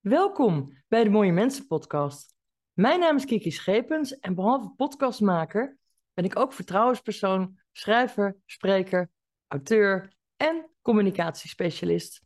Welkom 0.00 0.82
bij 0.88 1.04
de 1.04 1.10
Mooie 1.10 1.32
Mensen 1.32 1.66
podcast. 1.66 2.34
Mijn 2.72 3.00
naam 3.00 3.16
is 3.16 3.24
Kiki 3.24 3.50
Schepens 3.50 4.18
en 4.18 4.34
behalve 4.34 4.72
podcastmaker 4.76 5.78
ben 6.12 6.24
ik 6.24 6.38
ook 6.38 6.52
vertrouwenspersoon, 6.52 7.58
schrijver, 7.72 8.36
spreker, 8.46 9.10
auteur 9.48 10.12
en 10.36 10.70
communicatiespecialist. 10.82 12.22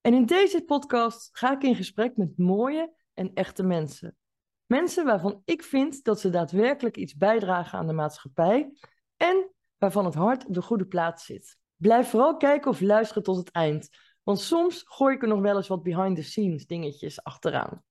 En 0.00 0.14
in 0.14 0.26
deze 0.26 0.64
podcast 0.64 1.28
ga 1.32 1.52
ik 1.52 1.62
in 1.62 1.74
gesprek 1.74 2.16
met 2.16 2.38
mooie 2.38 2.94
en 3.14 3.34
echte 3.34 3.62
mensen. 3.62 4.16
Mensen 4.66 5.04
waarvan 5.04 5.42
ik 5.44 5.62
vind 5.62 6.04
dat 6.04 6.20
ze 6.20 6.30
daadwerkelijk 6.30 6.96
iets 6.96 7.14
bijdragen 7.14 7.78
aan 7.78 7.86
de 7.86 7.92
maatschappij 7.92 8.72
en 9.16 9.50
waarvan 9.78 10.04
het 10.04 10.14
hart 10.14 10.46
op 10.46 10.54
de 10.54 10.62
goede 10.62 10.86
plaats 10.86 11.24
zit. 11.24 11.58
Blijf 11.76 12.08
vooral 12.08 12.36
kijken 12.36 12.70
of 12.70 12.80
luisteren 12.80 13.22
tot 13.22 13.36
het 13.36 13.50
eind, 13.50 13.88
want 14.22 14.40
soms 14.40 14.82
gooi 14.84 15.14
ik 15.14 15.22
er 15.22 15.28
nog 15.28 15.40
wel 15.40 15.56
eens 15.56 15.68
wat 15.68 15.82
behind 15.82 16.16
the 16.16 16.22
scenes 16.22 16.66
dingetjes 16.66 17.22
achteraan. 17.22 17.82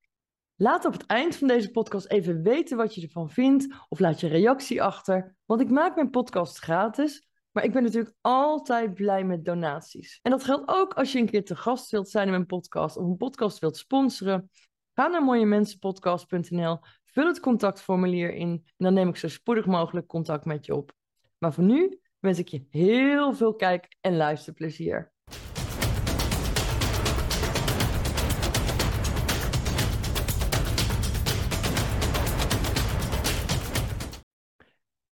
Laat 0.55 0.85
op 0.85 0.93
het 0.93 1.05
eind 1.05 1.35
van 1.35 1.47
deze 1.47 1.71
podcast 1.71 2.07
even 2.07 2.41
weten 2.41 2.77
wat 2.77 2.95
je 2.95 3.01
ervan 3.01 3.29
vindt 3.29 3.75
of 3.89 3.99
laat 3.99 4.19
je 4.19 4.27
reactie 4.27 4.83
achter, 4.83 5.35
want 5.45 5.61
ik 5.61 5.69
maak 5.69 5.95
mijn 5.95 6.09
podcast 6.09 6.57
gratis, 6.57 7.27
maar 7.51 7.63
ik 7.63 7.71
ben 7.71 7.83
natuurlijk 7.83 8.15
altijd 8.21 8.93
blij 8.93 9.23
met 9.23 9.45
donaties. 9.45 10.19
En 10.21 10.31
dat 10.31 10.43
geldt 10.43 10.69
ook 10.69 10.93
als 10.93 11.11
je 11.11 11.19
een 11.19 11.29
keer 11.29 11.45
te 11.45 11.55
gast 11.55 11.91
wilt 11.91 12.09
zijn 12.09 12.25
in 12.25 12.31
mijn 12.31 12.45
podcast 12.45 12.97
of 12.97 13.05
een 13.05 13.17
podcast 13.17 13.59
wilt 13.59 13.77
sponsoren. 13.77 14.49
Ga 14.93 15.07
naar 15.07 15.23
mooiemensenpodcast.nl, 15.23 16.79
vul 17.05 17.27
het 17.27 17.39
contactformulier 17.39 18.33
in 18.33 18.49
en 18.49 18.85
dan 18.85 18.93
neem 18.93 19.09
ik 19.09 19.15
zo 19.15 19.27
spoedig 19.27 19.65
mogelijk 19.65 20.07
contact 20.07 20.45
met 20.45 20.65
je 20.65 20.75
op. 20.75 20.93
Maar 21.37 21.53
voor 21.53 21.63
nu 21.63 21.99
wens 22.19 22.39
ik 22.39 22.47
je 22.47 22.65
heel 22.69 23.33
veel 23.33 23.55
kijk- 23.55 23.97
en 24.01 24.17
luisterplezier. 24.17 25.11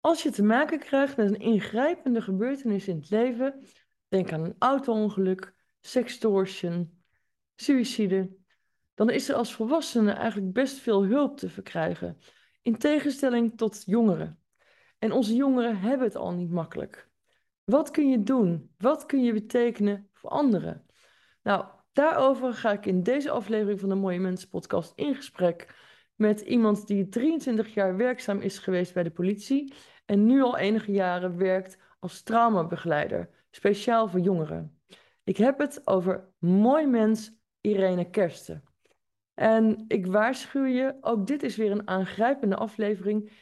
Als 0.06 0.22
je 0.22 0.30
te 0.30 0.42
maken 0.42 0.78
krijgt 0.78 1.16
met 1.16 1.28
een 1.28 1.40
ingrijpende 1.40 2.22
gebeurtenis 2.22 2.88
in 2.88 2.96
het 2.96 3.10
leven, 3.10 3.66
denk 4.08 4.32
aan 4.32 4.44
een 4.44 4.54
auto-ongeluk, 4.58 5.54
sextortion, 5.80 7.02
suïcide, 7.54 8.36
dan 8.94 9.10
is 9.10 9.28
er 9.28 9.34
als 9.34 9.54
volwassene 9.54 10.12
eigenlijk 10.12 10.52
best 10.52 10.78
veel 10.78 11.04
hulp 11.04 11.36
te 11.36 11.48
verkrijgen, 11.48 12.18
in 12.62 12.78
tegenstelling 12.78 13.56
tot 13.56 13.82
jongeren. 13.86 14.40
En 14.98 15.12
onze 15.12 15.34
jongeren 15.34 15.78
hebben 15.78 16.06
het 16.06 16.16
al 16.16 16.32
niet 16.32 16.50
makkelijk. 16.50 17.08
Wat 17.64 17.90
kun 17.90 18.08
je 18.08 18.22
doen? 18.22 18.74
Wat 18.78 19.06
kun 19.06 19.22
je 19.22 19.32
betekenen 19.32 20.08
voor 20.12 20.30
anderen? 20.30 20.86
Nou, 21.42 21.64
daarover 21.92 22.52
ga 22.52 22.72
ik 22.72 22.86
in 22.86 23.02
deze 23.02 23.30
aflevering 23.30 23.80
van 23.80 23.88
de 23.88 23.94
Mooie 23.94 24.20
Mensen 24.20 24.48
podcast 24.48 24.92
in 24.94 25.14
gesprek 25.14 25.74
met 26.14 26.40
iemand 26.40 26.86
die 26.86 27.08
23 27.08 27.74
jaar 27.74 27.96
werkzaam 27.96 28.40
is 28.40 28.58
geweest 28.58 28.94
bij 28.94 29.02
de 29.02 29.10
politie 29.10 29.74
en 30.06 30.26
nu 30.26 30.42
al 30.42 30.58
enige 30.58 30.92
jaren 30.92 31.36
werkt 31.36 31.78
als 31.98 32.22
traumabegeleider, 32.22 33.28
speciaal 33.50 34.08
voor 34.08 34.20
jongeren. 34.20 34.80
Ik 35.24 35.36
heb 35.36 35.58
het 35.58 35.80
over 35.84 36.28
mooi 36.38 36.86
mens 36.86 37.32
Irene 37.60 38.10
Kersten. 38.10 38.64
En 39.34 39.84
ik 39.88 40.06
waarschuw 40.06 40.64
je, 40.64 40.96
ook 41.00 41.26
dit 41.26 41.42
is 41.42 41.56
weer 41.56 41.70
een 41.70 41.88
aangrijpende 41.88 42.56
aflevering. 42.56 43.32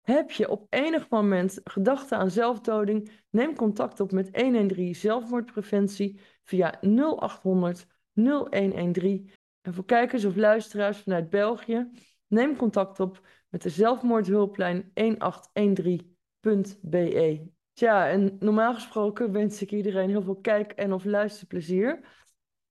Heb 0.00 0.30
je 0.30 0.48
op 0.48 0.66
enig 0.68 1.08
moment 1.08 1.60
gedachten 1.64 2.18
aan 2.18 2.30
zelfdoding? 2.30 3.10
Neem 3.30 3.56
contact 3.56 4.00
op 4.00 4.12
met 4.12 4.40
113 4.40 4.94
zelfmoordpreventie 4.94 6.20
via 6.42 6.80
0800 6.80 7.86
0113. 8.12 9.30
En 9.60 9.74
voor 9.74 9.84
kijkers 9.84 10.24
of 10.24 10.36
luisteraars 10.36 10.98
vanuit 10.98 11.30
België, 11.30 11.90
neem 12.26 12.56
contact 12.56 13.00
op 13.00 13.26
met 13.54 13.62
de 13.62 13.70
zelfmoordhulplijn 13.70 14.82
1813.be. 14.82 17.52
Tja, 17.72 18.08
en 18.08 18.36
normaal 18.38 18.74
gesproken 18.74 19.32
wens 19.32 19.62
ik 19.62 19.72
iedereen 19.72 20.08
heel 20.08 20.22
veel 20.22 20.40
kijk- 20.40 20.72
en 20.72 20.92
of 20.92 21.04
luisterplezier. 21.04 22.00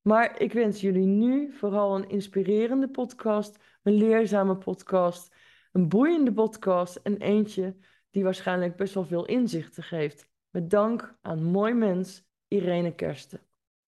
Maar 0.02 0.42
ik 0.42 0.54
wens 0.54 0.82
jullie 0.82 1.06
nu 1.06 1.54
vooral 1.54 1.96
een 1.96 2.10
inspirerende 2.10 2.90
podcast, 2.90 3.60
een 3.84 3.94
leerzame 3.94 4.58
podcast, 4.58 5.36
een 5.72 5.90
boeiende 5.90 6.34
podcast 6.34 6.96
en 6.96 7.18
eentje 7.18 7.76
die 8.12 8.24
waarschijnlijk 8.24 8.76
best 8.76 8.94
wel 8.94 9.06
veel 9.06 9.26
inzichten 9.26 9.84
geeft. 9.84 10.30
Met 10.50 10.70
dank 10.70 11.18
aan 11.22 11.44
mooi 11.44 11.74
mens 11.74 12.28
Irene 12.48 12.96
Kersten. 12.96 13.42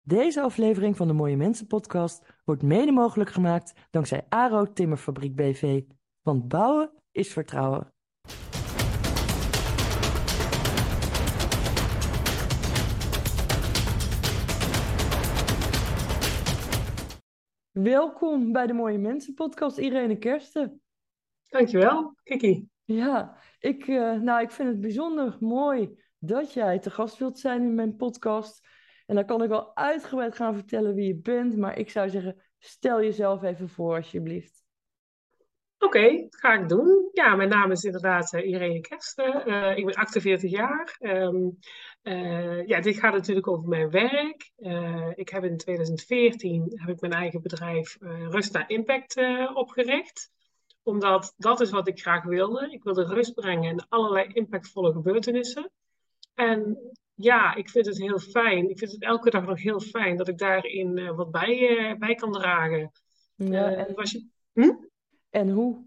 Deze 0.01 0.41
aflevering 0.41 0.97
van 0.97 1.07
de 1.07 1.13
Mooie 1.13 1.37
Mensen 1.37 1.67
podcast 1.67 2.25
wordt 2.45 2.63
mede 2.63 2.91
mogelijk 2.91 3.29
gemaakt 3.29 3.73
dankzij 3.89 4.25
Aro 4.29 4.73
Timmerfabriek 4.73 5.35
BV. 5.35 5.81
Want 6.21 6.47
bouwen 6.47 6.91
is 7.11 7.33
vertrouwen. 7.33 7.93
Welkom 17.71 18.51
bij 18.51 18.67
de 18.67 18.73
Mooie 18.73 18.97
Mensen 18.97 19.33
podcast, 19.33 19.77
Irene 19.77 20.17
Kersten. 20.17 20.81
Dankjewel, 21.47 22.15
Kiki. 22.23 22.67
Ja, 22.83 23.37
ik, 23.59 23.87
uh, 23.87 24.21
nou, 24.21 24.41
ik 24.41 24.51
vind 24.51 24.69
het 24.69 24.81
bijzonder 24.81 25.37
mooi 25.39 26.03
dat 26.17 26.53
jij 26.53 26.79
te 26.79 26.89
gast 26.89 27.17
wilt 27.17 27.39
zijn 27.39 27.61
in 27.61 27.75
mijn 27.75 27.95
podcast. 27.95 28.67
En 29.05 29.15
dan 29.15 29.25
kan 29.25 29.43
ik 29.43 29.49
wel 29.49 29.75
uitgebreid 29.75 30.35
gaan 30.35 30.53
vertellen 30.53 30.95
wie 30.95 31.07
je 31.07 31.15
bent, 31.15 31.57
maar 31.57 31.77
ik 31.77 31.89
zou 31.89 32.09
zeggen, 32.09 32.41
stel 32.57 33.01
jezelf 33.01 33.43
even 33.43 33.69
voor 33.69 33.95
alsjeblieft. 33.95 34.60
Oké, 35.81 35.97
okay, 35.97 36.27
dat 36.29 36.39
ga 36.39 36.53
ik 36.53 36.69
doen. 36.69 37.09
Ja, 37.11 37.35
mijn 37.35 37.49
naam 37.49 37.71
is 37.71 37.83
inderdaad 37.83 38.33
uh, 38.33 38.47
Irene 38.47 38.81
Kersten. 38.81 39.49
Uh, 39.49 39.77
ik 39.77 39.85
ben 39.85 39.95
48 39.95 40.51
jaar. 40.51 40.97
Um, 40.99 41.57
uh, 42.03 42.67
ja, 42.67 42.81
dit 42.81 42.99
gaat 42.99 43.13
natuurlijk 43.13 43.47
over 43.47 43.67
mijn 43.67 43.89
werk. 43.89 44.51
ik 45.15 45.29
heb 45.29 45.43
in 45.43 45.57
2014 45.57 46.71
heb 46.75 46.89
ik 46.89 47.01
mijn 47.01 47.13
eigen 47.13 47.41
bedrijf 47.41 47.97
Rust 48.29 48.53
naar 48.53 48.69
Impact 48.69 49.15
opgericht. 49.53 50.31
Omdat 50.83 51.33
dat 51.37 51.61
is 51.61 51.69
wat 51.69 51.87
ik 51.87 52.01
graag 52.01 52.23
wilde. 52.23 52.71
Ik 52.71 52.83
wilde 52.83 53.05
rust 53.05 53.33
brengen 53.33 53.71
in 53.71 53.85
allerlei 53.89 54.27
impactvolle 54.33 54.91
gebeurtenissen. 54.91 55.71
En 56.33 56.77
ja, 57.15 57.55
ik 57.55 57.69
vind 57.69 57.85
het 57.85 57.97
heel 57.97 58.19
fijn. 58.19 58.69
Ik 58.69 58.77
vind 58.77 58.91
het 58.91 59.03
elke 59.03 59.29
dag 59.29 59.45
nog 59.45 59.61
heel 59.61 59.79
fijn 59.79 60.17
dat 60.17 60.27
ik 60.27 60.37
daarin 60.37 61.15
wat 61.15 61.31
bij, 61.31 61.95
bij 61.99 62.15
kan 62.15 62.31
dragen. 62.31 62.91
Ja, 63.35 63.71
en... 63.71 63.95
Was 63.95 64.11
je... 64.11 64.27
hm? 64.53 64.89
En 65.31 65.49
hoe? 65.49 65.85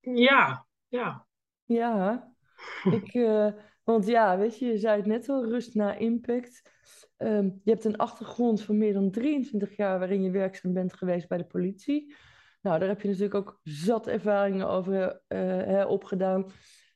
Ja, 0.00 0.66
ja. 0.88 1.26
Ja, 1.64 2.34
ik, 2.98 3.14
uh, 3.14 3.52
want 3.84 4.06
ja, 4.06 4.38
weet 4.38 4.58
je, 4.58 4.66
je 4.66 4.78
zei 4.78 4.96
het 4.96 5.06
net 5.06 5.28
al, 5.28 5.44
rust 5.44 5.74
na 5.74 5.94
impact. 5.94 6.72
Um, 7.16 7.60
je 7.64 7.70
hebt 7.70 7.84
een 7.84 7.96
achtergrond 7.96 8.62
van 8.62 8.78
meer 8.78 8.92
dan 8.92 9.10
23 9.10 9.76
jaar 9.76 9.98
waarin 9.98 10.22
je 10.22 10.30
werkzaam 10.30 10.72
bent 10.72 10.94
geweest 10.94 11.28
bij 11.28 11.38
de 11.38 11.46
politie. 11.46 12.14
Nou, 12.60 12.78
daar 12.78 12.88
heb 12.88 13.00
je 13.00 13.08
natuurlijk 13.08 13.34
ook 13.34 13.60
zat 13.62 14.06
ervaringen 14.06 14.68
over 14.68 15.22
uh, 15.28 15.38
hè, 15.48 15.84
opgedaan. 15.84 16.46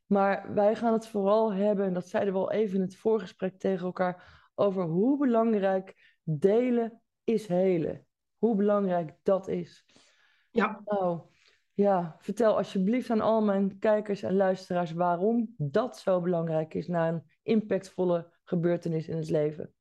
Maar 0.06 0.54
wij 0.54 0.76
gaan 0.76 0.92
het 0.92 1.06
vooral 1.06 1.52
hebben, 1.52 1.86
en 1.86 1.92
dat 1.92 2.08
zeiden 2.08 2.32
we 2.32 2.38
al 2.38 2.52
even 2.52 2.74
in 2.74 2.80
het 2.80 2.97
voorgesprek 2.97 3.58
tegen 3.58 3.86
elkaar, 3.86 4.50
over 4.54 4.82
hoe 4.82 5.18
belangrijk 5.18 6.18
delen 6.22 7.02
is 7.24 7.47
helen. 7.47 8.06
Hoe 8.38 8.56
belangrijk 8.56 9.14
dat 9.22 9.48
is. 9.48 9.84
Ja. 10.50 10.80
Nou, 10.84 11.20
ja, 11.78 12.16
vertel 12.19 12.56
alsjeblieft 12.56 13.11
aan 13.11 13.21
al 13.21 13.43
mijn 13.43 13.78
kijkers 13.78 14.22
en 14.22 14.34
luisteraars 14.34 14.93
waarom 14.93 15.55
dat 15.56 15.99
zo 15.99 16.21
belangrijk 16.21 16.75
is 16.75 16.87
na 16.87 17.09
een 17.09 17.22
impactvolle 17.43 18.33
gebeurtenis 18.44 19.09
in 19.09 19.16
het 19.16 19.31
leven. 19.31 19.75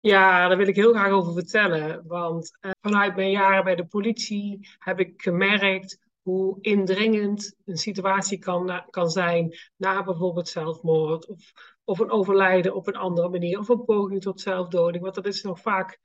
Ja, 0.00 0.48
daar 0.48 0.56
wil 0.56 0.68
ik 0.68 0.76
heel 0.76 0.92
graag 0.92 1.10
over 1.10 1.32
vertellen. 1.32 2.06
Want 2.06 2.58
eh, 2.60 2.70
vanuit 2.80 3.16
mijn 3.16 3.30
jaren 3.30 3.64
bij 3.64 3.74
de 3.74 3.86
politie 3.86 4.68
heb 4.78 5.00
ik 5.00 5.22
gemerkt 5.22 5.98
hoe 6.22 6.58
indringend 6.60 7.56
een 7.64 7.76
situatie 7.76 8.38
kan, 8.38 8.84
kan 8.90 9.10
zijn 9.10 9.54
na 9.76 10.04
bijvoorbeeld 10.04 10.48
zelfmoord 10.48 11.26
of, 11.26 11.52
of 11.84 11.98
een 11.98 12.10
overlijden 12.10 12.74
op 12.74 12.86
een 12.86 12.96
andere 12.96 13.28
manier 13.28 13.58
of 13.58 13.68
een 13.68 13.84
poging 13.84 14.20
tot 14.22 14.40
zelfdoding. 14.40 15.02
Want 15.02 15.14
dat 15.14 15.26
is 15.26 15.42
nog 15.42 15.60
vaak 15.60 16.00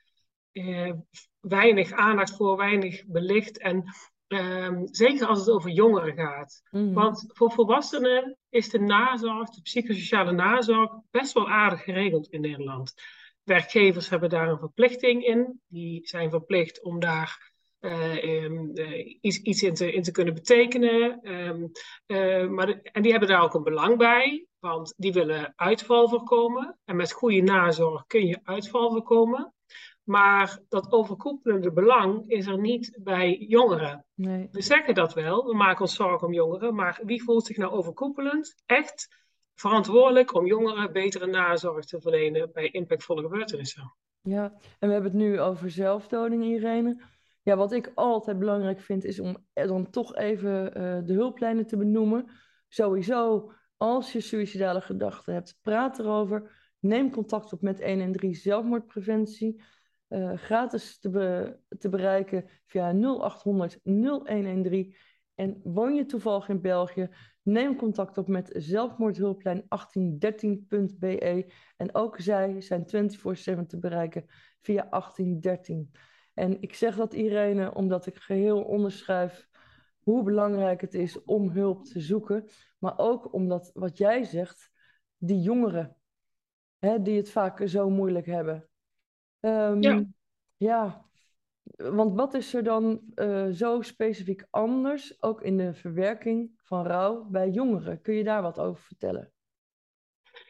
eh, 0.51 0.93
weinig 1.39 1.91
aandacht 1.91 2.35
voor, 2.35 2.57
weinig 2.57 3.05
belicht. 3.05 3.57
En 3.57 3.83
Um, 4.29 4.87
zeker 4.91 5.27
als 5.27 5.39
het 5.39 5.49
over 5.49 5.69
jongeren 5.69 6.13
gaat. 6.13 6.61
Mhm. 6.71 6.93
Want 6.93 7.25
voor 7.27 7.51
volwassenen 7.51 8.37
is 8.49 8.69
de 8.69 8.79
nazorg, 8.79 9.49
de 9.49 9.61
psychosociale 9.61 10.31
nazorg, 10.31 10.91
best 11.11 11.33
wel 11.33 11.49
aardig 11.49 11.83
geregeld 11.83 12.27
in 12.27 12.41
Nederland. 12.41 12.93
Werkgevers 13.43 14.09
hebben 14.09 14.29
daar 14.29 14.49
een 14.49 14.59
verplichting 14.59 15.25
in. 15.25 15.61
Die 15.67 16.07
zijn 16.07 16.29
verplicht 16.29 16.83
om 16.83 16.99
daar 16.99 17.51
uh, 17.79 18.43
um, 18.43 18.71
uh, 18.73 19.17
iets, 19.21 19.41
iets 19.41 19.63
in, 19.63 19.73
te, 19.73 19.93
in, 19.93 20.03
te, 20.03 20.11
kunnen 20.11 20.33
betekenen. 20.33 21.31
Um, 21.31 21.71
uh, 22.07 22.47
maar 22.47 22.65
de, 22.65 22.81
en 22.81 23.01
die 23.01 23.11
hebben 23.11 23.29
daar 23.29 23.43
ook 23.43 23.53
een 23.53 23.63
belang 23.63 23.97
bij, 23.97 24.45
want 24.59 24.93
die 24.97 25.13
willen 25.13 25.53
uitval 25.55 26.09
voorkomen. 26.09 26.77
En 26.85 26.95
met 26.95 27.11
goede 27.11 27.41
nazorg 27.41 28.05
kun 28.07 28.25
je 28.25 28.39
uitval 28.43 28.91
voorkomen. 28.91 29.53
Maar 30.09 30.59
dat 30.69 30.91
overkoepelende 30.91 31.71
belang 31.71 32.29
is 32.29 32.47
er 32.47 32.59
niet 32.59 32.97
bij 33.03 33.37
jongeren. 33.37 34.05
Nee. 34.15 34.47
We 34.51 34.61
zeggen 34.61 34.93
dat 34.93 35.13
wel, 35.13 35.45
we 35.45 35.55
maken 35.55 35.81
ons 35.81 35.95
zorgen 35.95 36.27
om 36.27 36.33
jongeren, 36.33 36.75
maar 36.75 36.99
wie 37.03 37.23
voelt 37.23 37.45
zich 37.45 37.57
nou 37.57 37.71
overkoepelend 37.71 38.63
echt 38.65 39.07
verantwoordelijk 39.55 40.33
om 40.33 40.45
jongeren 40.45 40.91
betere 40.91 41.25
nazorg 41.25 41.85
te 41.85 42.01
verlenen 42.01 42.49
bij 42.53 42.69
impactvolle 42.69 43.21
gebeurtenissen? 43.21 43.93
Ja, 44.21 44.43
en 44.79 44.87
we 44.87 44.93
hebben 44.93 45.11
het 45.11 45.21
nu 45.21 45.39
over 45.39 45.71
zelfdoding, 45.71 46.43
Irene. 46.43 47.03
Ja, 47.41 47.55
wat 47.55 47.71
ik 47.71 47.91
altijd 47.95 48.39
belangrijk 48.39 48.79
vind, 48.79 49.05
is 49.05 49.19
om 49.19 49.37
dan 49.53 49.89
toch 49.89 50.15
even 50.15 50.65
uh, 50.65 50.99
de 51.05 51.13
hulplijnen 51.13 51.65
te 51.65 51.77
benoemen. 51.77 52.29
Sowieso, 52.67 53.51
als 53.77 54.11
je 54.11 54.21
suïcidale 54.21 54.81
gedachten 54.81 55.33
hebt, 55.33 55.57
praat 55.61 55.99
erover. 55.99 56.51
Neem 56.79 57.11
contact 57.11 57.53
op 57.53 57.61
met 57.61 57.83
113 57.83 58.33
zelfmoordpreventie. 58.35 59.61
Uh, 60.09 60.37
gratis 60.37 60.99
te, 60.99 61.57
te 61.77 61.89
bereiken 61.89 62.49
via 62.65 62.91
0800 62.91 63.79
0113. 63.83 64.95
En 65.35 65.61
woon 65.63 65.95
je 65.95 66.05
toevallig 66.05 66.49
in 66.49 66.61
België, 66.61 67.09
neem 67.41 67.75
contact 67.75 68.17
op 68.17 68.27
met 68.27 68.51
zelfmoordhulplijn 68.57 69.63
1813.be. 69.63 71.53
En 71.77 71.95
ook 71.95 72.19
zij 72.19 72.61
zijn 72.61 72.85
24/7 72.85 73.65
te 73.67 73.79
bereiken 73.79 74.25
via 74.61 74.87
1813. 74.89 75.91
En 76.33 76.61
ik 76.61 76.73
zeg 76.73 76.95
dat 76.95 77.13
Irene 77.13 77.73
omdat 77.73 78.05
ik 78.05 78.17
geheel 78.17 78.61
onderschrijf 78.61 79.47
hoe 79.99 80.23
belangrijk 80.23 80.81
het 80.81 80.93
is 80.93 81.23
om 81.23 81.49
hulp 81.49 81.85
te 81.85 81.99
zoeken. 81.99 82.49
Maar 82.77 82.97
ook 82.97 83.33
omdat 83.33 83.71
wat 83.73 83.97
jij 83.97 84.23
zegt, 84.23 84.71
die 85.17 85.41
jongeren, 85.41 85.97
hè, 86.79 87.01
die 87.01 87.17
het 87.17 87.29
vaak 87.29 87.67
zo 87.67 87.89
moeilijk 87.89 88.25
hebben. 88.25 88.68
Um, 89.39 89.81
ja. 89.81 90.03
ja. 90.57 91.07
Want 91.75 92.15
wat 92.15 92.33
is 92.33 92.53
er 92.53 92.63
dan 92.63 93.01
uh, 93.15 93.47
zo 93.49 93.81
specifiek 93.81 94.45
anders, 94.49 95.23
ook 95.23 95.41
in 95.41 95.57
de 95.57 95.73
verwerking 95.73 96.59
van 96.63 96.85
rouw 96.85 97.23
bij 97.23 97.49
jongeren? 97.49 98.01
Kun 98.01 98.13
je 98.13 98.23
daar 98.23 98.41
wat 98.41 98.59
over 98.59 98.83
vertellen? 98.83 99.31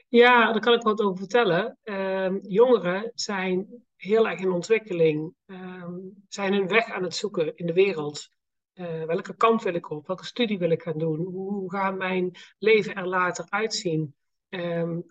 Ja, 0.07 0.51
daar 0.51 0.61
kan 0.61 0.73
ik 0.73 0.81
wat 0.81 1.01
over 1.01 1.17
vertellen. 1.17 1.77
Uh, 1.83 2.41
jongeren 2.41 3.11
zijn 3.15 3.83
heel 3.95 4.27
erg 4.27 4.39
in 4.39 4.51
ontwikkeling, 4.51 5.33
uh, 5.45 5.87
zijn 6.27 6.53
hun 6.53 6.67
weg 6.67 6.91
aan 6.91 7.03
het 7.03 7.15
zoeken 7.15 7.55
in 7.55 7.65
de 7.65 7.73
wereld. 7.73 8.29
Uh, 8.73 9.03
welke 9.03 9.35
kant 9.35 9.63
wil 9.63 9.73
ik 9.73 9.89
op? 9.89 10.07
Welke 10.07 10.25
studie 10.25 10.59
wil 10.59 10.69
ik 10.69 10.81
gaan 10.81 10.97
doen? 10.97 11.19
Hoe 11.19 11.71
gaat 11.71 11.97
mijn 11.97 12.31
leven 12.57 12.95
er 12.95 13.07
later 13.07 13.45
uitzien? 13.49 14.15
Um, 14.49 15.05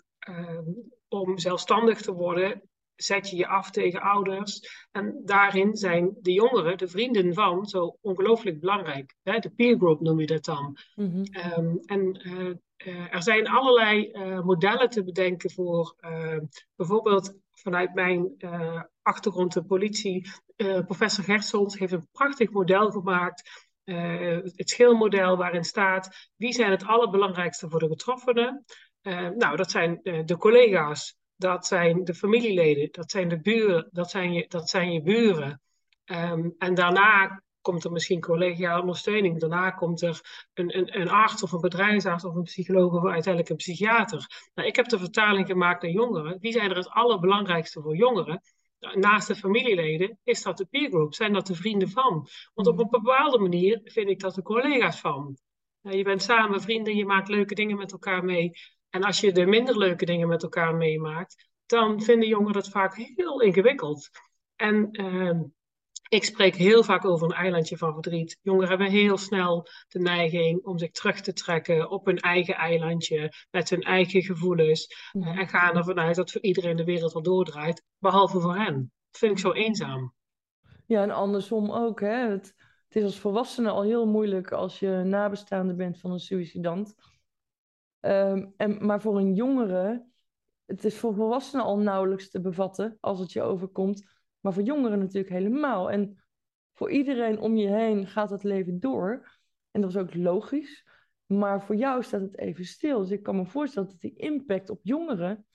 om 1.08 1.38
zelfstandig 1.38 2.00
te 2.00 2.12
worden 2.12 2.67
zet 3.02 3.30
je 3.30 3.36
je 3.36 3.46
af 3.46 3.70
tegen 3.70 4.00
ouders. 4.00 4.86
En 4.90 5.22
daarin 5.24 5.76
zijn 5.76 6.16
de 6.20 6.32
jongeren, 6.32 6.78
de 6.78 6.88
vrienden 6.88 7.34
van, 7.34 7.66
zo 7.66 7.96
ongelooflijk 8.00 8.60
belangrijk. 8.60 9.14
Hè? 9.22 9.38
De 9.38 9.50
peer 9.50 9.76
group 9.76 10.00
noem 10.00 10.20
je 10.20 10.26
dat 10.26 10.44
dan. 10.44 10.78
Mm 10.94 11.26
en 11.84 12.20
uh, 12.26 12.54
uh, 12.86 13.14
er 13.14 13.22
zijn 13.22 13.48
allerlei 13.48 14.10
uh, 14.12 14.40
modellen 14.40 14.90
te 14.90 15.04
bedenken 15.04 15.50
voor 15.50 15.96
bijvoorbeeld 16.76 17.36
vanuit 17.50 17.94
mijn 17.94 18.36
achtergrond 19.02 19.52
de 19.52 19.64
politie. 19.64 20.30
professor 20.56 21.24
Gersons 21.24 21.78
heeft 21.78 21.92
een 21.92 22.08
prachtig 22.12 22.50
model 22.50 22.90
gemaakt. 22.90 23.66
het 23.84 24.70
schilmodel 24.70 25.36
waarin 25.36 25.64
staat 25.64 26.30
wie 26.36 26.52
zijn 26.52 26.70
het 26.70 26.86
allerbelangrijkste 26.86 27.68
voor 27.68 27.78
de 27.78 27.88
getroffenen. 27.88 28.64
nou, 29.36 29.56
dat 29.56 29.70
zijn 29.70 30.00
de 30.02 30.36
collega's, 30.36 31.18
dat 31.38 31.66
zijn 31.66 32.04
de 32.04 32.14
familieleden, 32.14 32.88
dat 32.90 33.10
zijn 33.10 33.28
de 33.28 33.40
buren, 33.40 33.88
dat 33.92 34.10
zijn 34.10 34.32
je, 34.32 34.44
dat 34.48 34.68
zijn 34.68 34.92
je 34.92 35.02
buren. 35.02 35.60
Um, 36.04 36.54
en 36.58 36.74
daarna 36.74 37.42
komt 37.60 37.84
er 37.84 37.92
misschien 37.92 38.20
collegiale 38.20 38.80
ondersteuning. 38.80 39.40
Daarna 39.40 39.70
komt 39.70 40.02
er 40.02 40.20
een, 40.54 40.78
een, 40.78 41.00
een 41.00 41.08
arts 41.08 41.42
of 41.42 41.52
een 41.52 41.60
bedrijfsarts 41.60 42.24
of 42.24 42.34
een 42.34 42.42
psycholoog 42.42 42.92
of 42.92 43.04
uiteindelijk 43.04 43.48
een 43.48 43.56
psychiater. 43.56 44.50
Nou, 44.54 44.68
ik 44.68 44.76
heb 44.76 44.88
de 44.88 44.98
vertaling 44.98 45.46
gemaakt 45.46 45.82
naar 45.82 45.90
jongeren. 45.90 46.38
Wie 46.40 46.52
zijn 46.52 46.70
er 46.70 46.76
het 46.76 46.88
allerbelangrijkste 46.88 47.80
voor 47.80 47.96
jongeren? 47.96 48.42
Nou, 48.80 48.98
naast 48.98 49.26
de 49.26 49.34
familieleden 49.34 50.18
is 50.24 50.42
dat 50.42 50.56
de 50.56 50.66
peer 50.66 50.88
group, 50.88 51.14
zijn 51.14 51.32
dat 51.32 51.46
de 51.46 51.54
vrienden 51.54 51.90
van. 51.90 52.28
Want 52.54 52.68
op 52.68 52.78
een 52.78 52.90
bepaalde 52.90 53.38
manier 53.38 53.80
vind 53.84 54.08
ik 54.08 54.20
dat 54.20 54.34
de 54.34 54.42
collega's 54.42 55.00
van. 55.00 55.38
Nou, 55.82 55.96
je 55.96 56.04
bent 56.04 56.22
samen 56.22 56.60
vrienden, 56.60 56.96
je 56.96 57.06
maakt 57.06 57.28
leuke 57.28 57.54
dingen 57.54 57.76
met 57.76 57.92
elkaar 57.92 58.24
mee. 58.24 58.50
En 58.90 59.02
als 59.02 59.20
je 59.20 59.32
de 59.32 59.46
minder 59.46 59.78
leuke 59.78 60.04
dingen 60.04 60.28
met 60.28 60.42
elkaar 60.42 60.74
meemaakt, 60.74 61.48
dan 61.66 62.02
vinden 62.02 62.28
jongeren 62.28 62.52
dat 62.52 62.68
vaak 62.68 62.96
heel 62.96 63.40
ingewikkeld. 63.40 64.10
En 64.56 64.88
uh, 64.92 65.40
ik 66.08 66.24
spreek 66.24 66.54
heel 66.54 66.84
vaak 66.84 67.04
over 67.04 67.26
een 67.26 67.36
eilandje 67.36 67.76
van 67.76 67.92
verdriet. 67.92 68.38
Jongeren 68.42 68.68
hebben 68.68 68.90
heel 68.90 69.16
snel 69.16 69.66
de 69.88 69.98
neiging 69.98 70.64
om 70.64 70.78
zich 70.78 70.90
terug 70.90 71.20
te 71.20 71.32
trekken 71.32 71.90
op 71.90 72.06
hun 72.06 72.18
eigen 72.18 72.54
eilandje, 72.54 73.32
met 73.50 73.70
hun 73.70 73.82
eigen 73.82 74.22
gevoelens. 74.22 75.10
En 75.12 75.48
gaan 75.48 75.76
ervan 75.76 75.98
uit 75.98 76.16
dat 76.16 76.30
voor 76.30 76.40
iedereen 76.40 76.76
de 76.76 76.84
wereld 76.84 77.14
al 77.14 77.22
doordraait, 77.22 77.84
behalve 77.98 78.40
voor 78.40 78.56
hen. 78.56 78.92
Dat 79.10 79.20
vind 79.20 79.32
ik 79.32 79.38
zo 79.38 79.52
eenzaam. 79.52 80.14
Ja, 80.86 81.02
en 81.02 81.10
andersom 81.10 81.70
ook. 81.70 82.00
Hè? 82.00 82.28
Het, 82.30 82.54
het 82.86 82.96
is 82.96 83.02
als 83.02 83.18
volwassene 83.18 83.70
al 83.70 83.82
heel 83.82 84.06
moeilijk 84.06 84.52
als 84.52 84.78
je 84.78 85.02
nabestaande 85.04 85.74
bent 85.74 85.98
van 85.98 86.10
een 86.10 86.18
suïcidant 86.18 86.94
Um, 88.00 88.54
en, 88.56 88.86
maar 88.86 89.00
voor 89.00 89.18
een 89.18 89.34
jongere, 89.34 90.06
het 90.66 90.84
is 90.84 90.98
voor 90.98 91.14
volwassenen 91.14 91.64
al 91.64 91.78
nauwelijks 91.78 92.30
te 92.30 92.40
bevatten 92.40 92.96
als 93.00 93.18
het 93.18 93.32
je 93.32 93.42
overkomt, 93.42 94.10
maar 94.40 94.52
voor 94.52 94.62
jongeren 94.62 94.98
natuurlijk 94.98 95.32
helemaal. 95.32 95.90
En 95.90 96.22
voor 96.72 96.90
iedereen 96.90 97.38
om 97.38 97.56
je 97.56 97.68
heen 97.68 98.06
gaat 98.06 98.30
het 98.30 98.42
leven 98.42 98.80
door. 98.80 99.36
En 99.70 99.80
dat 99.80 99.90
is 99.90 99.96
ook 99.96 100.14
logisch. 100.14 100.86
Maar 101.26 101.62
voor 101.62 101.76
jou 101.76 102.02
staat 102.02 102.20
het 102.20 102.38
even 102.38 102.64
stil. 102.64 103.00
Dus 103.00 103.10
ik 103.10 103.22
kan 103.22 103.36
me 103.36 103.46
voorstellen 103.46 103.88
dat 103.88 104.00
die 104.00 104.16
impact 104.16 104.70
op 104.70 104.80
jongeren 104.82 105.46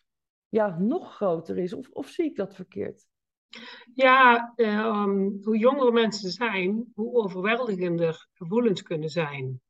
ja, 0.50 0.80
nog 0.80 1.16
groter 1.16 1.58
is. 1.58 1.74
Of, 1.74 1.90
of 1.90 2.08
zie 2.08 2.26
ik 2.26 2.36
dat 2.36 2.56
verkeerd? 2.56 3.06
Ja, 3.94 4.54
um, 4.56 5.40
hoe 5.44 5.58
jongere 5.58 5.92
mensen 5.92 6.32
zijn, 6.32 6.92
hoe 6.94 7.14
overweldigender 7.14 8.28
gevoelens 8.34 8.82
kunnen 8.82 9.10
zijn. 9.10 9.62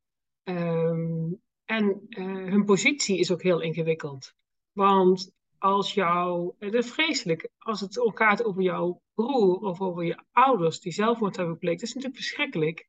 Um, 0.43 1.41
en 1.73 2.05
uh, 2.09 2.25
hun 2.25 2.65
positie 2.65 3.19
is 3.19 3.31
ook 3.31 3.41
heel 3.41 3.61
ingewikkeld. 3.61 4.33
Want 4.71 5.31
als 5.57 5.93
jou, 5.93 6.53
het 6.59 6.73
is 6.73 6.91
vreselijk, 6.91 7.49
als 7.57 7.79
het 7.81 8.11
gaat 8.13 8.43
over 8.43 8.61
jouw 8.61 9.01
broer 9.13 9.59
of 9.59 9.81
over 9.81 10.03
je 10.03 10.23
ouders 10.31 10.79
die 10.79 10.91
zelfmoord 10.91 11.35
hebben 11.35 11.53
gepleegd, 11.53 11.79
dat 11.79 11.87
is 11.87 11.93
natuurlijk 11.95 12.21
verschrikkelijk. 12.21 12.87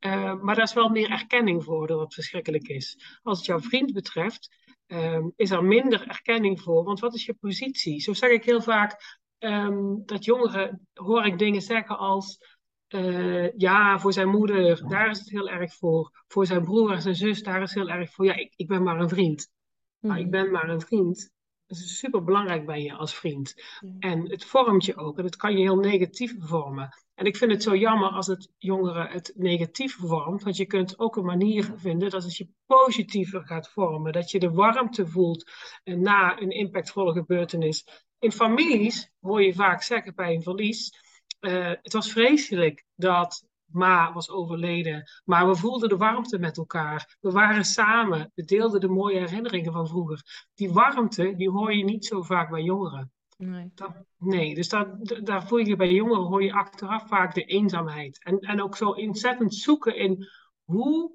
Uh, 0.00 0.42
maar 0.42 0.54
daar 0.54 0.64
is 0.64 0.72
wel 0.72 0.88
meer 0.88 1.10
erkenning 1.10 1.64
voor 1.64 1.86
dat 1.86 2.00
het 2.00 2.14
verschrikkelijk 2.14 2.68
is. 2.68 3.18
Als 3.22 3.38
het 3.38 3.46
jouw 3.46 3.60
vriend 3.60 3.92
betreft, 3.92 4.48
uh, 4.86 5.26
is 5.36 5.50
er 5.50 5.64
minder 5.64 6.08
erkenning 6.08 6.60
voor. 6.60 6.84
Want 6.84 7.00
wat 7.00 7.14
is 7.14 7.24
je 7.24 7.34
positie? 7.34 8.00
Zo 8.00 8.12
zeg 8.12 8.30
ik 8.30 8.44
heel 8.44 8.62
vaak 8.62 9.20
um, 9.38 10.02
dat 10.06 10.24
jongeren, 10.24 10.88
hoor 10.94 11.26
ik 11.26 11.38
dingen 11.38 11.62
zeggen 11.62 11.98
als. 11.98 12.38
Uh, 12.94 13.50
ja, 13.56 13.98
voor 13.98 14.12
zijn 14.12 14.28
moeder, 14.28 14.88
daar 14.88 15.10
is 15.10 15.18
het 15.18 15.30
heel 15.30 15.48
erg 15.48 15.74
voor. 15.74 16.22
Voor 16.28 16.46
zijn 16.46 16.64
broer 16.64 16.92
en 16.92 17.02
zijn 17.02 17.14
zus, 17.14 17.42
daar 17.42 17.62
is 17.62 17.74
het 17.74 17.84
heel 17.84 17.94
erg 17.94 18.12
voor. 18.12 18.24
Ja, 18.24 18.34
ik, 18.34 18.52
ik 18.56 18.68
ben 18.68 18.82
maar 18.82 19.00
een 19.00 19.08
vriend. 19.08 19.50
Maar 19.98 20.18
ik 20.18 20.22
mhm. 20.22 20.30
ben 20.30 20.50
maar 20.50 20.68
een 20.68 20.80
vriend. 20.80 21.30
Dat 21.66 21.78
is 21.78 21.98
super 21.98 22.24
belangrijk 22.24 22.66
bij 22.66 22.82
je 22.82 22.92
als 22.92 23.14
vriend. 23.14 23.54
En 23.98 24.30
het 24.30 24.44
vormt 24.44 24.84
je 24.84 24.96
ook. 24.96 25.18
En 25.18 25.24
het 25.24 25.36
kan 25.36 25.52
je 25.52 25.58
heel 25.58 25.76
negatief 25.76 26.34
vormen. 26.38 26.88
En 27.14 27.24
ik 27.24 27.36
vind 27.36 27.50
het 27.50 27.62
zo 27.62 27.76
jammer 27.76 28.08
als 28.08 28.26
het 28.26 28.50
jongeren 28.58 29.10
het 29.10 29.32
negatief 29.36 29.96
vormt. 29.96 30.42
Want 30.42 30.56
je 30.56 30.66
kunt 30.66 30.98
ook 30.98 31.16
een 31.16 31.24
manier 31.24 31.72
vinden 31.76 32.10
dat 32.10 32.22
het 32.22 32.36
je 32.36 32.48
positiever 32.66 33.46
gaat 33.46 33.70
vormen. 33.70 34.12
Dat 34.12 34.30
je 34.30 34.38
de 34.38 34.50
warmte 34.50 35.06
voelt 35.06 35.50
na 35.84 36.40
een 36.40 36.50
impactvolle 36.50 37.12
gebeurtenis. 37.12 37.86
In 38.18 38.32
families 38.32 39.10
hoor 39.20 39.42
je 39.42 39.54
vaak 39.54 39.82
zeggen 39.82 40.14
bij 40.14 40.34
een 40.34 40.42
verlies 40.42 41.10
uh, 41.42 41.72
het 41.82 41.92
was 41.92 42.12
vreselijk 42.12 42.84
dat 42.94 43.50
Ma 43.72 44.12
was 44.12 44.30
overleden. 44.30 45.10
Maar 45.24 45.48
we 45.48 45.56
voelden 45.56 45.88
de 45.88 45.96
warmte 45.96 46.38
met 46.38 46.56
elkaar. 46.56 47.16
We 47.20 47.30
waren 47.30 47.64
samen. 47.64 48.30
We 48.34 48.44
deelden 48.44 48.80
de 48.80 48.88
mooie 48.88 49.18
herinneringen 49.18 49.72
van 49.72 49.88
vroeger. 49.88 50.46
Die 50.54 50.72
warmte, 50.72 51.34
die 51.36 51.50
hoor 51.50 51.74
je 51.74 51.84
niet 51.84 52.06
zo 52.06 52.22
vaak 52.22 52.50
bij 52.50 52.62
jongeren. 52.62 53.12
Nee. 53.36 53.70
Dat, 53.74 53.92
nee, 54.18 54.54
dus 54.54 54.68
dat, 54.68 54.86
daar 55.22 55.46
voel 55.46 55.58
je 55.58 55.76
bij 55.76 55.92
jongeren, 55.92 56.24
hoor 56.24 56.42
je 56.42 56.52
achteraf 56.52 57.08
vaak 57.08 57.34
de 57.34 57.44
eenzaamheid. 57.44 58.24
En, 58.24 58.38
en 58.38 58.62
ook 58.62 58.76
zo 58.76 58.88
ontzettend 58.88 59.54
zoeken 59.54 59.96
in 59.96 60.28
hoe, 60.64 61.12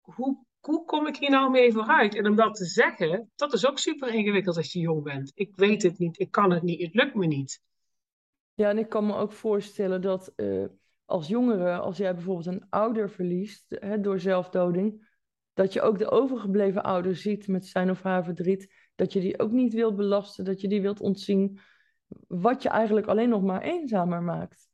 hoe, 0.00 0.44
hoe 0.60 0.84
kom 0.84 1.06
ik 1.06 1.16
hier 1.16 1.30
nou 1.30 1.50
mee 1.50 1.72
vooruit? 1.72 2.14
En 2.14 2.26
om 2.26 2.36
dat 2.36 2.54
te 2.54 2.64
zeggen, 2.64 3.30
dat 3.34 3.52
is 3.52 3.66
ook 3.66 3.78
super 3.78 4.08
ingewikkeld 4.14 4.56
als 4.56 4.72
je 4.72 4.78
jong 4.78 5.02
bent. 5.02 5.32
Ik 5.34 5.52
weet 5.54 5.82
het 5.82 5.98
niet, 5.98 6.18
ik 6.18 6.30
kan 6.30 6.50
het 6.50 6.62
niet, 6.62 6.82
het 6.82 6.94
lukt 6.94 7.14
me 7.14 7.26
niet. 7.26 7.60
Ja, 8.58 8.68
en 8.68 8.78
ik 8.78 8.88
kan 8.88 9.06
me 9.06 9.14
ook 9.14 9.32
voorstellen 9.32 10.00
dat 10.00 10.32
uh, 10.36 10.64
als 11.04 11.28
jongere, 11.28 11.78
als 11.78 11.96
jij 11.96 12.14
bijvoorbeeld 12.14 12.46
een 12.46 12.66
ouder 12.70 13.10
verliest 13.10 13.64
hè, 13.68 14.00
door 14.00 14.20
zelfdoding, 14.20 15.08
dat 15.54 15.72
je 15.72 15.82
ook 15.82 15.98
de 15.98 16.10
overgebleven 16.10 16.82
ouder 16.82 17.16
ziet 17.16 17.48
met 17.48 17.66
zijn 17.66 17.90
of 17.90 18.02
haar 18.02 18.24
verdriet, 18.24 18.74
dat 18.94 19.12
je 19.12 19.20
die 19.20 19.38
ook 19.38 19.50
niet 19.50 19.74
wilt 19.74 19.96
belasten, 19.96 20.44
dat 20.44 20.60
je 20.60 20.68
die 20.68 20.80
wilt 20.80 21.00
ontzien. 21.00 21.60
wat 22.26 22.62
je 22.62 22.68
eigenlijk 22.68 23.06
alleen 23.06 23.28
nog 23.28 23.42
maar 23.42 23.62
eenzamer 23.62 24.22
maakt. 24.22 24.68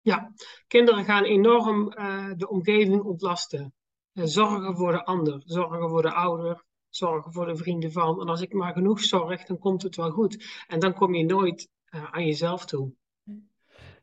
Ja, 0.00 0.32
kinderen 0.66 1.04
gaan 1.04 1.24
enorm 1.24 1.92
uh, 1.98 2.32
de 2.36 2.48
omgeving 2.48 3.02
ontlasten. 3.02 3.74
Uh, 4.12 4.24
zorgen 4.24 4.76
voor 4.76 4.92
de 4.92 5.04
ander, 5.04 5.42
zorgen 5.44 5.88
voor 5.88 6.02
de 6.02 6.12
ouder, 6.12 6.64
zorgen 6.88 7.32
voor 7.32 7.46
de 7.46 7.56
vrienden 7.56 7.92
van. 7.92 8.20
En 8.20 8.28
als 8.28 8.40
ik 8.40 8.52
maar 8.52 8.72
genoeg 8.72 9.00
zorg, 9.00 9.44
dan 9.44 9.58
komt 9.58 9.82
het 9.82 9.96
wel 9.96 10.10
goed. 10.10 10.64
En 10.66 10.80
dan 10.80 10.94
kom 10.94 11.14
je 11.14 11.24
nooit 11.24 11.68
aan 11.90 12.24
jezelf 12.24 12.64
toe. 12.64 12.96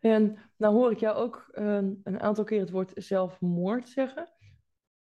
En 0.05 0.37
nou 0.57 0.75
hoor 0.75 0.91
ik 0.91 0.99
jou 0.99 1.15
ook 1.15 1.47
een 1.51 2.19
aantal 2.19 2.43
keer 2.43 2.59
het 2.59 2.69
woord 2.69 2.91
zelfmoord 2.95 3.89
zeggen. 3.89 4.29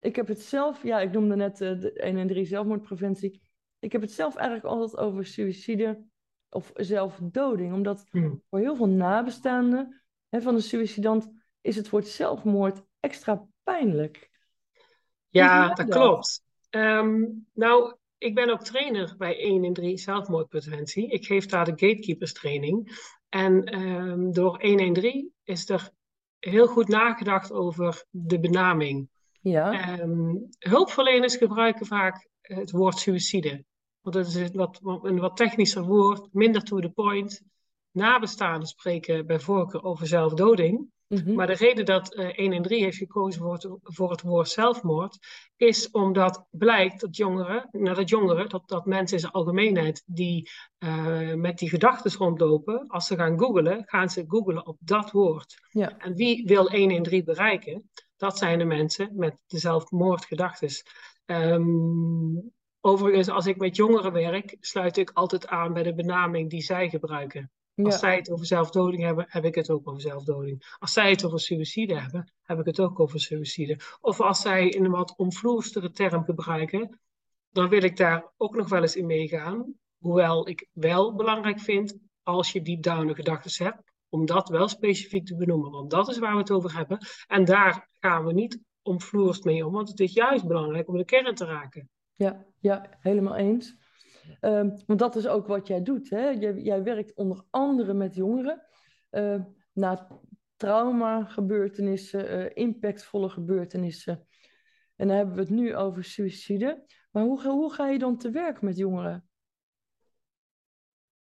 Ik 0.01 0.17
heb 0.17 0.29
het 0.29 0.41
zelf, 0.41 0.83
ja, 0.83 1.01
ik 1.01 1.13
noemde 1.13 1.37
net 1.37 1.57
de 1.57 1.93
1 1.93 2.17
en 2.17 2.27
3 2.27 2.45
zelfmoordpreventie. 2.45 3.43
Ik 3.79 3.93
heb 3.93 4.01
het 4.01 4.13
zelf 4.13 4.37
eigenlijk 4.37 4.67
altijd 4.67 4.97
over 4.97 5.27
suïcide 5.27 6.05
of 6.49 6.71
zelfdoding. 6.75 7.73
Omdat 7.73 8.05
hmm. 8.11 8.43
voor 8.51 8.59
heel 8.59 8.77
veel 8.77 8.89
nabestaanden 8.89 10.03
hè, 10.29 10.41
van 10.41 10.55
een 10.55 10.63
suïcidant 10.63 11.31
is 11.61 11.77
het 11.77 11.91
woord 11.91 12.07
zelfmoord 12.07 12.83
extra 13.01 13.47
pijnlijk. 13.63 14.31
Ja, 15.29 15.75
dat, 15.75 15.89
klopt. 15.89 16.45
Ehm, 16.71 17.25
nou, 17.53 17.97
ik 18.19 18.35
ben 18.35 18.51
ook 18.51 18.65
trainer 18.65 19.15
bij 19.19 19.39
1 19.39 19.65
en 19.65 19.73
3 19.73 19.99
zelfmoordpreventie. 19.99 21.09
Ik 21.09 21.27
geef 21.27 21.47
daar 21.47 21.65
de 21.65 21.71
gatekeepers 21.71 22.33
training. 22.33 22.91
En 23.33 23.81
um, 23.81 24.33
door 24.33 24.59
113 24.61 25.33
is 25.43 25.69
er 25.69 25.91
heel 26.39 26.67
goed 26.67 26.89
nagedacht 26.89 27.53
over 27.53 28.05
de 28.11 28.41
benaming. 28.41 29.09
Ja. 29.41 29.99
Um, 30.01 30.49
hulpverleners 30.59 31.37
gebruiken 31.37 31.87
vaak 31.87 32.29
het 32.41 32.71
woord 32.71 32.99
suïcide. 32.99 33.65
Want 34.01 34.17
dat 34.17 34.27
is 34.27 34.51
wat, 34.51 34.81
een 34.83 35.19
wat 35.19 35.37
technischer 35.37 35.83
woord, 35.83 36.29
minder 36.33 36.63
to 36.63 36.81
the 36.81 36.91
point. 36.91 37.43
Nabestaanden 37.91 38.69
spreken 38.69 39.27
bij 39.27 39.41
voorkeur 39.41 39.85
over 39.85 40.07
zelfdoding. 40.07 40.91
Mhm. 41.13 41.35
Maar 41.35 41.47
de 41.47 41.53
reden 41.53 41.85
dat 41.85 42.17
uh, 42.17 42.39
1 42.39 42.53
en 42.53 42.63
3 42.63 42.83
heeft 42.83 42.97
gekozen 42.97 43.43
voor 43.43 43.53
het, 43.53 43.69
voor 43.83 44.11
het 44.11 44.23
woord 44.23 44.49
zelfmoord, 44.49 45.19
is 45.57 45.91
omdat 45.91 46.47
blijkt 46.51 47.01
dat 47.01 47.17
jongeren, 47.17 47.69
nou 47.73 47.97
dat 47.97 48.09
jongeren, 48.09 48.49
dat, 48.49 48.69
dat 48.69 48.87
mensen 48.87 49.17
in 49.17 49.23
zijn 49.23 49.33
algemeenheid 49.33 50.03
die 50.07 50.51
uh, 50.79 51.35
met 51.35 51.59
die 51.59 51.69
gedachten 51.69 52.13
rondlopen, 52.13 52.89
als 52.89 53.07
ze 53.07 53.17
gaan 53.17 53.39
googlen, 53.39 53.83
gaan 53.87 54.11
ze 54.11 54.25
googlen 54.27 54.67
op 54.67 54.77
dat 54.81 55.11
woord. 55.11 55.55
Ja. 55.71 55.99
En 55.99 56.15
wie 56.15 56.47
wil 56.47 56.71
1 56.71 56.91
en 56.91 57.03
3 57.03 57.25
bereiken? 57.25 57.91
Dat 58.17 58.39
zijn 58.39 58.59
de 58.59 58.65
mensen 58.65 59.11
met 59.17 59.35
de 59.47 59.59
zelfmoordgedachten. 59.59 60.71
Um, 61.27 62.53
Overigens, 62.85 63.29
als 63.29 63.47
ik 63.47 63.57
met 63.57 63.77
jongeren 63.77 64.13
werk, 64.13 64.57
sluit 64.61 64.97
ik 64.97 65.11
altijd 65.11 65.47
aan 65.47 65.73
bij 65.73 65.83
de 65.83 65.95
benaming 65.95 66.51
die 66.51 66.63
zij 66.63 66.89
gebruiken. 66.89 67.51
Als 67.77 67.99
zij 67.99 68.17
het 68.17 68.31
over 68.31 68.47
zelfdoding 68.47 69.03
hebben, 69.03 69.27
heb 69.29 69.45
ik 69.45 69.55
het 69.55 69.71
ook 69.71 69.89
over 69.89 70.01
zelfdoding. 70.01 70.77
Als 70.79 70.93
zij 70.93 71.11
het 71.11 71.25
over 71.25 71.41
suïcide 71.41 72.01
hebben, 72.01 72.33
heb 72.43 72.59
ik 72.59 72.67
het 72.67 72.81
ook 72.81 73.01
over 73.01 73.21
suïcide. 73.21 73.81
Of 74.01 74.21
als 74.21 74.41
zij 74.41 74.77
een 74.77 74.91
wat 74.91 75.15
omvloerstere 75.17 75.91
term 75.91 76.25
gebruiken, 76.25 77.01
dan 77.51 77.69
wil 77.69 77.83
ik 77.83 77.97
daar 77.97 78.33
ook 78.37 78.57
nog 78.57 78.69
wel 78.69 78.83
eens 78.83 78.97
in 78.97 79.07
meegaan. 79.07 79.75
Hoewel 79.99 80.49
ik 80.49 80.69
wel 80.73 81.15
belangrijk 81.15 81.61
vind, 81.61 81.99
als 82.23 82.53
je 82.53 82.63
deep 82.63 82.83
down 82.83 83.15
gedachten 83.15 83.65
hebt, 83.65 83.83
om 84.09 84.27
dat 84.27 84.49
wel 84.49 84.69
specifiek 84.69 85.27
te 85.27 85.37
benoemen. 85.37 85.71
Want 85.71 85.91
dat 85.91 86.09
is 86.09 86.19
waar 86.19 86.33
we 86.33 86.39
het 86.39 86.51
over 86.51 86.77
hebben. 86.77 86.99
En 87.27 87.45
daar 87.45 87.89
gaan 88.01 88.25
we 88.25 88.33
niet 88.33 88.61
omvloerst 88.83 89.45
mee 89.45 89.67
om, 89.67 89.73
want 89.73 89.89
het 89.89 90.01
is 90.01 90.13
juist 90.13 90.47
belangrijk 90.47 90.89
om 90.89 90.97
de 90.97 91.05
kern 91.05 91.35
te 91.35 91.45
raken. 91.45 91.89
Ja, 92.13 92.47
ja 92.59 92.97
helemaal 93.01 93.37
eens. 93.37 93.77
Um, 94.41 94.83
want 94.87 94.99
dat 94.99 95.17
is 95.17 95.27
ook 95.27 95.47
wat 95.47 95.67
jij 95.67 95.83
doet. 95.83 96.11
Hè? 96.11 96.29
Jij, 96.29 96.55
jij 96.55 96.83
werkt 96.83 97.15
onder 97.15 97.45
andere 97.51 97.95
met 97.95 98.15
jongeren 98.15 98.67
uh, 99.11 99.41
na 99.73 100.09
trauma-gebeurtenissen, 100.57 102.39
uh, 102.39 102.51
impactvolle 102.55 103.29
gebeurtenissen. 103.29 104.27
En 104.97 105.09
dan 105.09 105.17
hebben 105.17 105.35
we 105.35 105.41
het 105.41 105.51
nu 105.51 105.77
over 105.77 106.05
suïcide. 106.05 106.85
Maar 107.11 107.23
hoe, 107.23 107.43
hoe 107.43 107.73
ga 107.73 107.89
je 107.89 107.99
dan 107.99 108.17
te 108.17 108.31
werk 108.31 108.63
met 108.63 108.77
jongeren? 108.77 109.29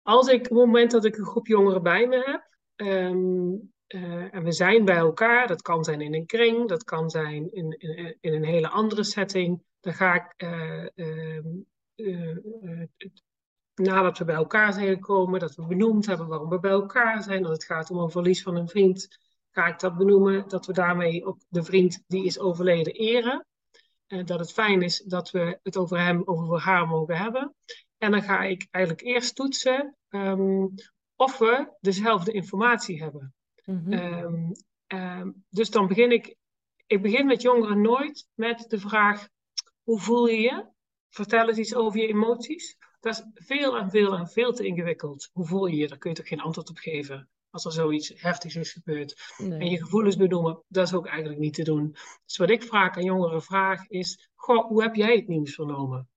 Als 0.02 0.28
ik, 0.28 0.40
op 0.40 0.44
het 0.44 0.52
moment 0.52 0.92
dat 0.92 1.06
ik 1.06 1.18
een 1.18 1.26
groep 1.26 1.48
jongeren 1.48 1.84
bij 1.84 2.08
me 2.08 2.24
heb, 2.26 2.58
um, 2.90 3.74
uh, 3.88 4.34
en 4.34 4.44
we 4.44 4.52
zijn 4.52 4.86
bij 4.86 4.96
elkaar, 4.96 5.48
dat 5.48 5.62
kan 5.62 5.84
zijn 5.84 6.02
in 6.02 6.14
een 6.14 6.26
kring, 6.26 6.68
dat 6.68 6.84
kan 6.84 7.10
zijn 7.10 7.52
in, 7.52 7.76
in, 7.78 8.18
in 8.20 8.34
een 8.34 8.46
hele 8.46 8.70
andere 8.70 9.04
setting 9.04 9.64
dan 9.86 9.94
ga 9.94 10.14
ik, 10.14 10.44
uh, 10.96 11.40
nadat 13.76 14.18
we 14.18 14.26
bij 14.26 14.36
elkaar 14.36 14.74
zijn 14.74 14.88
gekomen, 14.88 15.40
dat 15.40 15.56
we 15.56 15.66
benoemd 15.66 16.06
hebben 16.06 16.28
waarom 16.28 16.50
we 16.50 16.60
bij 16.60 16.72
elkaar 16.72 17.24
zijn, 17.24 17.44
dat 17.44 17.52
het 17.52 17.64
gaat 17.66 17.92
om 17.92 17.98
een 17.98 18.12
verlies 18.12 18.44
van 18.44 18.56
een 18.56 18.68
vriend, 18.68 19.20
ga 19.52 19.68
ik 19.68 19.80
dat 19.80 19.98
benoemen, 19.98 20.48
dat 20.48 20.66
we 20.66 20.74
daarmee 20.74 21.26
ook 21.26 21.38
de 21.48 21.64
vriend 21.64 22.04
die 22.08 22.26
is 22.26 22.40
overleden 22.40 22.94
eren. 22.94 23.46
En 24.08 24.26
dat 24.26 24.40
het 24.40 24.52
fijn 24.52 24.82
is 24.82 25.00
dat 25.00 25.32
we 25.32 25.60
het 25.64 25.78
over 25.78 26.00
hem, 26.00 26.22
over 26.26 26.60
haar 26.60 26.88
mogen 26.88 27.18
hebben. 27.18 27.56
En 27.98 28.12
dan 28.12 28.22
ga 28.22 28.44
ik 28.44 28.68
eigenlijk 28.72 29.06
eerst 29.06 29.36
toetsen 29.36 29.96
um, 30.10 30.74
of 31.16 31.38
we 31.38 31.76
dezelfde 31.80 32.32
informatie 32.32 33.04
hebben. 33.04 33.34
Mm 33.66 33.84
-hmm. 33.86 34.56
um, 34.88 35.44
dus 35.50 35.70
dan 35.70 35.88
begin 35.88 36.12
ik, 36.12 36.36
ik 36.86 37.02
begin 37.02 37.26
met 37.26 37.42
jongeren 37.42 37.82
nooit 37.82 38.28
met 38.34 38.66
de 38.68 38.80
vraag, 38.80 39.28
hoe 39.84 40.00
voel 40.00 40.28
je 40.28 40.40
je? 40.40 40.74
Vertel 41.16 41.48
eens 41.48 41.58
iets 41.58 41.76
over 41.76 42.00
je 42.00 42.08
emoties. 42.08 42.78
Dat 43.00 43.14
is 43.14 43.46
veel 43.46 43.78
en 43.78 43.90
veel 43.90 44.18
en 44.18 44.28
veel 44.28 44.54
te 44.54 44.66
ingewikkeld. 44.66 45.30
Hoe 45.34 45.46
voel 45.46 45.66
je 45.66 45.76
je? 45.76 45.88
Daar 45.88 45.98
kun 45.98 46.10
je 46.10 46.16
toch 46.16 46.28
geen 46.28 46.40
antwoord 46.42 46.70
op 46.70 46.78
geven. 46.78 47.30
Als 47.50 47.66
er 47.66 47.72
zoiets 47.72 48.14
heftigs 48.16 48.56
is 48.56 48.72
gebeurd. 48.72 49.34
En 49.38 49.70
je 49.70 49.78
gevoelens 49.78 50.16
benoemen, 50.16 50.64
dat 50.68 50.88
is 50.88 50.94
ook 50.94 51.08
eigenlijk 51.08 51.40
niet 51.40 51.54
te 51.54 51.64
doen. 51.64 51.96
Dus 52.26 52.38
wat 52.38 52.50
ik 52.50 52.64
vaak 52.64 52.98
aan 52.98 53.04
jongeren 53.04 53.42
vraag 53.42 53.88
is: 53.88 54.30
Goh, 54.36 54.68
hoe 54.68 54.82
heb 54.82 54.96
jij 54.96 55.16
het 55.16 55.28
nieuws 55.28 55.56
vernomen? 55.56 56.10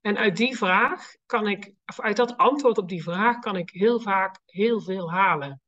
En 0.00 0.16
uit 0.16 0.36
die 0.36 0.56
vraag 0.56 1.14
kan 1.26 1.46
ik, 1.48 1.72
of 1.86 2.00
uit 2.00 2.16
dat 2.16 2.36
antwoord 2.36 2.78
op 2.78 2.88
die 2.88 3.02
vraag, 3.02 3.38
kan 3.38 3.56
ik 3.56 3.70
heel 3.70 4.00
vaak 4.00 4.40
heel 4.46 4.80
veel 4.80 5.10
halen. 5.10 5.62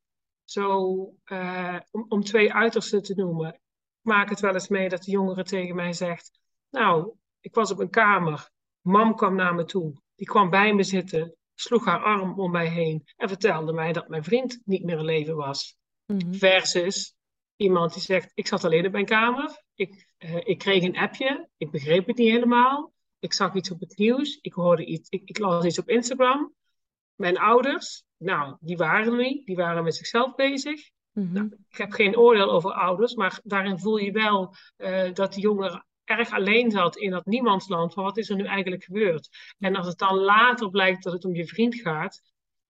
Zo, 0.45 1.15
uh, 1.25 1.77
om, 1.91 2.05
om 2.09 2.25
twee 2.25 2.53
uitersten 2.53 3.03
te 3.03 3.15
noemen. 3.15 3.55
Ik 3.55 3.61
maak 4.03 4.29
het 4.31 4.41
wel 4.41 4.55
eens 4.55 4.69
mee 4.69 4.89
dat 4.89 5.03
de 5.03 5.11
jongere 5.11 5.45
tegen 5.45 5.75
mij 5.75 5.93
zegt: 5.93 6.31
Nou, 6.71 7.13
ik 7.41 7.55
was 7.55 7.71
op 7.71 7.79
een 7.79 7.91
kamer. 7.91 8.51
Mam 8.81 9.15
kwam 9.15 9.35
naar 9.35 9.55
me 9.55 9.65
toe. 9.65 9.93
Die 10.15 10.27
kwam 10.27 10.51
bij 10.51 10.75
me 10.75 10.83
zitten, 10.83 11.37
sloeg 11.55 11.85
haar 11.85 12.03
arm 12.03 12.41
om 12.41 12.51
mij 12.51 12.69
heen 12.69 13.05
en 13.17 13.29
vertelde 13.29 13.73
mij 13.73 13.93
dat 13.93 14.09
mijn 14.09 14.25
vriend 14.25 14.61
niet 14.65 14.85
meer 14.85 14.99
in 14.99 15.05
leven 15.05 15.37
was. 15.37 15.77
Mhm. 16.07 16.33
Versus 16.33 17.15
iemand 17.57 17.93
die 17.93 18.03
zegt: 18.03 18.31
Ik 18.35 18.47
zat 18.47 18.65
alleen 18.65 18.87
op 18.87 18.93
mijn 18.93 19.05
kamer. 19.05 19.63
Ik, 19.75 20.09
uh, 20.19 20.37
ik 20.37 20.59
kreeg 20.59 20.83
een 20.83 20.97
appje. 20.97 21.49
Ik 21.57 21.71
begreep 21.71 22.07
het 22.07 22.17
niet 22.17 22.31
helemaal. 22.31 22.93
Ik 23.19 23.33
zag 23.33 23.55
iets 23.55 23.71
op 23.71 23.81
het 23.81 23.99
nieuws. 23.99 24.39
Ik 24.41 24.53
hoorde 24.53 24.85
iets. 24.85 25.09
Ik, 25.09 25.23
ik 25.25 25.39
las 25.39 25.65
iets 25.65 25.79
op 25.79 25.89
Instagram. 25.89 26.55
Mijn 27.15 27.39
ouders, 27.39 28.05
nou, 28.17 28.57
die 28.61 28.77
waren 28.77 29.17
niet. 29.17 29.47
Die 29.47 29.57
waren 29.57 29.85
met 29.85 29.95
zichzelf 29.95 30.35
bezig. 30.35 30.91
Mhm. 31.13 31.33
nou, 31.33 31.47
ik 31.69 31.77
heb 31.77 31.93
geen 31.93 32.17
oordeel 32.17 32.51
over 32.51 32.73
ouders, 32.73 33.15
maar 33.15 33.41
daarin 33.43 33.79
voel 33.79 33.97
je 33.97 34.13
wel 34.13 34.55
uh, 34.77 35.13
dat 35.13 35.33
die 35.33 35.43
jongeren 35.43 35.87
erg 36.11 36.31
alleen 36.31 36.71
zat 36.71 36.97
in 36.97 37.11
dat 37.11 37.27
niemandsland 37.27 37.93
van 37.93 38.05
wat 38.05 38.17
is 38.17 38.29
er 38.29 38.37
nu 38.37 38.45
eigenlijk 38.45 38.85
gebeurd. 38.85 39.29
En 39.59 39.77
als 39.77 39.87
het 39.87 39.99
dan 39.99 40.17
later 40.17 40.71
blijkt 40.71 41.03
dat 41.03 41.13
het 41.13 41.25
om 41.25 41.35
je 41.35 41.47
vriend 41.47 41.75
gaat, 41.75 42.23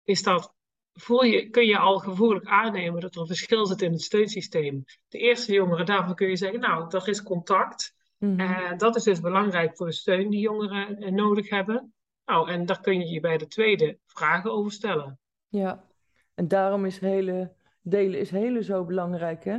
is 0.04 0.22
dat, 0.22 0.54
voel 0.92 1.22
je, 1.22 1.50
kun 1.50 1.66
je 1.66 1.78
al 1.78 1.98
gevoelig 1.98 2.44
aannemen 2.44 3.00
dat 3.00 3.14
er 3.14 3.20
een 3.20 3.26
verschil 3.26 3.66
zit 3.66 3.82
in 3.82 3.92
het 3.92 4.02
steunsysteem. 4.02 4.84
De 5.08 5.18
eerste 5.18 5.52
jongeren, 5.52 5.86
daarvan 5.86 6.14
kun 6.14 6.28
je 6.28 6.36
zeggen, 6.36 6.60
nou, 6.60 6.96
er 6.96 7.08
is 7.08 7.22
contact. 7.22 7.98
Mm 8.18 8.76
dat 8.76 8.96
is 8.96 9.02
dus 9.02 9.20
belangrijk 9.20 9.76
voor 9.76 9.86
de 9.86 9.92
steun 9.92 10.30
die 10.30 10.40
jongeren 10.40 10.98
eh, 10.98 11.12
nodig 11.12 11.50
hebben. 11.50 11.94
Nou, 12.24 12.50
en 12.50 12.66
daar 12.66 12.80
kun 12.80 13.00
je 13.00 13.06
je 13.06 13.20
bij 13.20 13.38
de 13.38 13.46
tweede 13.46 13.98
vragen 14.06 14.52
over 14.52 14.72
stellen. 14.72 15.18
Ja, 15.48 15.84
en 16.34 16.48
daarom 16.48 16.84
is 16.84 16.98
hele, 16.98 17.52
delen 17.82 18.20
is 18.20 18.30
hele 18.30 18.62
zo 18.62 18.84
belangrijk, 18.84 19.44
hè? 19.44 19.58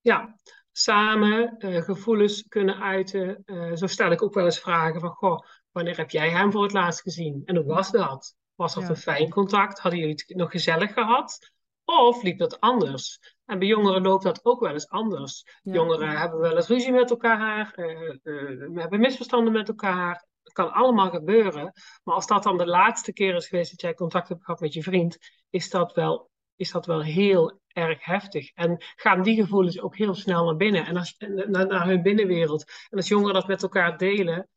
Ja, 0.00 0.36
samen 0.80 1.54
uh, 1.58 1.82
gevoelens 1.82 2.44
kunnen 2.48 2.80
uiten. 2.80 3.42
Uh, 3.44 3.74
zo 3.74 3.86
stel 3.86 4.10
ik 4.10 4.22
ook 4.22 4.34
wel 4.34 4.44
eens 4.44 4.60
vragen 4.60 5.00
van, 5.00 5.10
goh, 5.10 5.38
wanneer 5.70 5.96
heb 5.96 6.10
jij 6.10 6.30
hem 6.30 6.52
voor 6.52 6.62
het 6.62 6.72
laatst 6.72 7.00
gezien? 7.00 7.42
En 7.44 7.56
hoe 7.56 7.64
was 7.64 7.90
dat? 7.90 8.36
Was 8.54 8.74
dat 8.74 8.88
een 8.88 8.96
fijn 8.96 9.30
contact? 9.30 9.78
Hadden 9.78 10.00
jullie 10.00 10.14
het 10.14 10.36
nog 10.36 10.50
gezellig 10.50 10.92
gehad? 10.92 11.50
Of 11.84 12.22
liep 12.22 12.38
dat 12.38 12.60
anders? 12.60 13.36
En 13.44 13.58
bij 13.58 13.68
jongeren 13.68 14.02
loopt 14.02 14.22
dat 14.22 14.44
ook 14.44 14.60
wel 14.60 14.72
eens 14.72 14.88
anders. 14.88 15.44
Jongeren 15.62 16.08
hebben 16.08 16.38
wel 16.38 16.56
eens 16.56 16.68
ruzie 16.68 16.92
met 16.92 17.10
elkaar, 17.10 17.72
uh, 17.76 18.16
we 18.22 18.80
hebben 18.80 19.00
misverstanden 19.00 19.52
met 19.52 19.68
elkaar. 19.68 20.26
Het 20.42 20.52
kan 20.52 20.72
allemaal 20.72 21.10
gebeuren. 21.10 21.72
Maar 22.02 22.14
als 22.14 22.26
dat 22.26 22.42
dan 22.42 22.58
de 22.58 22.66
laatste 22.66 23.12
keer 23.12 23.34
is 23.34 23.48
geweest 23.48 23.70
dat 23.70 23.80
jij 23.80 23.94
contact 23.94 24.28
hebt 24.28 24.44
gehad 24.44 24.60
met 24.60 24.74
je 24.74 24.82
vriend, 24.82 25.18
is 25.50 25.70
dat 25.70 25.94
wel, 25.94 26.30
is 26.58 26.70
dat 26.70 26.86
wel 26.86 27.02
heel 27.02 27.60
erg 27.68 28.04
heftig. 28.04 28.52
En 28.54 28.76
gaan 28.96 29.22
die 29.22 29.42
gevoelens 29.42 29.80
ook 29.80 29.96
heel 29.96 30.14
snel 30.14 30.44
naar 30.44 30.56
binnen 30.56 30.86
en 30.86 30.96
als, 30.96 31.16
naar, 31.18 31.66
naar 31.66 31.86
hun 31.86 32.02
binnenwereld. 32.02 32.64
En 32.90 32.96
als 32.96 33.08
jongeren 33.08 33.34
dat 33.34 33.46
met 33.46 33.62
elkaar 33.62 33.98
delen, 33.98 34.48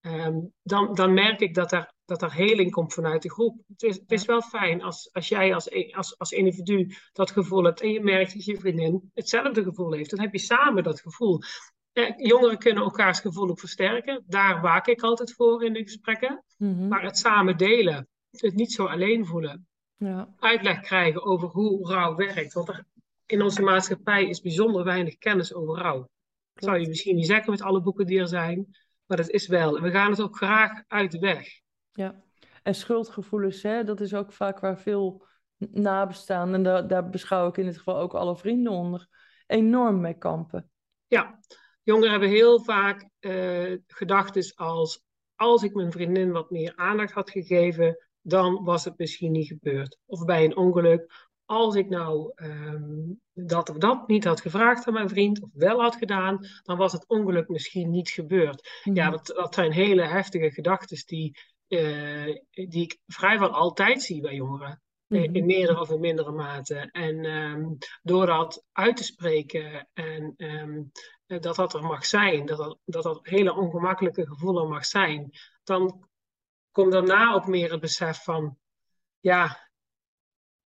ehm, 0.00 0.38
dan, 0.62 0.94
dan 0.94 1.14
merk 1.14 1.40
ik 1.40 1.54
dat 1.54 1.72
er, 1.72 1.92
dat 2.04 2.22
er 2.22 2.34
heling 2.34 2.70
komt 2.70 2.94
vanuit 2.94 3.22
de 3.22 3.30
groep. 3.30 3.62
Het 3.66 3.82
is, 3.82 3.96
het 3.96 4.12
is 4.12 4.24
wel 4.24 4.42
fijn 4.42 4.82
als, 4.82 5.12
als 5.12 5.28
jij 5.28 5.54
als, 5.54 5.70
e- 5.70 5.90
als, 5.90 6.18
als 6.18 6.32
individu 6.32 6.94
dat 7.12 7.30
gevoel 7.30 7.64
hebt 7.64 7.80
en 7.80 7.90
je 7.90 8.02
merkt 8.02 8.32
dat 8.32 8.44
je 8.44 8.56
vriendin 8.56 9.10
hetzelfde 9.14 9.62
gevoel 9.62 9.92
heeft. 9.92 10.10
Dan 10.10 10.20
heb 10.20 10.32
je 10.32 10.38
samen 10.38 10.82
dat 10.82 11.00
gevoel. 11.00 11.40
Eh, 11.92 12.12
jongeren 12.16 12.58
kunnen 12.58 12.82
elkaars 12.82 13.20
gevoel 13.20 13.48
ook 13.48 13.58
versterken. 13.58 14.24
Daar 14.26 14.60
waak 14.60 14.86
ik 14.86 15.02
altijd 15.02 15.34
voor 15.34 15.64
in 15.64 15.72
de 15.72 15.82
gesprekken. 15.82 16.44
Mhm. 16.56 16.88
Maar 16.88 17.02
het 17.02 17.18
samen 17.18 17.56
delen, 17.56 18.08
het 18.30 18.54
niet 18.54 18.72
zo 18.72 18.86
alleen 18.86 19.26
voelen, 19.26 19.68
Ja. 20.04 20.34
uitleg 20.38 20.80
krijgen 20.80 21.24
over 21.24 21.48
hoe 21.48 21.88
rouw 21.88 22.14
werkt. 22.14 22.52
Want 22.52 22.68
er, 22.68 22.84
in 23.26 23.42
onze 23.42 23.62
maatschappij 23.62 24.28
is 24.28 24.40
bijzonder 24.40 24.84
weinig 24.84 25.18
kennis 25.18 25.54
over 25.54 25.78
rouw. 25.78 26.08
Dat 26.54 26.64
zou 26.64 26.78
je 26.78 26.88
misschien 26.88 27.16
niet 27.16 27.26
zeggen 27.26 27.50
met 27.50 27.62
alle 27.62 27.82
boeken 27.82 28.06
die 28.06 28.18
er 28.20 28.28
zijn, 28.28 28.76
maar 29.06 29.16
dat 29.16 29.28
is 29.28 29.46
wel. 29.46 29.76
En 29.76 29.82
we 29.82 29.90
gaan 29.90 30.10
het 30.10 30.20
ook 30.22 30.36
graag 30.36 30.82
uit 30.86 31.10
de 31.10 31.18
weg. 31.18 31.60
Ja, 31.92 32.22
en 32.62 32.74
schuldgevoelens, 32.74 33.62
hè, 33.62 33.84
dat 33.84 34.00
is 34.00 34.14
ook 34.14 34.32
vaak 34.32 34.60
waar 34.60 34.78
veel 34.78 35.26
n- 35.64 35.80
nabestaanden, 35.82 36.54
en 36.54 36.62
daar, 36.62 36.88
daar 36.88 37.08
beschouw 37.08 37.48
ik 37.48 37.56
in 37.56 37.64
dit 37.64 37.76
geval 37.76 37.98
ook 37.98 38.14
alle 38.14 38.36
vrienden 38.36 38.72
onder, 38.72 39.06
enorm 39.46 40.00
mee 40.00 40.18
kampen. 40.18 40.70
Ja, 41.06 41.40
jongeren 41.82 42.10
hebben 42.10 42.28
heel 42.28 42.60
vaak 42.64 43.08
eh 43.18 43.76
gedachten 43.86 44.52
als: 44.54 45.04
als 45.34 45.62
ik 45.62 45.74
mijn 45.74 45.92
vriendin 45.92 46.30
wat 46.32 46.50
meer 46.50 46.72
aandacht 46.76 47.12
had 47.12 47.30
gegeven, 47.30 48.09
dan 48.22 48.64
was 48.64 48.84
het 48.84 48.98
misschien 48.98 49.32
niet 49.32 49.46
gebeurd. 49.46 49.98
Of 50.06 50.24
bij 50.24 50.44
een 50.44 50.56
ongeluk, 50.56 51.28
als 51.44 51.74
ik 51.74 51.88
nou 51.88 52.32
ehm, 52.34 53.12
dat 53.32 53.70
of 53.70 53.76
dat 53.76 54.08
niet 54.08 54.24
had 54.24 54.40
gevraagd 54.40 54.86
aan 54.86 54.92
mijn 54.92 55.08
vriend, 55.08 55.42
of 55.42 55.48
wel 55.52 55.80
had 55.80 55.96
gedaan, 55.96 56.46
dan 56.62 56.76
was 56.76 56.92
het 56.92 57.08
ongeluk 57.08 57.48
misschien 57.48 57.90
niet 57.90 58.08
gebeurd. 58.10 58.80
Ja, 58.82 59.08
Mhm. 59.08 59.10
dat, 59.10 59.26
dat 59.26 59.54
zijn 59.54 59.72
hele 59.72 60.02
heftige 60.02 60.50
gedachten 60.50 61.02
die, 61.06 61.38
eh, 61.68 62.36
die 62.50 62.82
ik 62.82 62.98
vrijwel 63.06 63.50
altijd 63.50 64.02
zie 64.02 64.20
bij 64.20 64.34
jongeren. 64.34 64.82
Mhm. 65.06 65.34
In 65.34 65.46
meerdere 65.46 65.80
of 65.80 65.90
in 65.90 66.00
mindere 66.00 66.30
mate. 66.32 66.88
En 66.92 67.24
ehm, 67.24 67.64
door 68.02 68.26
dat 68.26 68.64
uit 68.72 68.96
te 68.96 69.04
spreken 69.04 69.88
en 69.92 70.34
ehm, 70.36 70.82
eh, 71.26 71.40
dat 71.40 71.56
dat 71.56 71.74
er 71.74 71.82
mag 71.82 72.06
zijn, 72.06 72.46
dat 72.46 72.58
dat, 72.58 72.78
dat 72.84 73.02
dat 73.02 73.18
hele 73.22 73.54
ongemakkelijke 73.54 74.26
gevoel 74.26 74.60
er 74.60 74.68
mag 74.68 74.84
zijn, 74.86 75.30
dan 75.64 76.08
komt 76.72 76.92
daarna 76.92 77.32
ook 77.32 77.46
meer 77.46 77.70
het 77.70 77.80
besef 77.80 78.22
van, 78.22 78.58
ja, 79.20 79.70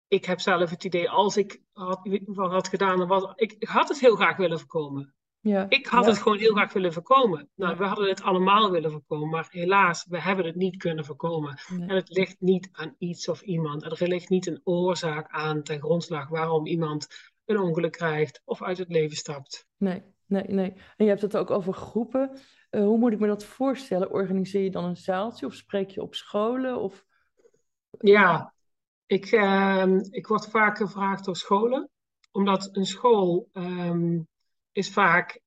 ik 0.09 0.25
heb 0.25 0.41
zelf 0.41 0.71
het 0.71 0.85
idee, 0.85 1.11
als 1.11 1.37
ik 1.37 1.63
had, 1.73 2.01
wat 2.25 2.51
had 2.51 2.69
gedaan, 2.69 2.99
dan 2.99 3.09
was, 3.09 3.33
ik, 3.35 3.53
ik 3.53 3.69
had 3.69 3.89
het 3.89 4.01
heel 4.01 4.17
graag 4.17 4.37
willen 4.37 4.59
voorkomen. 4.59 5.15
Ja, 5.41 5.67
Ik 5.69 5.87
had 5.87 6.05
ja, 6.05 6.11
het 6.11 6.19
gewoon 6.19 6.39
heel 6.39 6.53
graag 6.53 6.73
willen 6.73 6.93
voorkomen. 6.93 7.51
Nou, 7.55 7.77
we 7.77 7.85
hadden 7.85 8.09
het 8.09 8.23
allemaal 8.23 8.71
willen 8.71 8.91
voorkomen, 8.91 9.29
maar 9.29 9.47
helaas, 9.51 10.07
we 10.09 10.21
hebben 10.21 10.45
het 10.45 10.55
niet 10.55 10.77
kunnen 10.77 11.05
voorkomen. 11.05 11.59
nee. 11.69 11.89
En 11.89 11.95
het 11.95 12.09
ligt 12.09 12.41
niet 12.41 12.69
aan 12.73 12.95
iets 12.99 13.29
of 13.29 13.41
iemand. 13.41 13.85
Er 13.85 14.09
ligt 14.09 14.29
niet 14.29 14.47
een 14.47 14.61
oorzaak 14.65 15.31
aan 15.31 15.63
ten 15.63 15.81
grondslag 15.81 16.29
waarom 16.29 16.67
iemand 16.67 17.07
een 17.45 17.59
ongeluk 17.59 17.93
krijgt 17.93 18.43
of 18.45 18.63
uit 18.63 18.79
het 18.79 18.89
leven 18.89 19.17
stapt. 19.17 19.67
Nee, 19.77 20.03
nee, 20.27 20.45
nee. 20.47 20.73
En 20.73 21.05
je 21.05 21.09
hebt 21.09 21.23
het 21.23 21.37
ook 21.37 21.51
over 21.51 21.73
groepen. 21.73 22.39
Eh, 22.73 22.83
hoe 22.83 22.99
moet 22.99 23.13
ik 23.13 23.19
me 23.19 23.27
dat 23.27 23.45
voorstellen? 23.45 24.11
Organiseer 24.11 24.63
je 24.63 24.71
dan 24.71 24.85
een 24.85 24.97
zaaltje 24.97 25.47
of 25.47 25.55
spreek 25.55 25.91
je 25.91 26.03
op 26.03 26.15
scholen? 26.15 26.81
Of... 26.81 27.05
Ja, 27.99 28.55
ik, 29.07 29.27
ehm, 29.27 29.99
ik 30.11 30.27
word 30.27 30.51
vaak 30.51 30.77
gevraagd 30.77 31.25
door 31.25 31.37
scholen, 31.37 31.91
omdat 32.31 32.69
een 32.73 32.87
school 32.87 33.49
ehm, 33.53 34.21
is 34.73 34.93
vaak, 34.93 35.41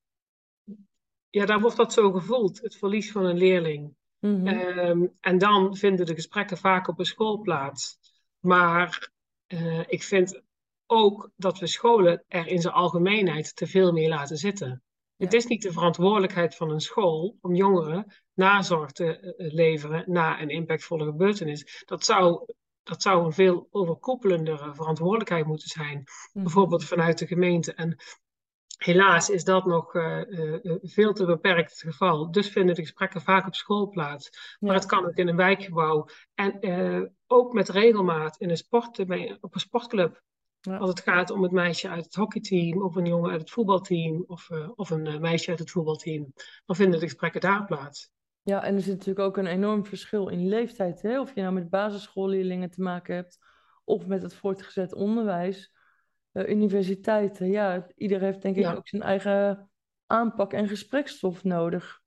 ja, 1.30 1.46
daar 1.46 1.60
wordt 1.60 1.78
dat 1.78 1.94
zo 1.94 2.12
gevoeld, 2.12 2.62
het 2.62 2.76
verlies 2.76 3.12
van 3.12 3.26
een 3.26 3.38
leerling. 3.38 3.96
Mhm. 4.20 4.48
Ehm, 4.48 5.08
en 5.20 5.38
dan 5.38 5.76
vinden 5.76 6.06
de 6.06 6.16
gesprekken 6.16 6.58
vaak 6.58 6.88
op 6.88 7.00
een 7.00 7.06
school 7.06 7.42
plaats. 7.42 7.98
Maar 8.40 9.12
eh, 9.48 9.84
ik 9.88 10.04
vind 10.04 10.42
ook 10.86 11.30
dat 11.36 11.60
we 11.60 11.68
scholen 11.68 12.24
er 12.28 12.48
in 12.48 12.62
zijn 12.62 12.74
algemeenheid 12.74 13.56
te 13.56 13.68
veel 13.68 13.92
mee 13.92 14.08
laten 14.08 14.38
zitten. 14.38 14.84
Het 15.18 15.34
is 15.34 15.46
niet 15.46 15.62
de 15.62 15.72
verantwoordelijkheid 15.72 16.56
van 16.56 16.70
een 16.70 16.80
school 16.82 17.38
om 17.42 17.56
jongeren 17.56 18.14
nazorg 18.34 18.92
te 18.92 19.20
eh, 19.20 19.54
leveren 19.54 20.04
na 20.12 20.42
een 20.42 20.50
impactvolle 20.50 21.06
gebeurtenis. 21.06 21.84
Dat 21.86 22.06
zou, 22.06 22.46
dat 22.84 23.02
zou 23.02 23.26
een 23.26 23.32
veel 23.34 23.68
overkoepelendere 23.72 24.74
verantwoordelijkheid 24.74 25.46
moeten 25.46 25.68
zijn, 25.68 26.04
Mhm. 26.34 26.44
bijvoorbeeld 26.44 26.84
vanuit 26.86 27.18
de 27.18 27.28
gemeente. 27.28 27.74
En 27.74 27.96
helaas 28.78 29.30
is 29.30 29.44
dat 29.44 29.66
nog 29.66 29.96
eh, 29.96 30.22
eh, 30.22 30.66
eh, 30.66 30.76
veel 30.82 31.14
te 31.14 31.26
beperkt 31.26 31.72
het 31.72 31.80
geval. 31.82 32.32
Dus 32.32 32.50
vinden 32.50 32.76
de 32.76 32.82
gesprekken 32.82 33.22
vaak 33.22 33.48
op 33.48 33.56
school 33.56 33.90
plaats. 33.90 34.30
Maar 34.60 34.70
Ja. 34.74 34.76
het 34.80 34.86
kan 34.86 35.06
ook 35.06 35.16
in 35.16 35.28
een 35.28 35.36
wijkgebouw. 35.36 36.08
En 36.34 36.60
eh, 36.60 37.02
ook 37.28 37.54
met 37.54 37.70
regelmaat 37.70 38.38
in 38.38 38.50
een 38.50 38.58
sport, 38.58 39.00
op 39.40 39.54
een 39.54 39.60
sportclub. 39.60 40.22
Ja. 40.66 40.78
Als 40.78 40.90
het 40.90 41.00
gaat 41.00 41.30
om 41.30 41.44
het 41.44 41.52
meisje 41.52 41.90
uit 41.90 42.06
het 42.06 42.16
hockeyteam, 42.16 42.82
of 42.84 42.96
een 42.96 43.06
jongen 43.06 43.32
uit 43.32 43.42
het 43.42 43.52
voetbalteam, 43.52 44.24
of, 44.28 44.50
eh, 44.50 44.70
of 44.76 44.90
een 44.90 45.08
eh, 45.08 45.20
meisje 45.20 45.50
uit 45.50 45.60
het 45.60 45.72
voetbalteam. 45.72 46.34
Dan 46.66 46.76
vinden 46.76 47.00
de 47.00 47.06
gesprekken 47.06 47.42
daar 47.42 47.66
plaats. 47.66 48.14
Ja, 48.42 48.64
en 48.64 48.76
er 48.76 48.82
zit 48.82 48.92
natuurlijk 48.98 49.28
ook 49.28 49.38
een 49.38 49.46
enorm 49.46 49.86
verschil 49.86 50.28
in 50.28 50.48
leeftijd, 50.48 51.02
hè? 51.02 51.20
Of 51.20 51.36
je 51.36 51.42
nou 51.42 51.54
met 51.54 51.70
basisschoolleerlingen 51.70 52.70
te 52.70 52.82
maken 52.82 53.16
hebt, 53.16 53.40
of 53.84 54.08
met 54.08 54.22
het 54.22 54.34
voortgezet 54.34 54.94
onderwijs, 54.94 55.74
eh, 56.32 56.50
universiteiten. 56.50 57.48
Ja, 57.48 57.88
ieder 57.96 58.20
heeft 58.22 58.42
denk 58.42 58.56
ik 58.56 58.62
Ja. 58.64 58.74
ook 58.74 58.88
zijn 58.88 59.02
eigen 59.02 59.70
aanpak 60.06 60.54
en 60.54 60.68
gesprekstof 60.68 61.44
nodig. 61.44 62.04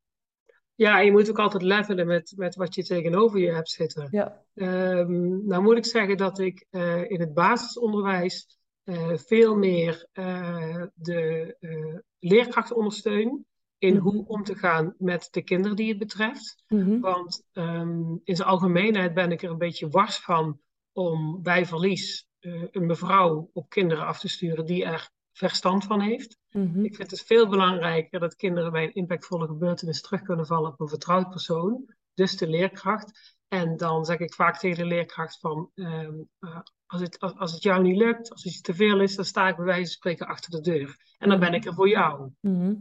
Ja, 0.79 0.99
je 0.99 1.11
moet 1.11 1.31
ook 1.31 1.39
altijd 1.39 1.63
levelen 1.63 2.07
met, 2.07 2.33
met 2.37 2.55
wat 2.55 2.75
je 2.75 2.85
tegenover 2.85 3.39
je 3.39 3.53
hebt 3.53 3.71
zitten. 3.71 4.09
Ja, 4.11 4.43
Ehm, 4.55 5.47
nou 5.47 5.63
moet 5.63 5.77
ik 5.77 5.85
zeggen 5.85 6.17
dat 6.17 6.39
ik 6.39 6.67
eh, 6.71 7.11
in 7.11 7.21
het 7.21 7.35
basisonderwijs 7.35 8.59
eh, 8.85 9.13
veel 9.15 9.57
meer 9.57 10.09
eh, 10.13 10.83
de 10.95 11.57
eh, 11.61 11.99
leerkracht 12.19 12.73
ondersteun 12.73 13.47
in 13.79 13.95
Mhm. 13.95 14.03
hoe 14.03 14.27
om 14.27 14.45
te 14.45 14.55
gaan 14.55 14.95
met 14.99 15.29
de 15.31 15.43
kinderen 15.43 15.77
die 15.77 15.89
het 15.89 15.99
betreft. 15.99 16.65
Mhm. 16.69 17.01
Want 17.01 17.45
ehm, 17.53 18.17
in 18.25 18.37
zijn 18.37 18.49
algemeenheid 18.49 19.15
ben 19.15 19.33
ik 19.33 19.43
er 19.43 19.51
een 19.51 19.59
beetje 19.59 19.89
wars 19.89 20.17
van 20.17 20.61
om 20.93 21.43
bij 21.43 21.67
verlies 21.67 22.27
een 22.71 22.87
mevrouw 22.87 23.51
op 23.53 23.69
kinderen 23.69 24.07
af 24.07 24.19
te 24.21 24.29
sturen 24.29 24.67
die 24.67 24.85
er 24.85 25.11
verstand 25.39 25.85
van 25.85 26.01
heeft. 26.01 26.39
Mhm. 26.51 26.85
Ik 26.85 26.97
vind 26.97 27.11
het 27.11 27.23
veel 27.23 27.49
belangrijker 27.49 28.21
dat 28.21 28.35
kinderen 28.35 28.73
bij 28.73 28.85
een 28.85 28.95
impactvolle 28.95 29.47
gebeurtenis 29.47 30.01
terug 30.01 30.23
kunnen 30.23 30.47
vallen 30.47 30.73
op 30.73 30.81
een 30.81 30.89
vertrouwd 30.89 31.31
persoon, 31.31 31.95
dus 32.15 32.37
de 32.37 32.49
leerkracht. 32.49 33.37
En 33.49 33.77
dan 33.77 34.05
zeg 34.05 34.19
ik 34.19 34.35
vaak 34.35 34.59
tegen 34.59 34.79
de 34.79 34.85
leerkracht 34.85 35.39
van, 35.41 35.71
ehm, 35.75 36.15
eh, 36.39 36.61
als, 36.87 37.01
het, 37.01 37.19
als, 37.19 37.35
als 37.35 37.53
het 37.53 37.63
jou 37.63 37.83
niet 37.83 37.97
lukt, 37.97 38.31
als 38.31 38.45
het 38.45 38.55
je 38.55 38.61
te 38.61 38.75
veel 38.75 39.01
is, 39.01 39.17
dan 39.17 39.25
sta 39.25 39.49
ik 39.49 39.57
bij 39.57 39.65
wijze 39.65 39.83
van 39.83 39.93
spreken 39.93 40.27
achter 40.27 40.51
de 40.51 40.61
deur. 40.61 40.97
En 41.19 41.29
dan 41.29 41.41
ben 41.41 41.55
ik 41.55 41.65
er 41.65 41.75
voor 41.75 41.89
jou. 41.89 42.31
Mhm. 42.41 42.75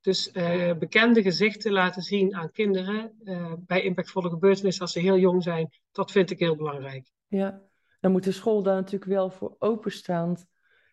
Dus 0.00 0.30
eh, 0.30 0.78
bekende 0.78 1.22
gezichten 1.22 1.72
laten 1.72 2.02
zien 2.02 2.34
aan 2.34 2.50
kinderen 2.50 3.12
eh, 3.24 3.52
bij 3.58 3.82
impactvolle 3.82 4.30
gebeurtenissen 4.30 4.82
als 4.82 4.92
ze 4.92 5.00
heel 5.00 5.18
jong 5.18 5.42
zijn, 5.42 5.68
dat 5.92 6.10
vind 6.10 6.30
ik 6.30 6.38
heel 6.38 6.56
belangrijk. 6.56 7.10
Ja, 7.26 7.62
dan 8.00 8.12
moet 8.12 8.24
de 8.24 8.32
school 8.32 8.62
daar 8.62 8.74
natuurlijk 8.74 9.10
wel 9.10 9.30
voor 9.30 9.56
openstaan. 9.58 10.36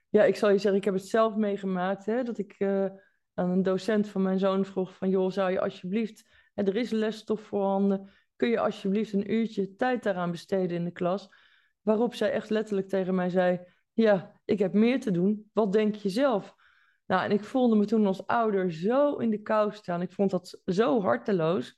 Ja, 0.10 0.24
ik 0.24 0.36
zal 0.36 0.50
je 0.50 0.58
zeggen, 0.58 0.80
ik 0.80 0.86
heb 0.86 0.94
het 0.94 1.08
zelf 1.08 1.36
meegemaakt, 1.36 2.06
hè, 2.06 2.24
dat 2.24 2.38
ik 2.38 2.56
eh, 2.58 2.86
aan 3.34 3.50
een 3.50 3.64
docent 3.64 4.08
van 4.08 4.22
mijn 4.22 4.40
zoon 4.40 4.66
vroeg 4.66 4.96
van, 4.96 5.10
joh, 5.10 5.32
zou 5.32 5.52
je 5.52 5.62
alsjeblieft, 5.62 6.28
hè, 6.54 6.64
er 6.64 6.76
is 6.76 6.92
lesstof 6.92 7.42
voorhanden, 7.42 8.10
kun 8.36 8.50
je 8.50 8.60
alsjeblieft 8.60 9.14
een 9.14 9.32
uurtje 9.32 9.76
tijd 9.76 10.04
daaraan 10.04 10.32
besteden 10.32 10.78
in 10.78 10.84
de 10.84 10.92
klas? 10.92 11.30
Waarop 11.82 12.14
zij 12.14 12.32
echt 12.32 12.50
letterlijk 12.50 12.88
tegen 12.88 13.16
mij 13.16 13.30
zei, 13.30 13.60
ja, 13.94 14.40
ik 14.46 14.60
heb 14.60 14.74
meer 14.74 15.00
te 15.00 15.12
doen, 15.12 15.50
wat 15.54 15.74
denk 15.74 15.96
je 15.96 16.10
zelf? 16.10 16.56
Nou, 17.06 17.24
en 17.24 17.32
ik 17.32 17.44
voelde 17.44 17.76
me 17.76 17.86
toen 17.86 18.06
als 18.06 18.28
ouder 18.28 18.72
zo 18.72 19.16
in 19.16 19.30
de 19.30 19.42
kou 19.42 19.74
staan. 19.74 20.02
Ik 20.02 20.12
vond 20.12 20.32
dat 20.32 20.62
zo 20.66 21.02
harteloos, 21.02 21.78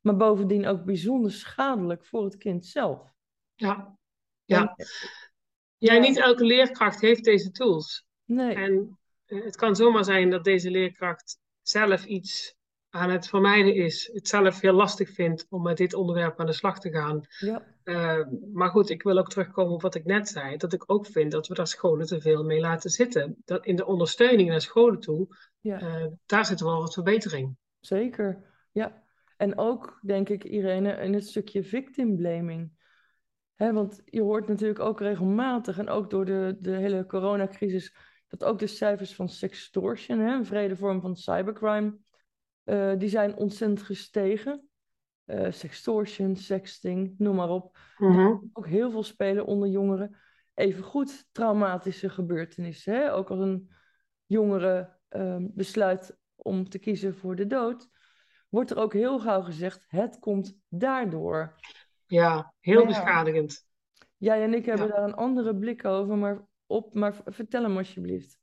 maar 0.00 0.16
bovendien 0.16 0.66
ook 0.66 0.84
bijzonder 0.84 1.32
schadelijk 1.32 2.06
voor 2.06 2.24
het 2.24 2.36
kind 2.36 2.66
zelf. 2.66 3.12
Ja, 3.54 3.98
ja. 4.44 4.76
Ja. 5.78 5.98
niet 5.98 6.18
elke 6.18 6.44
leerkracht 6.44 7.00
heeft 7.00 7.24
deze 7.24 7.50
tools. 7.50 8.04
nee. 8.24 8.54
En 8.54 8.98
eh, 9.26 9.44
het 9.44 9.56
kan 9.56 9.76
zomaar 9.76 10.04
zijn 10.04 10.30
dat 10.30 10.44
deze 10.44 10.70
leerkracht 10.70 11.38
zelf 11.62 12.04
iets 12.04 12.54
aan 12.90 13.10
het 13.10 13.28
vermijden 13.28 13.74
is, 13.74 14.10
het 14.12 14.28
zelf 14.28 14.60
heel 14.60 14.72
lastig 14.72 15.10
vindt 15.10 15.46
om 15.48 15.62
met 15.62 15.76
dit 15.76 15.94
onderwerp 15.94 16.40
aan 16.40 16.46
de 16.46 16.52
slag 16.52 16.80
te 16.80 16.90
gaan. 16.90 17.20
Ja, 17.38 17.74
Eh, 17.82 18.20
maar 18.52 18.68
goed, 18.68 18.90
ik 18.90 19.02
wil 19.02 19.18
ook 19.18 19.28
terugkomen 19.28 19.72
op 19.72 19.82
wat 19.82 19.94
ik 19.94 20.04
net 20.04 20.28
zei, 20.28 20.56
dat 20.56 20.72
ik 20.72 20.82
ook 20.86 21.06
vind 21.06 21.32
dat 21.32 21.46
we 21.46 21.54
daar 21.54 21.66
scholen 21.66 22.06
te 22.06 22.20
veel 22.20 22.44
mee 22.44 22.60
laten 22.60 22.90
zitten. 22.90 23.36
Dat 23.44 23.66
in 23.66 23.76
de 23.76 23.86
ondersteuning 23.86 24.48
naar 24.48 24.60
scholen 24.60 25.00
toe, 25.00 25.26
ja, 25.60 25.78
eh, 25.80 26.06
daar 26.26 26.46
zit 26.46 26.60
wel 26.60 26.80
wat 26.80 26.94
verbetering. 26.94 27.56
zeker. 27.80 28.44
Ja. 28.72 29.02
En 29.36 29.58
ook, 29.58 29.98
denk 30.02 30.28
ik, 30.28 30.44
Irene, 30.44 30.92
in 30.92 31.14
het 31.14 31.26
stukje 31.26 31.62
victim 31.64 32.16
blaming. 32.16 32.70
Hè, 33.56 33.72
want 33.72 34.00
je 34.04 34.22
hoort 34.22 34.48
natuurlijk 34.48 34.80
ook 34.80 35.00
regelmatig, 35.00 35.78
en 35.78 35.88
ook 35.88 36.10
door 36.10 36.24
de, 36.24 36.56
de 36.60 36.76
hele 36.76 37.06
coronacrisis, 37.06 37.96
dat 38.28 38.44
ook 38.44 38.58
de 38.58 38.66
cijfers 38.66 39.14
van 39.14 39.28
sextortion, 39.28 40.18
hè, 40.18 40.34
een 40.34 40.46
vrede 40.46 40.76
vorm 40.76 41.00
van 41.00 41.16
cybercrime, 41.16 41.98
eh, 42.64 42.92
die 42.98 43.08
zijn 43.08 43.36
ontzettend 43.36 43.82
gestegen. 43.82 44.68
uh, 45.26 45.50
sextortion, 45.50 46.36
sexting, 46.36 47.14
noem 47.18 47.36
maar 47.36 47.48
op. 47.48 47.78
Mhm. 47.98 48.36
Ook 48.52 48.66
heel 48.66 48.90
veel 48.90 49.02
spelen 49.02 49.46
onder 49.46 49.68
jongeren. 49.68 50.16
Evengoed 50.54 51.26
traumatische 51.32 52.08
gebeurtenissen. 52.08 52.94
Hè? 52.94 53.12
Ook 53.12 53.30
als 53.30 53.40
een 53.40 53.70
jongere 54.26 54.96
ehm, 55.08 55.46
besluit 55.54 56.18
om 56.36 56.68
te 56.68 56.78
kiezen 56.78 57.14
voor 57.14 57.36
de 57.36 57.46
dood, 57.46 57.88
wordt 58.48 58.70
er 58.70 58.76
ook 58.76 58.92
heel 58.92 59.18
gauw 59.18 59.42
gezegd: 59.42 59.84
het 59.88 60.18
komt 60.18 60.58
daardoor. 60.68 61.54
Ja, 62.06 62.54
heel 62.60 62.80
ja. 62.80 62.86
beschadigend. 62.86 63.64
Jij 64.16 64.42
en 64.42 64.54
ik 64.54 64.66
hebben 64.66 64.86
Ja. 64.86 64.92
daar 64.94 65.04
een 65.04 65.14
andere 65.14 65.56
blik 65.56 65.84
over, 65.84 66.18
maar, 66.18 66.46
op, 66.66 66.94
maar 66.94 67.14
vertel 67.24 67.62
hem 67.62 67.76
alsjeblieft. 67.76 68.38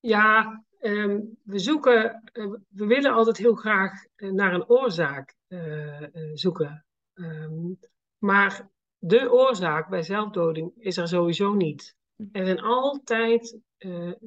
Ja, 0.00 0.64
ehm, 0.78 1.20
we 1.42 1.58
zoeken, 1.58 2.22
eh, 2.32 2.52
we 2.68 2.86
willen 2.86 3.12
altijd 3.12 3.36
heel 3.36 3.54
graag 3.54 4.04
eh, 4.14 4.30
naar 4.30 4.54
een 4.54 4.68
oorzaak 4.68 5.34
eh, 5.46 6.02
zoeken. 6.32 6.84
Ehm, 7.14 7.72
maar 8.18 8.68
de 8.98 9.32
oorzaak 9.32 9.88
bij 9.88 10.02
zelfdoding 10.02 10.72
is 10.76 10.96
er 10.96 11.08
sowieso 11.08 11.54
niet. 11.54 11.96
Er 12.32 12.44
zijn 12.44 12.60
altijd, 12.60 13.58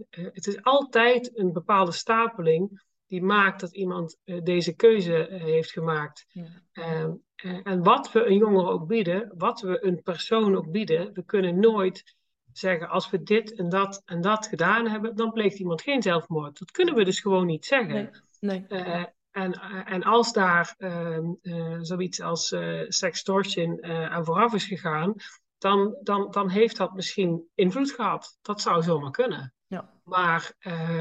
het 0.09 0.47
is 0.47 0.63
altijd 0.63 1.37
een 1.37 1.53
bepaalde 1.53 1.91
stapeling 1.91 2.83
die 3.07 3.23
maakt 3.23 3.59
dat 3.59 3.75
iemand 3.75 4.17
eh, 4.23 4.43
deze 4.43 4.75
keuze 4.75 5.27
eh, 5.27 5.43
heeft 5.43 5.71
gemaakt. 5.71 6.25
Ja. 6.29 6.45
Ehm, 6.71 7.11
eh, 7.35 7.59
en 7.63 7.83
wat 7.83 8.11
we 8.11 8.25
een 8.25 8.37
jongere 8.37 8.69
ook 8.69 8.87
bieden, 8.87 9.33
wat 9.37 9.61
we 9.61 9.85
een 9.85 10.01
persoon 10.03 10.55
ook 10.55 10.71
bieden, 10.71 11.13
we 11.13 11.25
kunnen 11.25 11.59
nooit 11.59 12.15
zeggen 12.51 12.89
als 12.89 13.09
we 13.09 13.23
dit 13.23 13.55
en 13.55 13.69
dat 13.69 14.01
en 14.05 14.21
dat 14.21 14.47
gedaan 14.47 14.87
hebben, 14.87 15.15
dan 15.15 15.31
pleegt 15.31 15.59
iemand 15.59 15.81
geen 15.81 16.01
zelfmoord. 16.01 16.59
Dat 16.59 16.71
kunnen 16.71 16.95
we 16.95 17.03
dus 17.03 17.19
gewoon 17.19 17.45
niet 17.45 17.65
zeggen. 17.65 18.23
Nee, 18.39 18.65
nee. 18.69 19.05
En, 19.31 19.51
en 19.85 20.03
als 20.03 20.33
daar 20.33 20.75
ehm, 20.77 21.25
eh, 21.41 21.77
zoiets 21.81 22.21
als 22.21 22.55
sextortion 22.87 23.83
aan 23.83 24.25
vooraf 24.25 24.53
is 24.53 24.65
gegaan, 24.65 25.13
dan, 25.57 25.97
dan, 26.01 26.31
dan 26.31 26.49
heeft 26.49 26.77
dat 26.77 26.93
misschien 26.93 27.49
invloed 27.55 27.91
gehad. 27.91 28.37
Dat 28.41 28.61
zou 28.61 28.83
zomaar 28.83 29.11
kunnen. 29.11 29.53
Ja. 29.67 29.89
Maar 30.03 30.53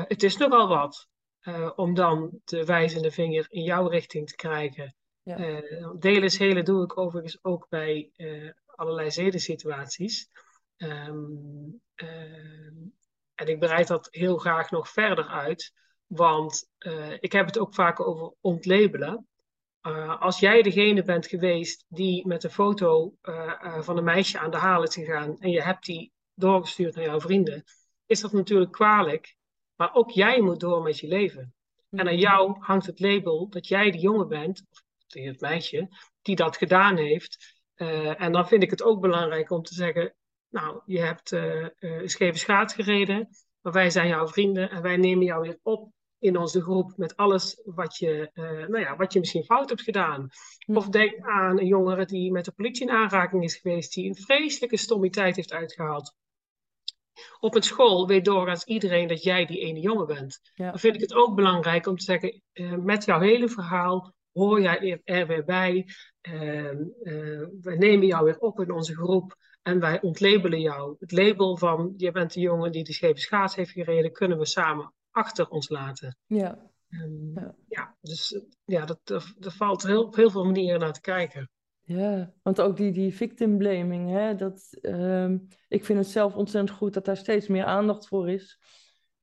het 0.09 0.23
is 0.23 0.37
nogal 0.37 0.69
wat 0.69 1.09
eh, 1.47 1.71
om 1.77 1.95
dan 1.95 2.41
de 2.45 2.65
wijzende 2.65 3.11
vinger 3.11 3.47
in 3.49 3.63
jouw 3.63 3.89
richting 3.89 4.29
te 4.29 4.37
krijgen. 4.37 4.95
Ja. 5.23 5.37
Eh, 5.37 5.91
delen 5.99 6.23
is 6.23 6.39
hele 6.39 6.63
doe 6.63 6.85
ik 6.85 6.99
overigens 6.99 7.39
ook 7.43 7.67
bij 7.69 8.11
eh, 8.17 8.51
allerlei 8.67 9.11
zedensituaties. 9.11 10.29
Ehm, 10.77 11.17
ehm, 11.95 12.75
en 13.35 13.47
ik 13.47 13.61
bereid 13.61 13.89
dat 13.89 14.09
heel 14.11 14.37
graag 14.37 14.71
nog 14.71 14.89
verder 14.89 15.27
uit, 15.27 15.73
want 16.07 16.69
ik 17.21 17.33
heb 17.33 17.47
het 17.47 17.59
ook 17.59 17.75
vaak 17.75 18.01
over 18.01 18.35
ontlabelen. 18.41 19.27
Uh, 19.83 20.21
als 20.21 20.41
jij 20.41 20.63
degene 20.63 21.03
bent 21.03 21.27
geweest 21.27 21.85
die 21.89 22.27
met 22.27 22.45
een 22.45 22.51
foto 22.51 23.15
uh, 23.23 23.53
uh, 23.63 23.81
van 23.83 23.97
een 23.97 24.05
meisje 24.05 24.39
aan 24.39 24.51
de 24.51 24.57
haal 24.57 24.83
is 24.83 24.95
gegaan 24.95 25.39
en 25.39 25.51
je 25.51 25.63
hebt 25.63 25.85
die 25.85 26.13
doorgestuurd 26.35 26.95
naar 26.95 27.05
jouw 27.05 27.21
vrienden, 27.21 27.65
is 28.07 28.21
dat 28.21 28.33
natuurlijk 28.33 28.73
kwalijk. 28.73 29.36
Maar 29.77 29.95
ook 29.95 30.11
jij 30.11 30.41
moet 30.41 30.61
door 30.61 30.83
met 30.83 30.99
je 30.99 31.09
leven. 31.09 31.55
En 31.91 32.07
aan 32.07 32.19
jou 32.19 32.57
hangt 32.61 32.87
het 32.87 33.01
label 33.01 33.49
dat 33.49 33.69
jij 33.69 33.91
de 33.91 33.99
jongen 33.99 34.29
bent, 34.29 34.63
of 34.71 34.83
het 35.09 35.41
meisje, 35.41 35.89
die 36.23 36.37
dat 36.37 36.57
gedaan 36.57 36.97
heeft. 36.97 37.55
Uh, 37.77 38.23
en 38.23 38.33
dan 38.33 38.49
vind 38.49 38.63
ik 38.63 38.71
het 38.71 38.83
ook 38.83 39.01
belangrijk 39.01 39.51
om 39.51 39.63
te 39.63 39.75
zeggen, 39.75 40.15
nou, 40.49 40.81
je 40.85 41.01
hebt 41.01 41.33
uh, 41.33 41.67
uh, 41.79 42.07
scheve 42.07 42.39
schaats 42.39 42.75
gereden, 42.75 43.29
maar 43.61 43.73
wij 43.73 43.91
zijn 43.91 44.09
jouw 44.09 44.29
vrienden 44.29 44.71
en 44.71 44.83
wij 44.83 44.97
nemen 44.97 45.25
jou 45.25 45.43
weer 45.43 45.59
op 45.63 45.93
in 46.19 46.39
onze 46.39 46.63
groep 46.63 46.93
met 46.97 47.17
alles 47.17 47.61
wat 47.65 47.97
je, 47.97 48.31
nou 48.69 48.79
ja, 48.79 48.97
wat 48.97 49.13
je 49.13 49.19
misschien 49.19 49.45
fout 49.45 49.69
hebt 49.69 49.83
gedaan. 49.83 50.29
Hm. 50.65 50.77
Of 50.77 50.89
denk 50.89 51.27
aan 51.27 51.59
een 51.59 51.67
jongere 51.67 52.05
die 52.05 52.33
met 52.33 52.45
de 52.45 52.53
politie 52.53 52.89
in 52.89 52.95
aanraking 52.95 53.45
is 53.45 53.57
geweest, 53.57 53.95
die 53.95 54.09
een 54.09 54.17
vreselijke 54.17 54.77
stommiteit 54.77 55.37
heeft 55.37 55.53
uitgehaald. 55.53 56.15
Op 57.41 57.55
een 57.55 57.63
school 57.63 58.07
weet 58.07 58.25
doorgaans 58.25 58.65
iedereen 58.65 59.09
dat 59.09 59.23
jij 59.23 59.47
die 59.47 59.61
ene 59.61 59.81
jongen 59.81 60.07
bent. 60.07 60.41
Ja. 60.55 60.71
Dan 60.71 60.79
vind 60.79 60.95
ik 60.95 61.01
het 61.01 61.15
ook 61.15 61.35
belangrijk 61.35 61.87
om 61.87 61.97
te 61.97 62.05
zeggen, 62.05 62.43
met 62.85 63.05
jouw 63.05 63.21
hele 63.21 63.49
verhaal 63.49 64.15
hoor 64.33 64.61
jij 64.61 65.01
er 65.05 65.27
weer 65.27 65.45
bij. 65.45 65.87
Uh, 66.29 66.71
uh, 66.71 67.47
we 67.61 67.75
nemen 67.79 68.07
jou 68.07 68.25
weer 68.25 68.39
op 68.39 68.61
in 68.61 68.71
onze 68.71 68.95
groep 68.95 69.37
en 69.63 69.81
wij 69.81 70.01
ontlabelen 70.01 70.61
jou. 70.61 70.97
Het 70.99 71.13
label 71.13 71.57
van 71.57 71.95
je 71.97 72.11
bent 72.11 72.33
de 72.33 72.41
jongen 72.41 72.73
die 72.73 72.85
de 72.85 72.93
scheve 72.93 73.21
schaats 73.21 73.55
heeft 73.55 73.71
gereden, 73.71 74.13
kunnen 74.13 74.39
we 74.39 74.47
samen 74.47 74.93
achter 75.11 75.49
ons 75.49 75.69
laten. 75.69 76.17
Ja. 76.27 76.59
Um, 76.89 77.33
Ja. 77.35 77.55
ja. 77.69 77.97
dus 78.01 78.41
ja, 78.65 78.85
dat, 78.85 79.01
dat, 79.05 79.35
dat 79.39 79.55
valt 79.55 79.83
heel, 79.83 80.05
op 80.05 80.17
heel 80.17 80.31
veel 80.31 80.45
manieren 80.45 80.81
naar 80.81 80.93
te 80.93 81.01
kijken. 81.01 81.51
Ja, 81.87 82.33
want 82.43 82.61
ook 82.61 82.77
die, 82.77 82.93
die 82.93 83.15
victim 83.15 83.59
blaming, 83.59 84.11
hè, 84.11 84.35
dat, 84.35 84.79
ehm, 84.81 85.39
ik 85.69 85.85
vind 85.85 85.99
het 85.99 86.09
zelf 86.09 86.35
ontzettend 86.35 86.79
goed 86.79 86.95
dat 86.95 87.05
daar 87.05 87.17
steeds 87.17 87.47
meer 87.47 87.65
aandacht 87.65 88.09
voor 88.09 88.31
is. 88.31 88.61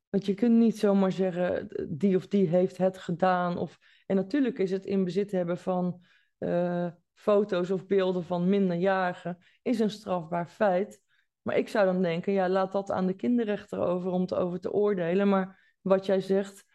Want 0.09 0.25
je 0.25 0.33
kunt 0.33 0.57
niet 0.57 0.77
zomaar 0.77 1.11
zeggen, 1.11 1.67
die 1.89 2.15
of 2.15 2.27
die 2.27 2.47
heeft 2.47 2.77
het 2.77 2.97
gedaan. 2.97 3.57
Of, 3.57 3.79
en 4.05 4.15
natuurlijk 4.15 4.59
is 4.59 4.71
het 4.71 4.85
in 4.85 5.03
bezit 5.03 5.31
hebben 5.31 5.57
van 5.57 6.05
eh, 6.37 6.87
foto's 7.13 7.69
of 7.69 7.85
beelden 7.85 8.23
van 8.23 8.49
minderjarigen, 8.49 9.37
is 9.61 9.79
een 9.79 9.89
strafbaar 9.89 10.47
feit. 10.47 11.01
Maar 11.41 11.57
ik 11.57 11.69
zou 11.69 11.85
dan 11.85 12.01
denken, 12.01 12.33
ja, 12.33 12.49
laat 12.49 12.71
dat 12.71 12.91
aan 12.91 13.07
de 13.07 13.15
kinderrechter 13.15 13.79
over 13.79 14.11
om 14.11 14.25
te 14.25 14.35
over 14.35 14.59
te 14.59 14.71
oordelen. 14.71 15.29
Maar 15.29 15.77
wat 15.81 16.05
jij 16.05 16.21
zegt, 16.21 16.65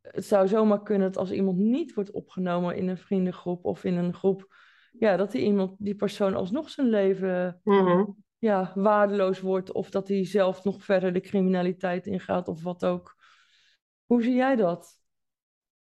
het 0.00 0.24
zou 0.24 0.48
zomaar 0.48 0.82
kunnen 0.82 1.12
dat 1.12 1.20
als 1.20 1.32
iemand 1.32 1.58
niet 1.58 1.94
wordt 1.94 2.10
opgenomen 2.10 2.76
in 2.76 2.88
een 2.88 2.98
vriendengroep 2.98 3.64
of 3.64 3.84
in 3.84 3.96
een 3.96 4.14
groep, 4.14 4.54
ja, 4.98 5.16
dat 5.16 5.32
die 5.32 5.42
iemand, 5.42 5.76
die 5.78 5.94
persoon 5.94 6.34
alsnog 6.34 6.70
zijn 6.70 6.88
leven 6.88 7.60
Mm 7.64 7.86
-hmm. 7.86 8.16
ja, 8.38 8.72
waardeloos 8.74 9.40
wordt 9.40 9.72
of 9.72 9.90
dat 9.90 10.08
hij 10.08 10.26
zelf 10.26 10.64
nog 10.64 10.84
verder 10.84 11.12
de 11.12 11.20
criminaliteit 11.20 12.06
ingaat 12.06 12.48
of 12.48 12.62
wat 12.62 12.84
ook. 12.84 13.16
Hoe 14.06 14.22
zie 14.22 14.34
jij 14.34 14.56
dat? 14.56 14.98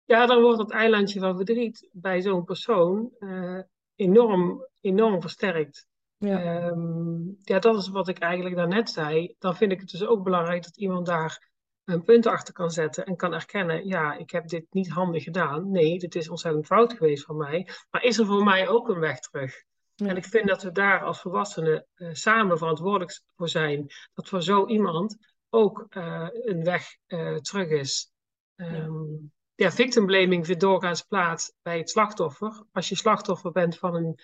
Ja, 0.04 0.26
dan 0.26 0.42
wordt 0.42 0.58
het 0.58 0.70
eilandje 0.70 1.20
van 1.20 1.36
verdriet 1.36 1.88
bij 1.92 2.20
zo'n 2.20 2.44
persoon 2.44 3.10
uh, 3.18 3.60
enorm, 3.94 4.66
enorm 4.80 5.20
versterkt. 5.20 5.88
Ja. 6.16 6.66
Um, 6.66 7.36
ja, 7.40 7.58
dat 7.58 7.76
is 7.76 7.88
wat 7.88 8.08
ik 8.08 8.18
eigenlijk 8.18 8.56
daarnet 8.56 8.90
zei. 8.90 9.34
Dan 9.38 9.56
vind 9.56 9.72
ik 9.72 9.80
het 9.80 9.90
dus 9.90 10.04
ook 10.04 10.22
belangrijk 10.24 10.62
dat 10.62 10.76
iemand 10.76 11.06
daar 11.06 11.49
een 11.84 12.02
punt 12.04 12.26
achter 12.26 12.54
kan 12.54 12.70
zetten 12.70 13.04
en 13.04 13.16
kan 13.16 13.34
erkennen, 13.34 13.86
ja, 13.86 14.16
ik 14.16 14.30
heb 14.30 14.48
dit 14.48 14.66
niet 14.70 14.88
handig 14.88 15.22
gedaan. 15.22 15.70
Nee, 15.70 15.98
dit 15.98 16.14
is 16.14 16.28
ontzettend 16.28 16.66
fout 16.66 16.92
geweest 16.92 17.24
van 17.24 17.36
mij. 17.36 17.68
Maar 17.90 18.02
is 18.02 18.18
er 18.18 18.26
voor 18.26 18.44
mij 18.44 18.68
ook 18.68 18.88
een 18.88 19.00
weg 19.00 19.18
terug? 19.20 19.62
Ja. 19.94 20.06
En 20.06 20.16
ik 20.16 20.24
vind 20.24 20.48
dat 20.48 20.62
we 20.62 20.72
daar 20.72 21.04
als 21.04 21.20
volwassenen 21.20 21.86
uh, 21.96 22.08
samen 22.12 22.58
verantwoordelijk 22.58 23.20
voor 23.36 23.48
zijn. 23.48 23.86
Dat 24.14 24.28
voor 24.28 24.42
zo 24.42 24.66
iemand 24.66 25.16
ook 25.50 25.86
uh, 25.90 26.28
een 26.30 26.64
weg 26.64 26.96
uh, 27.08 27.36
terug 27.36 27.68
is. 27.68 28.12
Um, 28.56 29.32
ja. 29.54 29.66
ja, 29.66 29.70
victim 29.70 30.06
blaming 30.06 30.46
vindt 30.46 30.60
doorgaans 30.60 31.02
plaats 31.02 31.52
bij 31.62 31.78
het 31.78 31.90
slachtoffer. 31.90 32.64
Als 32.72 32.88
je 32.88 32.94
slachtoffer 32.94 33.52
bent 33.52 33.78
van 33.78 33.94
een, 33.94 34.18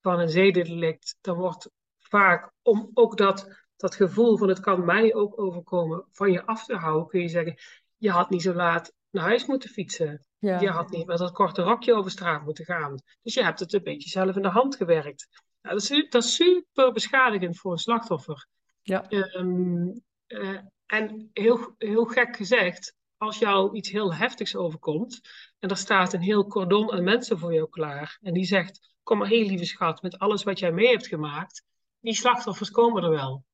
van 0.00 0.20
een 0.20 0.30
zedendelict, 0.30 1.16
dan 1.20 1.36
wordt 1.36 1.70
vaak 1.98 2.52
om 2.62 2.90
ook 2.94 3.16
dat, 3.16 3.65
dat 3.76 3.94
gevoel 3.94 4.36
van 4.36 4.48
het 4.48 4.60
kan 4.60 4.84
mij 4.84 5.14
ook 5.14 5.40
overkomen 5.40 6.04
van 6.12 6.32
je 6.32 6.46
af 6.46 6.64
te 6.64 6.76
houden, 6.76 7.08
kun 7.08 7.20
je 7.20 7.28
zeggen, 7.28 7.56
je 7.96 8.10
had 8.10 8.30
niet 8.30 8.42
zo 8.42 8.54
laat 8.54 8.92
naar 9.10 9.24
huis 9.24 9.46
moeten 9.46 9.70
fietsen. 9.70 10.26
Ja. 10.38 10.60
Je 10.60 10.68
had 10.68 10.90
niet 10.90 11.06
met 11.06 11.18
dat 11.18 11.32
korte 11.32 11.62
rokje 11.62 11.94
over 11.94 12.10
straat 12.10 12.44
moeten 12.44 12.64
gaan. 12.64 13.02
Dus 13.22 13.34
je 13.34 13.42
hebt 13.42 13.60
het 13.60 13.72
een 13.72 13.82
beetje 13.82 14.08
zelf 14.08 14.36
in 14.36 14.42
de 14.42 14.48
hand 14.48 14.76
gewerkt. 14.76 15.28
Nou, 15.62 15.74
dat, 15.74 15.90
is, 15.90 16.08
dat 16.10 16.24
is 16.24 16.34
super 16.34 16.92
beschadigend 16.92 17.58
voor 17.58 17.72
een 17.72 17.78
slachtoffer. 17.78 18.46
Ja. 18.82 19.04
Um, 19.10 20.02
uh, 20.26 20.58
en 20.86 21.30
heel, 21.32 21.74
heel 21.78 22.04
gek 22.04 22.36
gezegd, 22.36 22.94
als 23.16 23.38
jou 23.38 23.74
iets 23.74 23.90
heel 23.90 24.14
heftigs 24.14 24.56
overkomt 24.56 25.20
en 25.58 25.68
er 25.68 25.76
staat 25.76 26.12
een 26.12 26.20
heel 26.20 26.46
cordon 26.46 26.92
aan 26.92 27.04
mensen 27.04 27.38
voor 27.38 27.54
jou 27.54 27.68
klaar 27.68 28.18
en 28.22 28.32
die 28.32 28.44
zegt, 28.44 28.94
kom 29.02 29.18
maar 29.18 29.28
heel 29.28 29.46
lieve 29.46 29.64
schat, 29.64 30.02
met 30.02 30.18
alles 30.18 30.42
wat 30.42 30.58
jij 30.58 30.72
mee 30.72 30.88
hebt 30.88 31.06
gemaakt, 31.06 31.64
die 32.00 32.14
slachtoffers 32.14 32.70
komen 32.70 33.02
er 33.02 33.10
wel. 33.10 33.44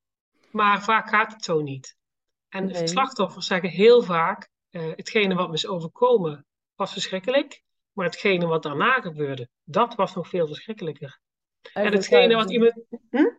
Maar 0.53 0.83
vaak 0.83 1.09
gaat 1.09 1.33
het 1.33 1.45
zo 1.45 1.61
niet. 1.61 1.97
En 2.49 2.67
Nee. 2.67 2.87
slachtoffers 2.87 3.47
zeggen 3.47 3.69
heel 3.69 4.03
vaak, 4.03 4.51
uh, 4.71 4.83
hetgene 4.97 5.35
wat 5.35 5.49
me 5.49 5.55
is 5.55 5.67
overkomen 5.67 6.47
was 6.75 6.93
verschrikkelijk, 6.93 7.62
maar 7.93 8.07
hetgene 8.07 8.47
wat 8.47 8.62
daarna 8.62 9.01
gebeurde, 9.01 9.49
dat 9.65 9.95
was 9.95 10.15
nog 10.15 10.29
veel 10.29 10.47
verschrikkelijker. 10.47 11.21
En 11.73 11.93
hetgene 11.93 12.35
wat 12.35 12.51
iemand... 12.51 12.85
Hm? 13.11 13.31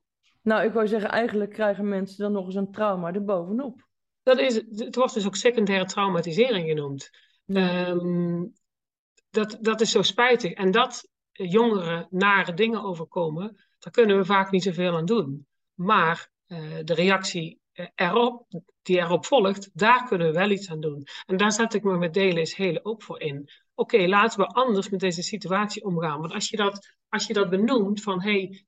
Nou, 0.42 0.64
ik 0.64 0.74
wou 0.74 0.88
zeggen, 0.88 1.10
eigenlijk 1.10 1.52
krijgen 1.52 1.88
mensen 1.88 2.18
dan 2.18 2.32
nog 2.32 2.46
eens 2.46 2.56
een 2.56 2.72
trauma 2.72 3.14
erbovenop. 3.14 3.88
Dat 4.24 4.40
is, 4.40 4.56
het 4.56 4.96
wordt 4.96 5.14
dus 5.14 5.26
ook 5.26 5.36
secundaire 5.36 5.86
traumatisering 5.86 6.68
genoemd. 6.68 7.10
Ehm, 7.46 8.46
dat, 9.30 9.58
dat 9.62 9.82
is 9.82 9.92
zo 9.92 10.02
spijtig. 10.02 10.52
En 10.52 10.72
dat 10.72 11.08
jongeren 11.32 12.08
nare 12.10 12.54
dingen 12.54 12.84
overkomen, 12.84 13.56
daar 13.80 13.94
kunnen 13.94 14.18
we 14.18 14.26
vaak 14.26 14.52
niet 14.52 14.64
zoveel 14.64 14.96
aan 14.96 15.06
doen. 15.06 15.48
Maar 15.74 16.18
eh, 16.18 16.33
de 16.84 16.94
reactie 16.94 17.62
erop, 17.96 18.46
die 18.82 18.98
erop 18.98 19.26
volgt, 19.26 19.70
daar 19.74 20.08
kunnen 20.08 20.28
we 20.28 20.34
wel 20.34 20.50
iets 20.50 20.70
aan 20.70 20.80
doen. 20.80 21.04
En 21.26 21.38
daar 21.38 21.52
zet 21.52 21.74
ik 21.74 21.84
me 21.84 21.98
met 21.98 22.14
delen 22.14 22.42
is 22.42 22.56
hele 22.56 22.86
ook 22.86 23.04
voor 23.04 23.22
in. 23.22 23.50
Oké, 23.76 23.98
laten 24.08 24.40
we 24.40 24.46
anders 24.46 24.90
met 24.90 25.00
deze 25.00 25.22
situatie 25.22 25.84
omgaan. 25.84 26.20
Want 26.20 26.34
als 26.34 26.50
je 26.50 26.58
dat, 26.58 26.96
als 27.10 27.28
je 27.28 27.34
dat 27.34 27.50
benoemt 27.50 28.02
van 28.02 28.22
hé, 28.22 28.32
hey, 28.32 28.66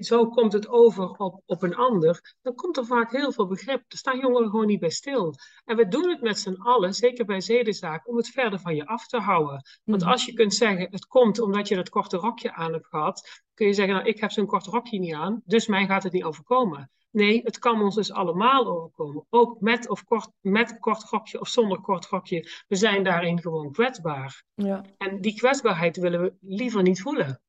zo 0.00 0.28
komt 0.28 0.52
het 0.52 0.68
over 0.68 1.08
op, 1.10 1.42
op 1.46 1.62
een 1.62 1.74
ander, 1.74 2.36
dan 2.42 2.54
komt 2.54 2.76
er 2.76 2.86
vaak 2.86 3.12
heel 3.12 3.32
veel 3.32 3.46
begrip. 3.46 3.84
Er 3.88 3.98
staan 3.98 4.18
jongeren 4.18 4.50
gewoon 4.50 4.66
niet 4.66 4.80
bij 4.80 4.90
stil. 4.90 5.34
En 5.64 5.76
we 5.76 5.88
doen 5.88 6.08
het 6.08 6.20
met 6.22 6.38
z'n 6.38 6.54
allen, 6.54 6.94
zeker 6.94 7.24
bij 7.24 7.40
zedenzaken, 7.40 8.10
om 8.10 8.16
het 8.16 8.28
verder 8.28 8.58
van 8.58 8.76
je 8.76 8.86
af 8.86 9.06
te 9.06 9.18
houden. 9.18 9.62
Want 9.84 10.02
mhm. 10.02 10.10
als 10.10 10.24
je 10.24 10.32
kunt 10.32 10.54
zeggen, 10.54 10.88
het 10.90 11.06
komt 11.06 11.40
omdat 11.40 11.68
je 11.68 11.74
dat 11.74 11.88
korte 11.88 12.16
rokje 12.16 12.52
aan 12.52 12.72
hebt 12.72 12.86
gehad, 12.86 13.42
kun 13.54 13.66
je 13.66 13.72
zeggen, 13.72 13.94
nou, 13.94 14.06
ik 14.06 14.20
heb 14.20 14.30
zo'n 14.30 14.46
kort 14.46 14.66
rokje 14.66 14.98
niet 14.98 15.14
aan, 15.14 15.42
dus 15.44 15.66
mij 15.66 15.86
gaat 15.86 16.02
het 16.02 16.12
niet 16.12 16.24
overkomen. 16.24 16.90
Nee, 17.16 17.40
het 17.44 17.58
kan 17.58 17.82
ons 17.82 17.94
dus 17.94 18.12
allemaal 18.12 18.66
overkomen. 18.66 19.26
Ook 19.30 19.60
met 19.60 19.88
of 19.88 20.04
kort, 20.04 20.30
met 20.40 20.78
kort 20.78 21.02
rokje 21.02 21.40
of 21.40 21.48
zonder 21.48 21.80
kort 21.80 22.06
rokje. 22.06 22.64
We 22.68 22.76
zijn 22.76 23.04
daarin 23.04 23.40
gewoon 23.40 23.72
kwetsbaar. 23.72 24.44
Ja. 24.54 24.84
En 24.98 25.20
die 25.20 25.36
kwetsbaarheid 25.36 25.96
willen 25.96 26.22
we 26.22 26.34
liever 26.40 26.82
niet 26.82 27.02
voelen. 27.02 27.40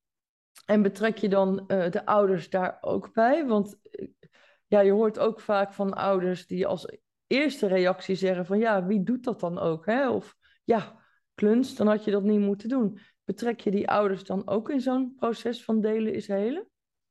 En 0.65 0.81
betrek 0.81 1.17
je 1.17 1.29
dan 1.29 1.67
eh, 1.67 1.91
de 1.91 2.05
ouders 2.05 2.49
daar 2.49 2.77
ook 2.81 3.13
bij? 3.13 3.45
Want 3.45 3.79
eh, 3.81 4.07
ja, 4.67 4.79
je 4.79 4.91
hoort 4.91 5.19
ook 5.19 5.39
vaak 5.39 5.73
van 5.73 5.93
ouders 5.93 6.47
die 6.47 6.67
als 6.67 6.97
eerste 7.27 7.67
reactie 7.67 8.15
zeggen 8.15 8.45
van 8.45 8.59
ja, 8.59 8.85
wie 8.85 9.03
doet 9.03 9.23
dat 9.23 9.39
dan 9.39 9.59
ook? 9.59 9.85
Hè? 9.85 10.09
Of 10.09 10.35
ja, 10.63 11.01
kluns, 11.35 11.75
dan 11.75 11.87
had 11.87 12.03
je 12.03 12.11
dat 12.11 12.23
niet 12.23 12.39
moeten 12.39 12.69
doen. 12.69 12.99
Betrek 13.23 13.59
je 13.59 13.71
die 13.71 13.89
ouders 13.89 14.23
dan 14.23 14.47
ook 14.47 14.69
in 14.69 14.81
zo'n 14.81 15.15
proces 15.15 15.63
van 15.63 15.81
delen 15.81 16.13
is 16.13 16.27
helen? 16.27 16.67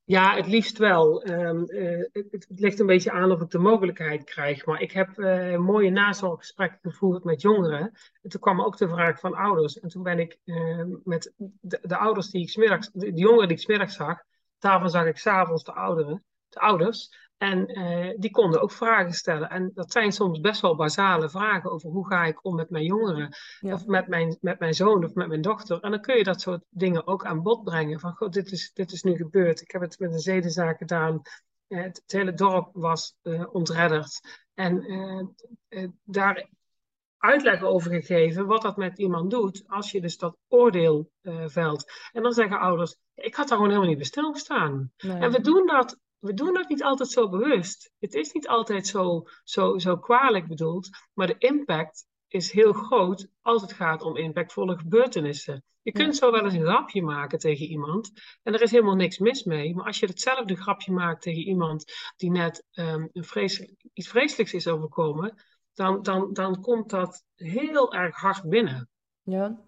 Ja, 0.07 0.35
het 0.35 0.47
liefst 0.47 0.77
wel. 0.77 1.23
Ehm, 1.23 1.63
eh, 1.63 2.05
het, 2.11 2.31
het, 2.31 2.59
ligt 2.59 2.79
een 2.79 2.85
beetje 2.85 3.11
aan 3.11 3.31
of 3.31 3.41
ik 3.41 3.49
de 3.49 3.57
mogelijkheid 3.57 4.23
krijg. 4.23 4.65
Maar 4.65 4.81
ik 4.81 4.91
heb 4.91 5.17
uh, 5.17 5.57
mooie 5.57 5.89
nazorggesprekken 5.89 6.91
gevoerd 6.91 7.23
met 7.23 7.41
jongeren. 7.41 7.91
En 8.21 8.29
toen 8.29 8.41
kwam 8.41 8.61
ook 8.61 8.77
de 8.77 8.87
vraag 8.87 9.19
van 9.19 9.35
ouders. 9.35 9.79
En 9.79 9.89
toen 9.89 10.03
ben 10.03 10.19
ik 10.19 10.37
ehm, 10.45 10.89
met 11.03 11.33
de, 11.37 11.79
de, 11.81 11.97
ouders 11.97 12.29
die 12.29 12.41
ik 12.41 12.49
smiddags, 12.49 12.89
de, 12.91 13.13
de 13.13 13.19
jongeren 13.19 13.47
die 13.47 13.57
ik 13.57 13.63
smiddags 13.63 13.95
zag, 13.95 14.23
daarvan 14.59 14.89
zag 14.89 15.05
ik 15.05 15.17
s'avonds 15.17 15.63
de 15.63 15.73
ouderen, 15.73 16.23
de 16.49 16.59
ouders. 16.59 17.26
En 17.37 17.79
uh, 17.79 18.13
die 18.17 18.31
konden 18.31 18.61
ook 18.61 18.71
vragen 18.71 19.13
stellen. 19.13 19.49
En 19.49 19.71
dat 19.73 19.91
zijn 19.91 20.11
soms 20.11 20.39
best 20.39 20.61
wel 20.61 20.75
basale 20.75 21.29
vragen 21.29 21.71
over 21.71 21.89
hoe 21.89 22.07
ga 22.07 22.25
ik 22.25 22.45
om 22.45 22.55
met 22.55 22.69
mijn 22.69 22.83
jongeren. 22.83 23.35
Of 23.61 23.85
met 23.85 24.07
mijn, 24.07 24.37
met 24.41 24.59
mijn 24.59 24.73
zoon 24.73 25.03
of 25.03 25.13
met 25.13 25.27
mijn 25.27 25.41
dochter. 25.41 25.79
En 25.79 25.91
dan 25.91 26.01
kun 26.01 26.17
je 26.17 26.23
dat 26.23 26.41
soort 26.41 26.63
dingen 26.69 27.07
ook 27.07 27.25
aan 27.25 27.41
bod 27.41 27.63
brengen. 27.63 27.99
Van, 27.99 28.13
god, 28.13 28.33
dit 28.33 28.51
is, 28.51 28.71
dit 28.73 28.91
is 28.91 29.03
nu 29.03 29.15
gebeurd. 29.15 29.61
Ik 29.61 29.71
heb 29.71 29.81
het 29.81 29.99
met 29.99 30.13
een 30.13 30.19
zedenzaak 30.19 30.77
gedaan. 30.77 31.21
Uh, 31.67 31.83
het, 31.83 32.03
hele 32.05 32.33
dorp 32.33 32.69
was 32.73 33.15
uh, 33.23 33.43
ontredderd. 33.51 34.19
En 34.53 34.85
daar 36.03 36.49
uitleg 37.17 37.63
over 37.63 37.91
gegeven 37.91 38.45
wat 38.45 38.61
dat 38.61 38.77
met 38.77 38.97
iemand 38.97 39.31
doet 39.31 39.63
als 39.67 39.91
je 39.91 40.01
dus 40.01 40.17
dat 40.17 40.37
oordeel 40.47 41.11
velt. 41.45 41.91
En 42.11 42.23
dan 42.23 42.33
zeggen 42.33 42.59
ouders, 42.59 42.97
ik 43.13 43.35
had 43.35 43.47
daar 43.47 43.57
gewoon 43.57 43.71
helemaal 43.71 43.89
niet 43.89 43.97
bij 43.97 44.07
stilgestaan. 44.07 44.91
Nee. 44.97 45.17
En 45.17 45.31
we 45.31 45.41
doen 45.41 45.65
dat 45.65 45.97
we 46.19 46.33
doen 46.33 46.53
dat 46.53 46.69
niet 46.69 46.83
altijd 46.83 47.09
zo 47.09 47.29
bewust. 47.29 47.91
Het 47.99 48.13
is 48.13 48.31
niet 48.31 48.47
altijd 48.47 48.87
zo, 48.87 49.23
zo, 49.43 49.77
zo 49.77 49.97
kwalijk 49.97 50.47
bedoeld, 50.47 50.89
maar 51.13 51.27
de 51.27 51.35
impact 51.37 52.05
is 52.27 52.51
heel 52.51 52.73
groot 52.73 53.27
als 53.41 53.61
het 53.61 53.73
gaat 53.73 54.01
om 54.01 54.17
impactvolle 54.17 54.77
gebeurtenissen. 54.77 55.63
Je 55.81 55.91
kunt 55.91 56.15
zo 56.15 56.31
wel 56.31 56.43
eens 56.43 56.53
een 56.53 56.65
grapje 56.65 57.01
maken 57.01 57.39
tegen 57.39 57.65
iemand 57.65 58.11
en 58.43 58.53
er 58.53 58.61
is 58.61 58.71
helemaal 58.71 58.95
niks 58.95 59.17
mis 59.17 59.43
mee. 59.43 59.75
Maar 59.75 59.85
als 59.85 59.99
je 59.99 60.05
hetzelfde 60.05 60.55
grapje 60.55 60.91
maakt 60.91 61.21
tegen 61.21 61.41
iemand 61.41 61.85
die 62.15 62.31
net 62.31 62.65
um, 62.73 63.09
een 63.13 63.23
vreselijk, 63.23 63.85
iets 63.93 64.07
vreselijks 64.07 64.53
is 64.53 64.67
overkomen, 64.67 65.35
dan, 65.73 66.01
dan, 66.01 66.33
dan 66.33 66.61
komt 66.61 66.89
dat 66.89 67.23
heel 67.35 67.93
erg 67.93 68.15
hard 68.15 68.49
binnen. 68.49 68.89
Ja, 69.21 69.65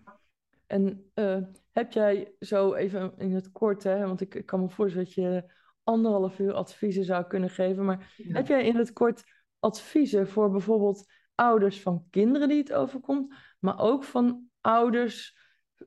en 0.68 1.12
uh, 1.16 1.38
heb 1.72 1.92
jij 1.92 2.32
zo 2.40 2.74
even 2.74 3.14
in 3.18 3.34
het 3.34 3.52
kort, 3.52 3.84
hè, 3.84 4.06
want 4.06 4.22
ik, 4.22 4.36
ik 4.36 4.46
kan 4.46 4.60
me 4.60 4.70
voorstellen 4.70 5.06
dat 5.06 5.14
je 5.14 5.52
anderhalf 5.90 6.40
uur 6.40 6.54
adviezen 6.54 7.04
zou 7.04 7.28
kunnen 7.28 7.50
geven. 7.50 7.86
Maar 7.86 8.14
heb 8.18 8.48
jij 8.48 8.66
in 8.66 8.76
het 8.76 8.94
kort 8.94 9.24
adviezen 9.60 10.28
voor 10.28 10.52
bijvoorbeeld 10.52 11.12
ouders 11.36 11.82
van 11.82 12.06
kinderen 12.10 12.48
die 12.48 12.58
het 12.58 12.74
overkomt, 12.74 13.34
maar 13.60 13.80
ook 13.80 14.04
van 14.04 14.48
ouders 14.62 15.38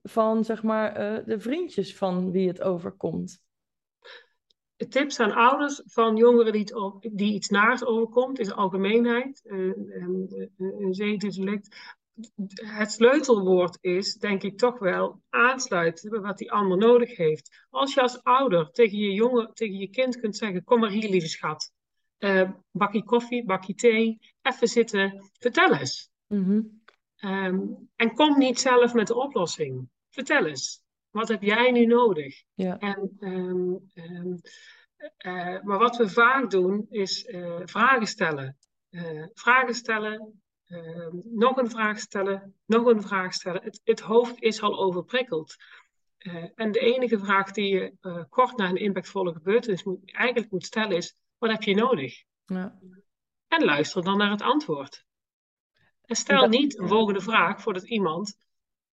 van 0.03 0.45
zeg 0.45 0.63
maar 0.63 0.91
uh, 0.91 1.27
de 1.27 1.41
vriendjes 1.41 1.97
van 1.97 2.31
wie 2.31 2.49
het 2.49 2.63
overkomt? 2.63 3.45
Tips 4.89 5.21
aan 5.21 5.33
ouders 5.33 5.83
van 5.85 6.17
jongeren 6.17 6.53
die, 6.53 6.61
het, 6.61 7.11
die 7.13 7.35
iets 7.35 7.49
naars 7.49 7.85
overkomt, 7.85 8.39
is 8.39 8.53
algemeenheid, 8.53 9.41
uh, 9.45 9.73
een, 9.77 10.51
een 10.59 10.95
zedendelict 10.95 11.97
het 12.55 12.93
sleutelwoord 12.93 13.79
is, 13.81 14.15
denk 14.15 14.43
ik 14.43 14.59
toch 14.59 14.79
wel, 14.79 15.23
aansluiten 15.29 16.11
bij 16.11 16.21
wat 16.21 16.39
die 16.39 16.53
ander 16.53 16.79
nodig 16.79 17.17
heeft. 17.17 17.67
Als 17.71 17.95
je 17.95 18.01
als 18.01 18.23
ouder 18.23 18.71
tegen 18.71 18.99
je 18.99 19.13
jongen, 19.13 19.55
tegen 19.55 19.77
je 19.77 19.89
kind 19.89 20.21
kunt 20.21 20.37
zeggen: 20.37 20.65
Kom 20.65 20.81
maar 20.81 20.91
hier, 20.91 21.11
lieve 21.11 21.29
schat. 21.29 21.73
Uh, 22.19 22.51
bakje 22.71 23.05
koffie, 23.05 23.45
bakje 23.45 23.75
thee, 23.75 24.19
even 24.43 24.69
zitten, 24.69 25.31
vertel 25.39 25.75
eens. 25.75 26.11
Mhm. 26.27 26.61
Ehm, 27.17 27.61
en 27.97 28.15
kom 28.15 28.39
niet 28.39 28.61
zelf 28.61 28.95
met 28.95 29.07
de 29.07 29.15
oplossing. 29.15 29.89
Vertel 30.11 30.47
eens. 30.47 30.83
Wat 31.11 31.29
heb 31.29 31.43
jij 31.43 31.71
nu 31.71 31.87
nodig? 31.87 32.43
Ja. 32.55 32.79
En, 32.79 33.17
um, 33.21 33.91
um, 33.95 34.41
uh, 35.19 35.63
maar 35.63 35.79
wat 35.79 35.97
we 35.97 36.09
vaak 36.09 36.51
doen, 36.51 36.87
is 36.91 37.25
uh, 37.25 37.61
vragen 37.65 38.07
stellen. 38.07 38.57
vragen 39.35 39.75
stellen, 39.75 40.42
Ehm, 40.73 41.17
nog 41.25 41.57
een 41.57 41.71
vraag 41.71 41.99
stellen, 41.99 42.55
nog 42.67 42.87
een 42.87 43.03
vraag 43.03 43.35
stellen. 43.35 43.63
Het, 43.63 43.81
het 43.85 44.01
hoofd 44.01 44.43
is 44.43 44.63
al 44.63 44.79
overprikkeld. 44.79 45.57
Uh, 46.19 46.45
en 46.55 46.73
de 46.73 46.79
enige 46.79 47.19
vraag 47.19 47.51
die 47.51 47.75
je 47.75 47.93
uh, 48.01 48.23
kort 48.29 48.57
na 48.57 48.69
een 48.69 48.77
impactvolle 48.77 49.33
gebeurtenis 49.33 49.85
moet, 49.85 50.13
eigenlijk 50.13 50.51
moet 50.51 50.65
stellen 50.65 50.97
is: 50.97 51.17
wat 51.39 51.51
heb 51.51 51.63
je 51.63 51.75
nodig? 51.75 52.25
Ja. 52.45 52.79
En 53.49 53.65
luister 53.65 54.05
dan 54.05 54.19
naar 54.19 54.31
het 54.31 54.43
antwoord. 54.43 55.05
En 56.05 56.17
stel 56.17 56.49
niet 56.49 56.79
een 56.79 56.89
volgende 56.89 57.21
vraag 57.21 57.61
voordat 57.61 57.89
iemand 57.89 58.37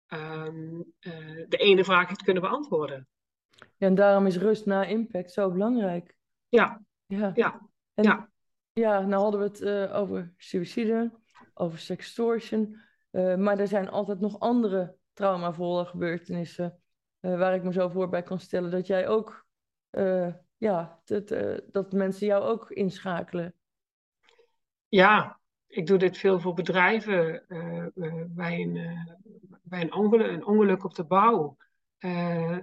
um, 0.07 0.93
uh, 0.99 1.45
de 1.47 1.57
ene 1.57 1.83
vraag 1.83 2.07
heeft 2.07 2.23
kunnen 2.23 2.43
beantwoorden. 2.43 3.07
Ja, 3.57 3.87
en 3.87 3.95
daarom 3.95 4.25
is 4.25 4.37
rust 4.37 4.65
na 4.65 4.83
impact 4.83 5.31
zo 5.31 5.51
belangrijk. 5.51 6.15
Ja. 6.47 6.81
Ja. 7.05 7.31
Ja. 7.35 7.69
En, 7.93 8.03
ja. 8.03 8.29
ja, 8.73 8.99
nou 8.99 9.21
hadden 9.21 9.39
we 9.39 9.45
het 9.45 9.91
over 9.91 10.33
suïcide 10.37 11.11
over 11.57 11.79
sextortion. 11.79 12.77
Uh, 13.11 13.35
maar 13.35 13.59
er 13.59 13.67
zijn 13.67 13.89
altijd 13.89 14.19
nog 14.19 14.39
andere 14.39 14.95
traumavolle 15.13 15.85
gebeurtenissen 15.85 16.79
uh, 17.21 17.37
waar 17.37 17.55
ik 17.55 17.63
me 17.63 17.71
zo 17.71 17.89
voor 17.89 18.09
bij 18.09 18.23
kan 18.23 18.39
stellen 18.39 18.71
dat 18.71 18.87
jij 18.87 19.07
ook, 19.07 19.45
uh, 19.91 20.33
ja, 20.57 20.99
dat, 21.05 21.35
dat 21.71 21.91
mensen 21.91 22.27
jou 22.27 22.43
ook 22.43 22.71
inschakelen. 22.71 23.53
Ja, 24.87 25.39
ik 25.67 25.87
doe 25.87 25.97
dit 25.97 26.17
veel 26.17 26.39
voor 26.39 26.53
bedrijven 26.53 27.43
bij, 28.27 28.59
een, 28.59 29.07
bij 29.63 29.81
een, 29.81 29.93
ongeluk, 29.93 30.27
een 30.27 30.45
ongeluk 30.45 30.83
op 30.83 30.95
de 30.95 31.03
bouw. 31.03 31.57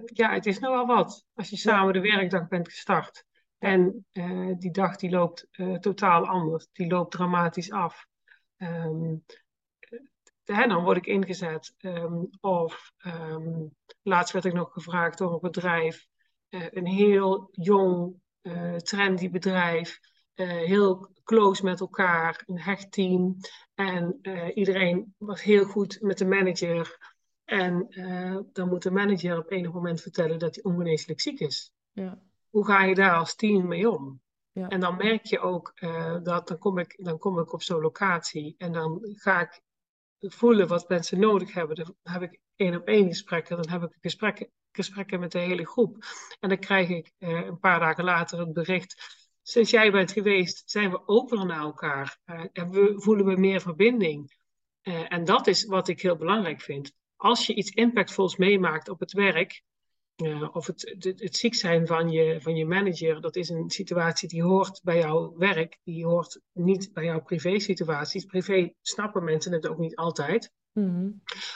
ja, 0.05 0.33
het 0.33 0.47
is 0.47 0.59
nogal 0.59 0.87
wat 0.87 1.27
als 1.35 1.51
je 1.51 1.57
samen 1.57 1.93
de 1.93 2.01
werkdag 2.01 2.49
bent 2.49 2.69
gestart. 2.69 3.25
En 3.59 4.07
die 4.59 4.71
dag 4.71 4.97
die 4.97 5.11
loopt 5.11 5.49
totaal 5.81 6.27
anders. 6.27 6.69
Die 6.73 6.87
loopt 6.87 7.11
dramatisch 7.11 7.71
af. 7.71 8.07
Um, 8.65 9.25
dan 10.45 10.83
word 10.83 10.97
ik 10.97 11.07
ingezet. 11.07 11.75
Um, 11.81 12.29
of 12.41 12.93
um, 13.07 13.77
laatst 14.03 14.33
werd 14.33 14.45
ik 14.45 14.53
nog 14.53 14.73
gevraagd 14.73 15.19
door 15.19 15.33
een 15.33 15.41
bedrijf, 15.41 16.07
uh, 16.51 16.67
een 16.71 16.87
heel 16.87 17.49
jong, 17.53 18.21
uh, 18.43 18.77
trendy 18.77 19.31
bedrijf, 19.31 19.99
uh, 20.35 20.49
heel 20.49 21.11
close 21.25 21.65
met 21.65 21.81
elkaar, 21.81 22.43
een 22.47 22.61
hecht 22.61 22.93
team. 22.93 23.37
En 23.75 24.19
iedereen 24.55 25.15
was 25.19 25.43
heel 25.43 25.65
goed 25.65 26.01
met 26.01 26.19
de 26.19 26.27
manager. 26.27 27.13
En 27.45 27.87
dan 28.53 28.69
moet 28.69 28.83
de 28.83 28.91
manager 28.91 29.39
op 29.39 29.51
enig 29.51 29.73
moment 29.73 30.01
vertellen 30.01 30.39
dat 30.39 30.55
hij 30.55 30.65
ongeneeslijk 30.65 31.21
ziek 31.21 31.41
is. 31.41 31.73
Ja. 31.93 32.23
Hoe 32.51 32.67
ga 32.67 32.85
je 32.85 32.95
daar 32.95 33.17
als 33.17 33.35
team 33.35 33.67
mee 33.67 33.91
om? 33.91 34.21
En 34.55 34.81
dan 34.81 34.97
merk 34.97 35.25
je 35.25 35.41
ook 35.41 35.73
uh, 35.75 36.17
dat 36.23 36.49
dan 36.49 36.59
kom, 36.59 36.79
ik, 36.79 37.05
dan 37.05 37.19
kom 37.19 37.39
ik 37.39 37.53
op 37.53 37.63
zo'n 37.63 37.81
locatie 37.81 38.55
en 38.59 38.73
dan 38.73 39.01
ga 39.03 39.41
ik 39.41 39.61
voelen 40.19 40.69
wat 40.69 40.89
mensen 40.89 41.19
nodig 41.19 41.53
hebben. 41.53 41.77
Dan 41.77 41.95
heb 42.03 42.23
ik 42.23 42.41
één 42.57 42.77
op 42.77 42.87
één 42.87 43.07
gesprekken, 43.07 43.57
dan 43.57 43.69
heb 43.69 43.83
ik 43.83 43.97
gesprekken, 44.01 44.51
gesprekken 44.73 45.21
met 45.21 45.33
de 45.33 45.39
hele 45.39 45.67
groep. 45.67 46.05
En 46.41 46.49
dan 46.49 46.59
krijg 46.59 46.89
ik 46.89 47.13
uh, 47.19 47.45
een 47.45 47.59
paar 47.59 47.81
dagen 47.81 48.05
later 48.05 48.39
het 48.39 48.53
bericht. 48.53 49.23
Sinds 49.43 49.71
jij 49.71 49.91
bent 49.91 50.13
geweest, 50.13 50.71
zijn 50.71 50.91
we 50.91 51.09
opener 51.09 51.47
naar 51.47 51.63
elkaar. 51.63 52.19
Uh, 52.27 52.45
en 52.53 52.71
we, 52.71 52.93
voelen 52.97 53.27
we 53.27 53.37
meer 53.37 53.61
verbinding. 53.61 54.43
en 55.09 55.25
dat 55.25 55.47
is 55.47 55.65
wat 55.65 55.89
ik 55.89 56.03
heel 56.03 56.17
belangrijk 56.17 56.61
vind. 56.61 56.93
Als 57.17 57.47
je 57.47 57.55
iets 57.55 57.71
impactvols 57.71 58.37
meemaakt 58.37 58.89
op 58.89 59.01
het 59.01 59.13
werk, 59.13 59.63
of 60.53 60.67
het, 60.67 60.95
het, 60.99 61.21
het, 61.21 61.37
ziek 61.37 61.55
zijn 61.55 61.87
van 61.87 62.11
je, 62.11 62.41
van 62.41 62.57
je 62.57 62.67
manager, 62.67 63.21
dat 63.21 63.37
is 63.37 63.49
een 63.49 63.71
situatie 63.71 64.29
die 64.29 64.43
hoort 64.43 64.81
bij 64.83 64.99
jouw 64.99 65.35
werk, 65.37 65.79
die 65.85 66.05
hoort 66.05 66.41
niet 66.53 66.93
bij 66.93 67.05
jouw 67.05 67.23
privé-situaties. 67.23 68.25
Privé 68.25 68.73
snappen 68.83 69.25
mensen 69.25 69.53
het 69.53 69.69
ook 69.69 69.79
niet 69.79 69.97
altijd. 69.97 70.53
Mhm. 70.73 71.11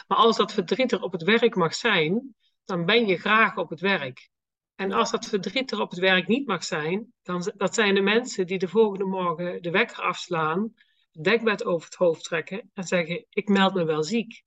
Maar 0.07 0.18
als 0.18 0.37
dat 0.37 0.53
verdriet 0.53 0.92
er 0.92 1.03
op 1.03 1.12
het 1.12 1.23
werk 1.23 1.55
mag 1.55 1.75
zijn, 1.75 2.35
dan 2.64 2.85
ben 2.85 3.07
je 3.07 3.16
graag 3.16 3.57
op 3.57 3.71
het 3.71 3.81
werk. 3.81 4.31
En 4.75 4.92
als 4.92 5.11
dat 5.11 5.27
verdriet 5.27 5.73
er 5.73 5.81
op 5.81 5.90
het 5.90 5.99
werk 5.99 6.27
niet 6.27 6.47
mag 6.47 6.64
zijn, 6.64 7.12
dan 7.23 7.53
dat 7.57 7.75
zijn 7.75 7.94
de 7.94 8.01
mensen 8.01 8.47
die 8.47 8.59
de 8.59 8.68
volgende 8.68 9.05
morgen 9.05 9.62
de 9.62 9.71
wekker 9.71 10.03
afslaan, 10.03 10.73
het 11.12 11.25
dekbed 11.25 11.64
over 11.64 11.85
het 11.85 11.94
hoofd 11.94 12.25
trekken 12.25 12.71
en 12.75 12.85
zeggen: 12.85 13.27
Ik 13.29 13.49
meld 13.49 13.75
me 13.75 13.85
wel 13.85 14.03
ziek. 14.03 14.42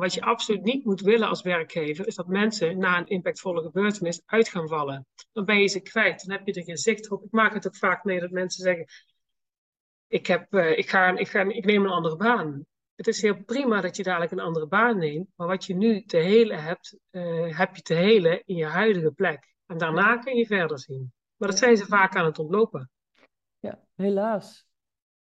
Wat 0.00 0.14
je 0.14 0.22
absoluut 0.22 0.62
niet 0.62 0.84
moet 0.84 1.00
willen 1.00 1.28
als 1.28 1.42
werkgever, 1.42 2.06
is 2.06 2.14
dat 2.14 2.26
mensen 2.26 2.78
na 2.78 2.98
een 2.98 3.06
impactvolle 3.06 3.62
gebeurtenis 3.62 4.22
uit 4.26 4.48
gaan 4.48 4.68
vallen. 4.68 5.06
Dan 5.32 5.44
ben 5.44 5.60
je 5.60 5.66
ze 5.66 5.80
kwijt, 5.80 6.26
dan 6.26 6.36
heb 6.36 6.46
je 6.46 6.52
er 6.52 6.64
geen 6.64 6.76
zicht 6.76 7.10
op. 7.10 7.24
Ik 7.24 7.30
maak 7.30 7.54
het 7.54 7.66
ook 7.66 7.76
vaak 7.76 8.04
mee 8.04 8.20
dat 8.20 8.30
mensen 8.30 8.62
zeggen: 8.62 8.86
Ik, 10.06 10.26
heb, 10.26 10.54
uh, 10.54 10.78
ik, 10.78 10.90
ga, 10.90 11.18
ik, 11.18 11.28
ga, 11.28 11.42
ik 11.42 11.64
neem 11.64 11.84
een 11.84 11.90
andere 11.90 12.16
baan. 12.16 12.66
Het 12.94 13.06
is 13.06 13.22
heel 13.22 13.44
prima 13.44 13.80
dat 13.80 13.96
je 13.96 14.02
dadelijk 14.02 14.32
een 14.32 14.40
andere 14.40 14.66
baan 14.66 14.98
neemt, 14.98 15.28
maar 15.36 15.46
wat 15.46 15.64
je 15.64 15.74
nu 15.74 16.04
te 16.04 16.16
helen 16.16 16.62
hebt, 16.62 16.96
uh, 17.10 17.58
heb 17.58 17.76
je 17.76 17.82
te 17.82 17.94
helen 17.94 18.42
in 18.44 18.56
je 18.56 18.66
huidige 18.66 19.10
plek. 19.10 19.54
En 19.66 19.78
daarna 19.78 20.16
kun 20.16 20.36
je 20.36 20.46
verder 20.46 20.78
zien. 20.78 21.12
Maar 21.36 21.48
dat 21.48 21.58
zijn 21.58 21.76
ze 21.76 21.86
vaak 21.86 22.16
aan 22.16 22.24
het 22.24 22.38
ontlopen. 22.38 22.90
Ja, 23.58 23.84
helaas. 23.94 24.66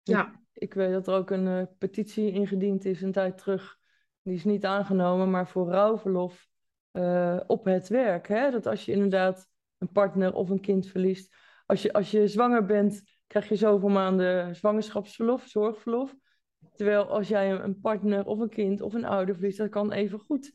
Ja. 0.02 0.40
Ik, 0.52 0.74
weet 0.74 0.92
dat 0.92 1.09
er 1.09 1.14
ook 1.14 1.30
een 1.30 1.46
uh, 1.46 1.62
petitie 1.78 2.33
ingediend 2.33 2.85
is 2.85 3.02
een 3.02 3.12
tijd 3.12 3.38
terug. 3.38 3.78
Die 4.22 4.35
is 4.35 4.44
niet 4.44 4.64
aangenomen, 4.64 5.30
maar 5.30 5.48
voor 5.48 5.68
rouwverlof 5.70 6.48
uh, 6.92 7.40
op 7.46 7.64
het 7.64 7.88
werk. 7.88 8.28
Hè? 8.28 8.50
Dat 8.50 8.66
als 8.66 8.85
je 8.85 8.92
inderdaad 8.92 9.46
een 9.78 9.92
partner 9.92 10.35
of 10.35 10.50
een 10.50 10.61
kind 10.61 10.87
verliest. 10.87 11.35
Als 11.66 11.83
je, 11.83 11.92
als 11.92 12.11
je 12.11 12.28
zwanger 12.28 12.64
bent, 12.64 13.02
krijg 13.26 13.48
je 13.48 13.56
zoveel 13.56 13.88
maanden 13.88 14.56
zwangerschapsverlof, 14.56 15.46
zorgverlof. 15.46 16.14
Terwijl 16.74 17.04
als 17.04 17.28
jij 17.28 17.50
een 17.50 17.80
partner 17.80 18.26
of 18.26 18.38
een 18.38 18.48
kind 18.48 18.80
of 18.80 18.94
een 18.94 19.04
ouder 19.04 19.35
verliest, 19.35 19.59
dat 19.59 19.68
kan 19.68 19.92
even 19.92 20.18
goed 20.18 20.52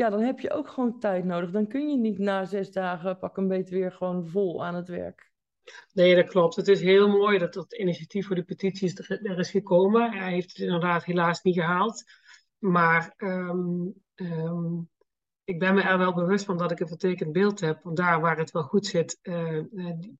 ja, 0.00 0.10
dan 0.10 0.20
heb 0.20 0.40
je 0.40 0.50
ook 0.50 0.68
gewoon 0.68 0.98
tijd 0.98 1.24
nodig. 1.24 1.50
Dan 1.50 1.66
kun 1.66 1.88
je 1.88 1.96
niet 1.96 2.18
na 2.18 2.44
zes 2.44 2.70
dagen 2.70 3.18
pak 3.18 3.36
een 3.36 3.48
beetje 3.48 3.74
weer 3.74 3.92
gewoon 3.92 4.28
vol 4.28 4.64
aan 4.64 4.74
het 4.74 4.88
werk. 4.88 5.30
Nee, 5.92 6.14
dat 6.14 6.28
klopt. 6.28 6.56
Het 6.56 6.68
is 6.68 6.80
heel 6.80 7.08
mooi 7.08 7.38
dat 7.38 7.54
dat 7.54 7.74
initiatief 7.74 8.26
voor 8.26 8.36
de 8.36 8.44
petities 8.44 8.98
er, 8.98 9.38
is 9.38 9.50
gekomen. 9.50 10.12
Hij 10.12 10.32
heeft 10.32 10.48
het 10.48 10.58
inderdaad 10.58 11.04
helaas 11.04 11.42
niet 11.42 11.54
gehaald. 11.54 12.04
Maar 12.60 13.14
um, 13.16 13.94
ik 15.50 15.58
ben 15.58 15.74
me 15.74 15.82
er 15.82 15.98
wel 15.98 16.14
bewust 16.14 16.44
van 16.44 16.56
dat 16.56 16.70
ik 16.70 16.80
een 16.80 16.88
vertekend 16.88 17.32
beeld 17.32 17.60
heb. 17.60 17.82
Want 17.82 17.96
daar 17.96 18.20
waar 18.20 18.36
het 18.36 18.50
wel 18.50 18.62
goed 18.62 18.86
zit, 18.86 19.18
uh, 19.22 19.60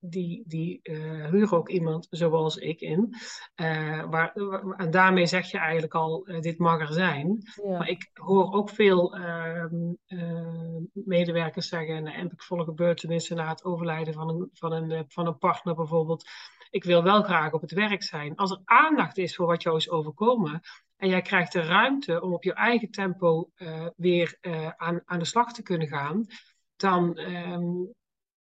die, 0.00 0.44
die 0.46 0.81
uh, 0.83 1.26
huren 1.31 1.59
ook 1.59 1.68
iemand 1.68 2.07
zoals 2.11 2.57
ik 2.57 2.81
in. 2.81 3.14
Uh, 3.57 4.05
waar, 4.11 4.33
en 4.76 4.90
daarmee 4.90 5.26
zeg 5.26 5.50
je 5.50 5.59
eigenlijk 5.59 5.94
al, 5.94 6.24
dit 6.40 6.59
mag 6.59 6.81
er 6.81 6.92
zijn. 6.92 7.42
Maar 7.64 7.88
ik 7.88 8.11
hoor 8.12 8.53
ook 8.53 8.70
veel 8.70 9.14
ehm, 9.14 9.92
medewerkers 10.92 11.68
zeggen, 11.68 12.07
en 12.07 12.14
impactvolle 12.14 12.64
gebeurtenissen 12.64 13.37
na 13.37 13.48
het 13.48 13.64
overlijden 13.64 14.14
van 14.14 14.29
een, 14.29 14.48
van, 14.53 14.72
een, 14.72 15.05
van 15.09 15.26
een 15.26 15.38
partner 15.38 15.74
bijvoorbeeld. 15.74 16.29
Ik 16.70 16.85
wil 16.85 17.03
wel 17.03 17.22
graag 17.22 17.53
op 17.53 17.61
het 17.61 17.72
werk 17.72 18.03
zijn. 18.03 18.37
Als 18.37 18.50
er 18.50 18.61
aandacht 18.64 19.18
is 19.18 19.37
voor 19.37 19.46
wat 19.46 19.62
jou 19.62 19.76
is 19.76 19.90
overkomen, 19.90 20.61
en 21.01 21.09
jij 21.09 21.23
krijgt 21.23 21.53
de 21.53 21.61
ruimte 21.61 22.23
om 22.23 22.33
op 22.33 22.45
je 22.45 22.53
eigen 22.53 22.91
tempo 22.91 23.51
uh, 23.57 23.87
weer 23.97 24.39
uh, 24.41 24.71
aan, 24.77 25.03
aan 25.05 25.19
de 25.19 25.25
slag 25.25 25.53
te 25.53 25.63
kunnen 25.63 25.89
gaan. 25.89 26.27
Dan, 26.77 27.19
um, 27.19 27.95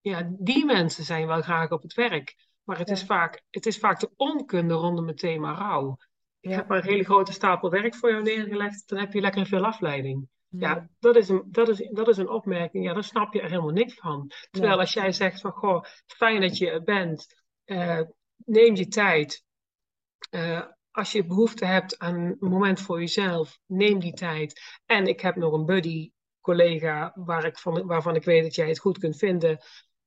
ja, 0.02 0.30
die 0.38 0.65
mensen 0.65 1.04
zijn 1.04 1.28
wel 1.28 1.41
graag 1.41 1.72
op 1.72 1.82
het 1.82 1.94
werk. 1.94 2.36
Maar 2.63 2.78
het, 2.78 2.89
is, 2.89 3.04
vaak, 3.04 3.44
het 3.50 3.65
is 3.65 3.78
vaak 3.78 4.00
de 4.00 4.12
onkunde 4.15 4.74
rondom 4.74 5.08
het 5.08 5.18
thema 5.18 5.54
rouw. 5.54 5.98
Ik 6.39 6.52
heb 6.52 6.68
maar 6.68 6.78
een 6.78 6.89
hele 6.89 7.04
grote 7.04 7.34
stapel 7.34 7.70
werk 7.70 7.96
voor 7.96 8.10
jou 8.10 8.24
neergelegd. 8.24 8.88
Dan 8.88 9.00
heb 9.00 9.13
je 9.13 9.22
lekker 9.22 9.46
veel 9.46 9.65
afleiding. 9.65 10.28
Ja, 10.50 10.89
dat, 11.00 11.15
is 11.15 11.30
een, 11.30 11.44
dat, 11.46 11.70
is, 11.70 11.89
dat 11.91 12.08
is 12.08 12.18
een 12.18 12.30
opmerking. 12.30 12.86
Ja, 12.86 12.94
daar 12.94 13.04
snap 13.04 13.34
je 13.34 13.41
er 13.41 13.50
helemaal 13.50 13.72
niks 13.72 13.94
van. 13.94 14.32
Terwijl 14.52 14.80
als 14.80 14.94
jij 14.94 15.12
zegt 15.12 15.41
van, 15.41 15.52
goh, 15.52 15.84
fijn 16.06 16.41
dat 16.41 16.58
je 16.58 16.70
er 16.70 16.84
bent. 16.84 17.44
Uh, 17.65 18.02
neem 18.46 18.76
je 18.76 18.88
tijd. 18.88 19.44
Uh, 20.32 20.65
als 20.95 21.12
je 21.12 21.25
behoefte 21.25 21.65
hebt 21.65 21.99
aan 21.99 22.15
een 22.15 22.38
moment 22.39 22.81
voor 22.81 22.99
jezelf, 22.99 23.60
neem 23.65 23.99
die 23.99 24.13
tijd. 24.13 24.62
En 24.86 25.08
ik 25.08 25.21
heb 25.21 25.36
nog 25.36 25.53
een 25.53 25.65
buddy 25.65 26.12
collega 26.41 27.12
waar 27.15 27.45
ik 27.45 27.58
van, 27.58 27.86
waarvan 27.86 28.15
ik 28.15 28.23
weet 28.23 28.43
dat 28.43 28.55
jij 28.55 28.67
het 28.67 28.79
goed 28.79 28.97
kunt 28.97 29.17
vinden. 29.17 29.58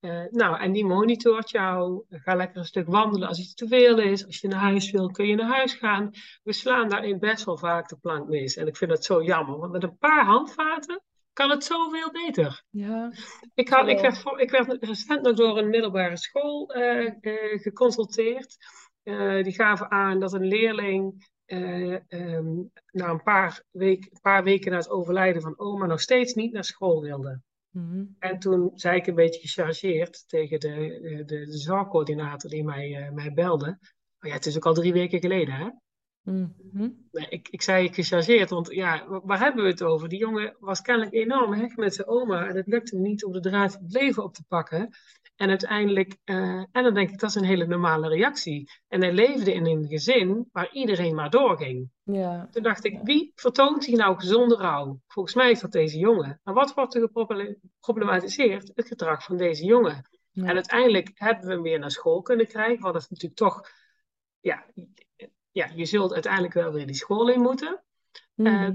Uh, 0.01 0.25
nou, 0.31 0.61
en 0.61 0.73
die 0.73 0.85
monitort 0.85 1.51
jou. 1.51 2.05
Ga 2.09 2.35
lekker 2.35 2.57
een 2.57 2.65
stuk 2.65 2.87
wandelen 2.87 3.29
als 3.29 3.39
iets 3.39 3.55
te 3.55 3.67
veel 3.67 3.99
is. 3.99 4.27
Als 4.27 4.41
je 4.41 4.49
naar 4.49 4.61
huis 4.61 4.91
wil, 4.91 5.11
kun 5.11 5.27
je 5.27 5.35
naar 5.35 5.57
huis 5.57 5.75
gaan. 5.75 6.11
We 6.43 6.53
slaan 6.53 6.89
daarin 6.89 7.19
best 7.19 7.45
wel 7.45 7.59
vaak 7.59 7.89
de 7.89 7.97
plank 7.97 8.29
mis. 8.29 8.57
En 8.57 8.67
ik 8.67 8.77
vind 8.77 8.91
dat 8.91 9.05
zo 9.05 9.23
jammer, 9.23 9.59
want 9.59 9.73
met 9.73 9.83
een 9.83 9.99
paar 9.99 10.25
handvaten 10.25 11.03
kan 11.33 11.51
het 11.51 11.65
zoveel 11.65 12.11
beter. 12.11 12.63
Ja. 12.71 13.13
Ik, 13.55 13.69
had, 13.69 13.89
ik, 13.89 14.01
werd, 14.01 14.23
ik 14.37 14.51
werd 14.51 14.77
recent 14.81 15.23
nog 15.23 15.35
door 15.37 15.59
een 15.59 15.69
middelbare 15.69 16.17
school 16.17 16.77
uh, 16.77 17.13
uh, 17.21 17.61
geconsulteerd. 17.61 18.57
Uh, 19.09 19.43
die 19.43 19.55
gaven 19.55 19.91
aan 19.91 20.21
dat 20.21 20.33
een 20.33 20.47
leerling 20.47 21.27
uh, 21.47 21.99
um, 22.09 22.71
na 22.91 23.09
een 23.09 23.23
paar, 23.23 23.63
week, 23.71 24.11
paar 24.23 24.45
weken 24.45 24.71
na 24.71 24.77
het 24.77 24.91
overlijden 24.91 25.43
van 25.43 25.59
oma 25.59 25.87
nog 25.87 26.01
steeds 26.01 26.35
niet 26.35 26.53
naar 26.53 26.65
school 26.65 27.01
wilde. 27.01 27.41
Mm 27.71 28.17
En 28.19 28.39
toen 28.39 28.71
zei 28.75 28.97
ik 28.97 29.07
een 29.07 29.15
beetje 29.15 29.41
gechargeerd 29.41 30.29
tegen 30.29 30.61
de, 30.61 30.99
de, 31.03 31.25
de, 31.25 31.47
de 31.47 31.59
zorgcoördinator 31.59 32.51
die 32.51 32.65
mij, 32.65 33.07
uh, 33.07 33.11
mij 33.11 33.33
belde. 33.33 33.79
Oh 34.21 34.29
ja, 34.29 34.33
het 34.33 34.47
is 34.47 34.57
ook 34.57 34.67
al 34.67 34.75
drie 34.75 34.93
weken 34.93 35.21
geleden, 35.21 35.55
hè? 35.55 35.69
Mm 36.23 36.55
-hmm. 36.73 37.09
nee, 37.11 37.27
ik, 37.29 37.49
ik 37.49 37.63
zei 37.63 37.93
gechargeerd, 37.93 38.51
want 38.51 38.73
ja, 38.73 39.21
waar 39.23 39.39
hebben 39.39 39.65
we 39.65 39.71
het 39.71 39.83
over? 39.83 40.09
Die 40.09 40.19
jongen 40.19 40.57
was 40.59 40.81
kennelijk 40.81 41.15
enorm 41.15 41.53
hecht 41.53 41.77
met 41.77 41.95
zijn 41.95 42.09
oma 42.09 42.49
en 42.49 42.57
het 42.57 42.67
lukte 42.67 42.95
hem 42.95 43.05
niet 43.05 43.25
om 43.25 43.33
de 43.33 43.41
draad 43.41 43.73
van 43.73 43.83
het 43.83 43.93
leven 43.93 44.23
op 44.23 44.35
te 44.35 44.45
pakken. 44.49 44.91
En 45.39 45.49
uiteindelijk, 45.49 46.17
uh, 46.25 46.65
en 46.73 46.83
dan 46.83 46.95
denk 46.95 47.11
ik, 47.11 47.19
dat 47.19 47.31
is 47.31 47.35
een 47.37 47.45
hele 47.45 47.67
normale 47.67 48.09
reactie. 48.09 48.71
En 48.89 49.01
hij 49.01 49.13
leefde 49.13 49.55
in 49.55 49.67
een 49.67 49.87
gezin 49.87 50.49
waar 50.53 50.73
iedereen 50.73 51.15
maar 51.15 51.31
doorging. 51.31 51.91
Ja. 52.03 52.49
Toen 52.51 52.63
dacht 52.63 52.85
ik, 52.85 53.01
wie 53.03 53.33
vertoont 53.35 53.85
hier 53.85 53.97
nou 53.97 54.19
gezonde 54.19 54.57
rouw? 54.57 55.01
Volgens 55.07 55.35
mij 55.35 55.51
is 55.51 55.61
dat 55.61 55.73
deze 55.73 55.99
jongen. 55.99 56.41
Maar 56.43 56.55
wat 56.55 56.75
wordt 56.75 56.95
er 56.95 57.01
geproblematiseerd? 57.01 58.71
Het 58.75 58.87
gedrag 58.87 59.25
van 59.25 59.37
deze 59.37 59.65
jongen. 59.65 60.09
Ja. 60.31 60.45
En 60.45 60.55
uiteindelijk 60.55 61.11
hebben 61.15 61.47
we 61.47 61.53
hem 61.53 61.63
weer 61.63 61.79
naar 61.79 61.91
school 61.91 62.23
kunnen 62.23 62.47
krijgen. 62.47 62.81
Want 62.81 62.93
dat 62.93 63.03
is 63.03 63.09
natuurlijk 63.09 63.41
toch, 63.41 63.71
ja, 64.41 64.65
ja, 65.51 65.71
je 65.75 65.85
zult 65.85 66.13
uiteindelijk 66.13 66.55
wel 66.55 66.73
weer 66.73 66.87
die 66.87 66.95
school 66.95 67.29
in 67.29 67.41
moeten. 67.41 67.83
Mm. 68.35 68.47
Uh, 68.47 68.71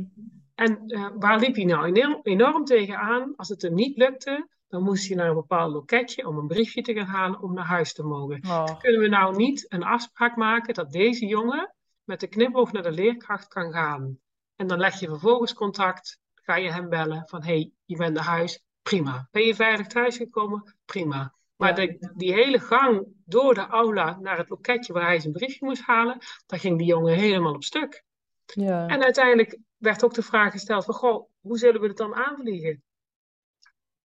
en 0.55 0.83
uh, 0.87 1.09
waar 1.15 1.39
liep 1.39 1.55
hij 1.55 1.65
nou 1.65 1.85
enorm, 1.85 2.19
enorm 2.21 2.65
tegenaan? 2.65 3.33
Als 3.35 3.49
het 3.49 3.61
hem 3.61 3.73
niet 3.73 3.97
lukte, 3.97 4.47
dan 4.73 4.83
moest 4.83 5.07
je 5.07 5.15
naar 5.15 5.27
een 5.27 5.35
bepaald 5.35 5.73
loketje 5.73 6.27
om 6.27 6.37
een 6.37 6.47
briefje 6.47 6.81
te 6.81 6.93
gaan 6.93 7.05
halen 7.05 7.41
om 7.41 7.53
naar 7.53 7.65
huis 7.65 7.93
te 7.93 8.03
mogen. 8.03 8.43
Oh. 8.45 8.79
Kunnen 8.79 9.01
we 9.01 9.07
nou 9.07 9.35
niet 9.35 9.65
een 9.67 9.83
afspraak 9.83 10.35
maken 10.35 10.73
dat 10.73 10.91
deze 10.91 11.25
jongen 11.25 11.73
met 12.03 12.19
de 12.19 12.27
knipoog 12.27 12.71
naar 12.71 12.83
de 12.83 12.91
leerkracht 12.91 13.47
kan 13.47 13.71
gaan? 13.71 14.17
En 14.55 14.67
dan 14.67 14.79
leg 14.79 14.99
je 14.99 15.07
vervolgens 15.07 15.53
contact, 15.53 16.19
ga 16.33 16.55
je 16.55 16.71
hem 16.71 16.89
bellen 16.89 17.23
van 17.27 17.43
hé, 17.43 17.53
hey, 17.53 17.71
je 17.85 17.97
bent 17.97 18.13
naar 18.13 18.23
huis, 18.23 18.63
prima. 18.81 19.27
Ben 19.31 19.45
je 19.45 19.55
veilig 19.55 19.87
thuis 19.87 20.17
gekomen? 20.17 20.75
Prima. 20.85 21.33
Maar 21.55 21.75
de, 21.75 22.11
die 22.15 22.33
hele 22.33 22.59
gang 22.59 23.07
door 23.25 23.53
de 23.53 23.67
aula 23.67 24.17
naar 24.21 24.37
het 24.37 24.49
loketje 24.49 24.93
waar 24.93 25.05
hij 25.05 25.19
zijn 25.19 25.33
briefje 25.33 25.65
moest 25.65 25.81
halen, 25.81 26.17
daar 26.45 26.59
ging 26.59 26.77
die 26.77 26.87
jongen 26.87 27.15
helemaal 27.15 27.53
op 27.53 27.63
stuk. 27.63 28.03
Ja. 28.45 28.87
En 28.87 29.03
uiteindelijk 29.03 29.57
werd 29.77 30.03
ook 30.03 30.13
de 30.13 30.23
vraag 30.23 30.51
gesteld 30.51 30.85
van, 30.85 30.93
goh, 30.93 31.29
hoe 31.41 31.57
zullen 31.57 31.81
we 31.81 31.87
het 31.87 31.97
dan 31.97 32.15
aanvliegen? 32.15 32.83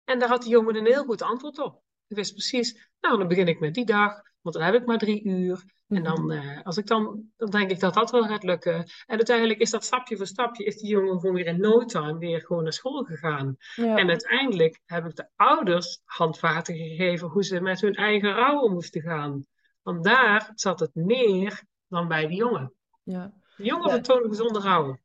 En 0.05 0.19
daar 0.19 0.29
had 0.29 0.43
de 0.43 0.49
jongen 0.49 0.75
een 0.75 0.85
heel 0.85 1.03
goed 1.03 1.21
antwoord 1.21 1.59
op. 1.59 1.73
Hij 2.07 2.17
wist 2.17 2.31
precies, 2.31 2.89
nou 2.99 3.17
dan 3.17 3.27
begin 3.27 3.47
ik 3.47 3.59
met 3.59 3.73
die 3.73 3.85
dag, 3.85 4.21
want 4.41 4.55
dan 4.55 4.65
heb 4.65 4.73
ik 4.73 4.85
maar 4.85 4.97
drie 4.97 5.23
uur. 5.23 5.63
En 5.87 6.03
dan, 6.03 6.25
mhm. 6.25 6.31
eh, 6.31 6.61
als 6.63 6.77
ik 6.77 6.87
dan, 6.87 7.31
dan 7.37 7.49
denk 7.49 7.69
ik 7.69 7.79
dat 7.79 7.93
dat 7.93 8.11
wel 8.11 8.23
gaat 8.23 8.43
lukken. 8.43 8.75
En 9.05 9.15
uiteindelijk 9.15 9.59
is 9.59 9.69
dat 9.69 9.83
stapje 9.83 10.17
voor 10.17 10.27
stapje, 10.27 10.63
is 10.63 10.77
die 10.77 10.89
jongen 10.89 11.19
gewoon 11.19 11.35
weer 11.35 11.45
in 11.45 11.59
no 11.59 11.85
time 11.85 12.17
weer 12.17 12.41
gewoon 12.41 12.63
naar 12.63 12.73
school 12.73 13.03
gegaan. 13.03 13.57
En 13.75 14.09
uiteindelijk 14.09 14.81
heb 14.85 15.05
ik 15.05 15.15
de 15.15 15.29
ouders 15.35 16.01
handvaten 16.03 16.75
gegeven 16.75 17.27
hoe 17.27 17.43
ze 17.43 17.61
met 17.61 17.81
hun 17.81 17.93
eigen 17.93 18.33
rouw 18.33 18.67
moesten 18.67 19.01
gaan. 19.01 19.45
Want 19.81 20.03
daar 20.03 20.51
zat 20.55 20.79
het 20.79 20.95
meer 20.95 21.63
dan 21.87 22.07
bij 22.07 22.27
die 22.27 22.37
jongen. 22.37 22.73
Ja. 23.03 23.33
De 23.57 23.63
jongen 23.63 23.87
ja. 23.87 23.93
vertoonde 23.93 24.27
gezonde 24.27 24.59
rouw. 24.59 24.97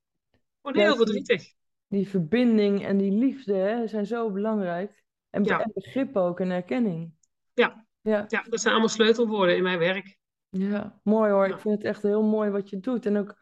Gewoon 0.62 0.82
heel 0.82 0.96
verdrietig 0.96 1.52
die 1.90 2.08
verbinding 2.08 2.86
en 2.86 2.96
die 2.96 3.12
liefde 3.12 3.54
hè, 3.54 3.86
zijn 3.86 4.06
zo 4.06 4.30
belangrijk. 4.30 5.02
En, 5.30 5.44
en, 5.44 5.70
begrip 5.74 6.16
ook 6.16 6.40
en 6.40 6.50
erkenning. 6.50 7.12
Ja. 7.54 7.86
Ja. 8.00 8.24
ja, 8.28 8.42
dat 8.48 8.60
zijn 8.60 8.72
allemaal 8.72 8.92
sleutelwoorden 8.92 9.56
in 9.56 9.62
mijn 9.62 9.78
werk. 9.78 10.18
Ja, 10.48 11.00
mooi 11.02 11.30
hoor. 11.30 11.46
Ik 11.46 11.58
vind 11.58 11.74
het 11.74 11.84
echt 11.84 12.02
heel 12.02 12.22
mooi 12.22 12.50
wat 12.50 12.70
je 12.70 12.80
doet. 12.80 13.06
En 13.06 13.16
ook 13.16 13.38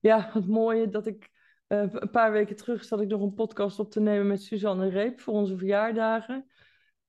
ja, 0.00 0.30
het 0.32 0.46
mooie 0.46 0.88
dat 0.88 1.06
ik 1.06 1.32
Eh, 1.66 1.86
een 1.92 2.10
paar 2.10 2.32
weken 2.32 2.56
terug 2.56 2.84
zat 2.84 3.00
ik 3.00 3.08
nog 3.08 3.20
een 3.20 3.34
podcast 3.34 3.78
op 3.78 3.90
te 3.90 4.00
nemen 4.00 4.26
met 4.26 4.42
Suzanne 4.42 4.88
Reep 4.88 5.20
voor 5.20 5.34
onze 5.34 5.56
verjaardagen. 5.56 6.50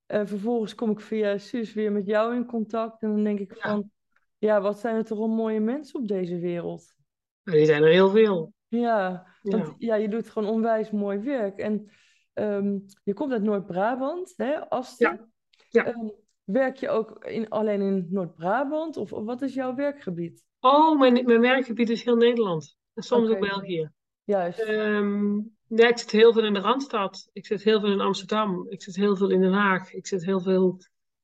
Uh, 0.08 0.20
vervolgens 0.24 0.74
kom 0.74 0.90
ik 0.90 1.00
via 1.00 1.38
Suus 1.38 1.74
weer 1.74 1.92
met 1.92 2.06
jou 2.06 2.34
in 2.34 2.46
contact. 2.46 3.02
En 3.02 3.08
dan 3.08 3.24
denk 3.24 3.38
ik 3.38 3.54
van, 3.56 3.90
ja, 4.38 4.60
wat 4.60 4.78
zijn 4.78 4.96
er 4.96 5.04
toch 5.04 5.18
al 5.18 5.28
mooie 5.28 5.60
mensen 5.60 6.00
op 6.00 6.08
deze 6.08 6.38
wereld? 6.38 6.94
Die 7.42 7.64
zijn 7.64 7.82
er 7.82 7.90
heel 7.90 8.10
veel. 8.10 8.52
Ja, 8.68 9.26
want 9.50 9.74
ja, 9.78 9.94
je 9.94 10.08
doet 10.08 10.30
gewoon 10.30 10.48
onwijs 10.48 10.90
mooi 10.90 11.18
werk. 11.18 11.58
En 11.58 11.90
um, 12.34 12.84
je 13.04 13.14
komt 13.14 13.32
uit 13.32 13.42
Noord-Brabant, 13.42 14.34
hè, 14.36 14.68
Asten. 14.68 15.30
Ja. 15.68 15.84
ja. 15.84 15.94
Um, 15.94 16.12
werk 16.44 16.76
je 16.76 16.88
ook 16.88 17.24
in, 17.24 17.48
alleen 17.48 17.80
in 17.80 18.06
Noord-Brabant? 18.10 18.96
Of, 18.96 19.12
of, 19.12 19.24
wat 19.24 19.42
is 19.42 19.54
jouw 19.54 19.74
werkgebied? 19.74 20.44
Oh, 20.60 20.98
mijn, 20.98 21.24
mijn 21.24 21.40
werkgebied 21.40 21.90
is 21.90 22.04
heel 22.04 22.16
Nederland. 22.16 22.76
En 22.94 23.02
soms 23.02 23.30
ook 23.30 23.40
België. 23.40 23.90
Juist. 24.24 24.68
Um, 24.68 25.56
ja, 25.68 25.88
ik 25.88 25.98
zit 25.98 26.10
heel 26.10 26.32
veel 26.32 26.44
in 26.44 26.52
de 26.52 26.60
Randstad. 26.60 27.28
Ik 27.32 27.46
zit 27.46 27.62
heel 27.62 27.80
veel 27.80 27.90
in 27.90 28.00
Amsterdam. 28.00 28.66
Ik 28.68 28.82
zit 28.82 28.96
heel 28.96 29.16
veel 29.16 29.30
in 29.30 29.40
Den 29.40 29.52
Haag. 29.52 29.92
Ik 29.92 30.06
zit 30.06 30.24
heel 30.24 30.40
veel, 30.40 30.78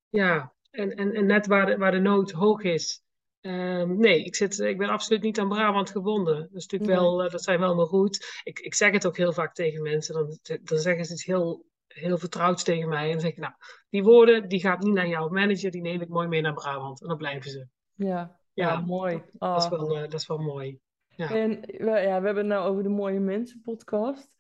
ja, 0.09 0.53
en, 0.71 0.95
en, 0.95 1.13
en 1.13 1.27
net 1.27 1.47
waar 1.47 1.67
de, 1.67 1.77
waar 1.77 1.91
de 1.91 1.99
nood 1.99 2.31
hoog 2.31 2.63
is. 2.63 3.03
Um, 3.43 3.99
nee, 3.99 4.25
ik, 4.25 4.35
zit, 4.37 4.59
ik 4.59 4.79
ben 4.79 4.89
absoluut 4.89 5.23
niet 5.23 5.39
aan 5.39 5.49
Brabant 5.49 5.91
gebonden. 5.91 6.37
Dat, 6.37 6.55
is 6.55 6.67
natuurlijk 6.67 7.01
wel, 7.01 7.25
uh, 7.25 7.31
dat 7.31 7.43
zijn 7.43 7.61
wel 7.61 7.75
maar 7.75 7.87
goed. 7.87 8.41
Ik, 8.45 8.59
ik 8.59 8.75
zeg 8.75 8.93
het 8.93 9.07
ook 9.07 9.17
heel 9.17 9.33
vaak 9.33 9.55
tegen 9.55 9.83
mensen. 9.83 10.15
Dan, 10.15 10.39
dan 10.63 10.79
zeggen 10.79 11.05
ze 11.05 11.13
iets 11.13 11.25
heel, 11.25 11.67
heel 11.87 12.19
vertrouwds 12.19 12.63
tegen 12.63 12.89
mij. 12.89 13.05
En 13.05 13.11
dan 13.11 13.21
zeg 13.21 13.31
ik, 13.31 13.39
nou, 13.39 13.53
die 13.91 14.03
woorden, 14.03 14.49
die 14.49 14.61
gaat 14.61 14.83
niet 14.83 14.95
naar 14.95 15.09
jouw 15.09 15.29
manager. 15.29 15.71
Die 15.71 15.83
neem 15.83 16.01
ik 16.01 16.09
mooi 16.09 16.29
mee 16.29 16.41
naar 16.41 16.55
Brabant. 16.55 17.03
En 17.03 17.09
dan 17.09 17.17
blijven 17.17 17.51
ze. 17.51 17.67
Ja, 17.95 18.39
ja, 18.53 18.69
ja 18.69 18.81
mooi. 18.81 19.23
Dat, 19.33 19.59
is 19.59 19.65
ah. 19.65 19.71
wel, 19.71 19.97
uh, 19.97 20.01
dat 20.01 20.15
is 20.15 20.27
wel 20.27 20.39
mooi. 20.39 20.79
Ja. 21.17 21.31
En 21.31 21.61
we, 21.61 21.85
ja, 21.85 22.21
we 22.21 22.27
hebben 22.27 22.37
het 22.37 22.47
nou 22.47 22.69
over 22.69 22.83
de 22.83 22.89
Mooie 22.89 23.21
Mensen 23.21 23.61
podcast. 23.61 24.31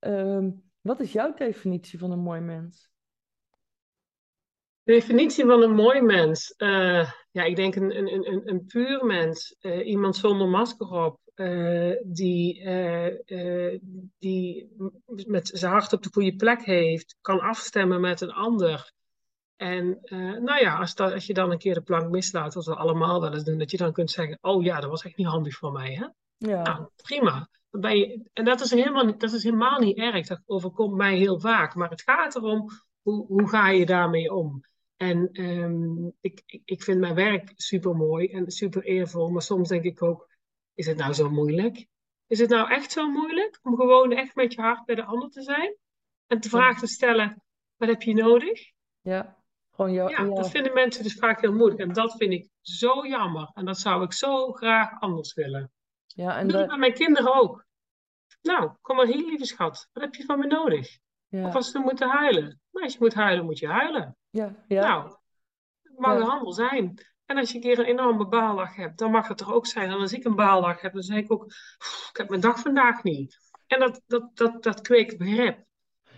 Um, 0.00 0.62
wat 0.80 1.00
is 1.00 1.12
jouw 1.12 1.34
definitie 1.34 1.98
van 1.98 2.10
een 2.10 2.18
mooi 2.18 2.40
mens? 2.40 2.91
Definitie 4.84 5.44
van 5.44 5.62
een 5.62 5.74
mooi 5.74 6.00
mens. 6.00 6.54
Uh, 6.58 7.10
ja, 7.30 7.42
ik 7.42 7.56
denk 7.56 7.74
een, 7.74 7.96
een, 7.96 8.32
een, 8.32 8.42
een 8.44 8.64
puur 8.66 9.04
mens. 9.04 9.56
Uh, 9.60 9.86
iemand 9.86 10.16
zonder 10.16 10.48
masker 10.48 10.90
op. 10.90 11.20
Uh, 11.34 11.96
die, 12.04 12.68
die 14.18 14.76
met 15.26 15.50
zijn 15.52 15.72
hart 15.72 15.92
op 15.92 16.02
de 16.02 16.08
goede 16.12 16.36
plek 16.36 16.64
heeft. 16.64 17.16
Kan 17.20 17.40
afstemmen 17.40 18.00
met 18.00 18.20
een 18.20 18.32
ander. 18.32 18.92
En 19.56 19.98
nou 20.40 20.60
ja, 20.60 20.78
als, 20.78 20.94
dat, 20.94 21.12
als 21.12 21.26
je 21.26 21.34
dan 21.34 21.50
een 21.50 21.58
keer 21.58 21.74
de 21.74 21.80
plank 21.80 22.10
mislaat, 22.10 22.54
wat 22.54 22.66
we 22.66 22.74
allemaal 22.74 23.20
wel 23.20 23.32
eens 23.32 23.44
doen, 23.44 23.58
dat 23.58 23.70
je 23.70 23.76
dan 23.76 23.92
kunt 23.92 24.10
zeggen: 24.10 24.38
Oh 24.40 24.64
ja, 24.64 24.80
dat 24.80 24.90
was 24.90 25.04
echt 25.04 25.16
niet 25.16 25.26
handig 25.26 25.54
voor 25.54 25.72
mij. 25.72 25.94
Hè? 25.94 26.06
Ja. 26.36 26.62
Nou, 26.62 26.86
prima. 26.96 27.48
Dan 27.70 27.80
ben 27.80 27.98
je, 27.98 28.30
en 28.32 28.44
dat 28.44 28.60
is, 28.60 28.70
helemaal, 28.70 29.18
dat 29.18 29.32
is 29.32 29.42
helemaal 29.42 29.78
niet 29.78 29.98
erg. 29.98 30.26
Dat 30.26 30.42
overkomt 30.46 30.96
mij 30.96 31.16
heel 31.16 31.40
vaak. 31.40 31.74
Maar 31.74 31.90
het 31.90 32.02
gaat 32.02 32.36
erom: 32.36 32.68
hoe, 33.02 33.26
hoe 33.26 33.48
ga 33.48 33.68
je 33.68 33.86
daarmee 33.86 34.32
om? 34.32 34.62
En 35.02 35.28
um, 35.32 36.12
ik, 36.20 36.42
ik, 36.46 36.62
ik 36.64 36.82
vind 36.82 37.00
mijn 37.00 37.14
werk 37.14 37.52
super 37.56 37.96
mooi 37.96 38.28
en 38.28 38.50
super 38.50 38.82
eervol, 38.82 39.28
maar 39.28 39.42
soms 39.42 39.68
denk 39.68 39.84
ik 39.84 40.02
ook: 40.02 40.28
is 40.74 40.86
het 40.86 40.96
nou 40.96 41.12
zo 41.12 41.30
moeilijk? 41.30 41.86
Is 42.26 42.38
het 42.38 42.50
nou 42.50 42.70
echt 42.70 42.92
zo 42.92 43.10
moeilijk 43.10 43.58
om 43.62 43.76
gewoon 43.76 44.12
echt 44.12 44.34
met 44.34 44.52
je 44.52 44.60
hart 44.60 44.84
bij 44.84 44.94
de 44.94 45.04
ander 45.04 45.30
te 45.30 45.42
zijn? 45.42 45.76
En 46.26 46.40
de 46.40 46.48
vraag 46.48 46.78
te 46.78 46.86
stellen: 46.86 47.42
wat 47.76 47.88
heb 47.88 48.02
je 48.02 48.14
nodig? 48.14 48.72
Ja, 49.00 49.42
gewoon 49.70 49.92
jou, 49.92 50.10
ja, 50.10 50.24
dat 50.24 50.50
vinden 50.50 50.74
mensen 50.74 51.02
dus 51.02 51.14
vaak 51.14 51.40
heel 51.40 51.52
moeilijk. 51.52 51.80
En 51.80 51.92
dat 51.92 52.16
vind 52.16 52.32
ik 52.32 52.48
zo 52.60 53.06
jammer. 53.06 53.50
En 53.54 53.64
dat 53.64 53.78
zou 53.78 54.04
ik 54.04 54.12
zo 54.12 54.52
graag 54.52 55.00
anders 55.00 55.34
willen. 55.34 55.72
Ja, 56.06 56.38
en 56.38 56.48
Doe 56.48 56.58
dat 56.58 56.68
met 56.68 56.78
mijn 56.78 56.94
kinderen 56.94 57.34
ook. 57.34 57.66
Nou, 58.42 58.72
kom 58.80 58.96
maar 58.96 59.06
hier, 59.06 59.26
lieve 59.26 59.46
schat. 59.46 59.88
Wat 59.92 60.02
heb 60.02 60.14
je 60.14 60.24
van 60.24 60.38
me 60.38 60.46
nodig? 60.46 60.98
Ja. 61.28 61.46
Of 61.46 61.54
als 61.54 61.70
ze 61.70 61.78
moeten 61.78 62.08
huilen. 62.08 62.60
Nou, 62.70 62.84
als 62.84 62.92
je 62.92 62.98
moet 63.00 63.14
huilen, 63.14 63.44
moet 63.44 63.58
je 63.58 63.68
huilen. 63.68 64.16
Ja, 64.32 64.54
ja. 64.68 64.80
Nou, 64.88 65.16
het 65.82 65.98
mag 65.98 66.16
een 66.16 66.26
handel 66.26 66.52
zijn. 66.52 66.94
En 67.26 67.36
als 67.36 67.48
je 67.48 67.54
een 67.54 67.60
keer 67.60 67.78
een 67.78 67.84
enorme 67.84 68.26
baaldag 68.26 68.76
hebt, 68.76 68.98
dan 68.98 69.10
mag 69.10 69.28
het 69.28 69.40
er 69.40 69.54
ook 69.54 69.66
zijn. 69.66 69.90
En 69.90 69.98
als 69.98 70.12
ik 70.12 70.24
een 70.24 70.34
baaldag 70.36 70.80
heb, 70.80 70.92
dan 70.92 71.02
zeg 71.02 71.18
ik 71.18 71.32
ook, 71.32 71.44
ik 72.10 72.16
heb 72.16 72.28
mijn 72.28 72.40
dag 72.40 72.60
vandaag 72.60 73.02
niet. 73.02 73.36
En 73.66 73.80
dat, 73.80 74.02
dat, 74.06 74.36
dat, 74.36 74.62
dat 74.62 74.80
kweekt 74.80 75.18
begrip. 75.18 75.64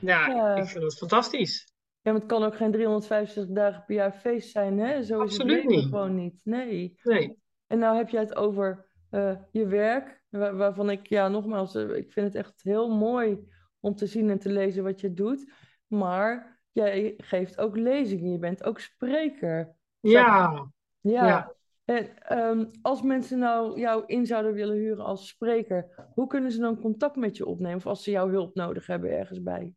Ja, 0.01 0.27
ja, 0.27 0.55
ik 0.55 0.67
vind 0.67 0.85
het 0.85 0.99
fantastisch. 0.99 1.73
Ja, 2.01 2.13
maar 2.13 2.21
het 2.21 2.31
kan 2.31 2.45
ook 2.45 2.57
geen 2.57 2.73
365 2.73 3.55
dagen 3.55 3.85
per 3.85 3.95
jaar 3.95 4.13
feest 4.13 4.51
zijn, 4.51 4.79
hè? 4.79 5.03
Zo 5.03 5.23
is 5.23 5.31
Absoluut 5.31 5.63
het 5.63 5.71
niet. 5.71 5.85
gewoon 5.85 6.15
niet. 6.15 6.35
Nee. 6.43 6.99
Nee. 7.03 7.39
En 7.67 7.79
nou 7.79 7.97
heb 7.97 8.09
je 8.09 8.19
het 8.19 8.37
over 8.37 8.87
uh, 9.11 9.37
je 9.51 9.67
werk, 9.67 10.23
waar, 10.29 10.57
waarvan 10.57 10.91
ik, 10.91 11.07
ja, 11.07 11.29
nogmaals, 11.29 11.75
uh, 11.75 11.97
ik 11.97 12.13
vind 12.13 12.27
het 12.27 12.35
echt 12.35 12.63
heel 12.63 12.89
mooi 12.89 13.49
om 13.81 13.95
te 13.95 14.07
zien 14.07 14.31
en 14.31 14.39
te 14.39 14.51
lezen 14.51 14.85
wat 14.85 15.01
je 15.01 15.13
doet. 15.13 15.53
Maar 15.87 16.54
jij 16.75 17.15
geeft 17.17 17.59
ook 17.59 17.77
lezingen, 17.77 18.33
je 18.33 18.39
bent 18.39 18.65
ook 18.65 18.81
spreker. 18.81 19.75
Ja. 20.01 20.71
Ja. 21.01 21.27
ja. 21.27 21.53
En 21.85 22.37
um, 22.39 22.71
als 22.83 23.03
mensen 23.03 23.39
nou 23.39 23.81
jou 23.81 24.03
in 24.07 24.27
zouden 24.27 24.53
willen 24.53 24.77
huren 24.77 25.05
als 25.05 25.29
spreker, 25.29 26.09
hoe 26.15 26.27
kunnen 26.27 26.53
ze 26.53 26.59
dan 26.59 26.81
contact 26.81 27.17
met 27.17 27.37
je 27.37 27.47
opnemen? 27.47 27.77
Of 27.77 27.87
als 27.87 28.03
ze 28.03 28.11
jouw 28.11 28.29
hulp 28.29 28.55
nodig 28.55 28.87
hebben 28.87 29.11
ergens 29.11 29.43
bij? 29.43 29.75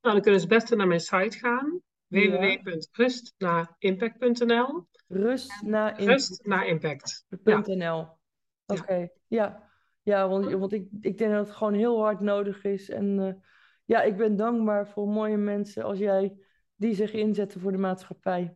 Nou, 0.00 0.14
dan 0.14 0.20
kunnen 0.20 0.40
ze 0.40 0.46
best 0.46 0.76
naar 0.76 0.86
mijn 0.86 1.00
site 1.00 1.38
gaan. 1.38 1.80
Ja. 2.06 2.30
www.rustnaimpact.nl 2.30 4.86
Rust 5.08 5.62
na 5.62 5.88
Rust 5.88 6.46
na. 6.46 6.64
Oké, 8.66 8.80
okay. 8.80 9.12
ja. 9.26 9.72
Ja, 10.02 10.28
want, 10.28 10.52
want 10.52 10.72
ik, 10.72 10.88
ik 11.00 11.18
denk 11.18 11.32
dat 11.32 11.46
het 11.46 11.56
gewoon 11.56 11.74
heel 11.74 12.00
hard 12.00 12.20
nodig 12.20 12.64
is. 12.64 12.90
En 12.90 13.18
uh, 13.18 13.32
ja, 13.84 14.02
ik 14.02 14.16
ben 14.16 14.36
dankbaar 14.36 14.88
voor 14.88 15.08
mooie 15.08 15.36
mensen 15.36 15.82
als 15.82 15.98
jij 15.98 16.36
die 16.76 16.94
zich 16.94 17.12
inzetten 17.12 17.60
voor 17.60 17.72
de 17.72 17.78
maatschappij. 17.78 18.54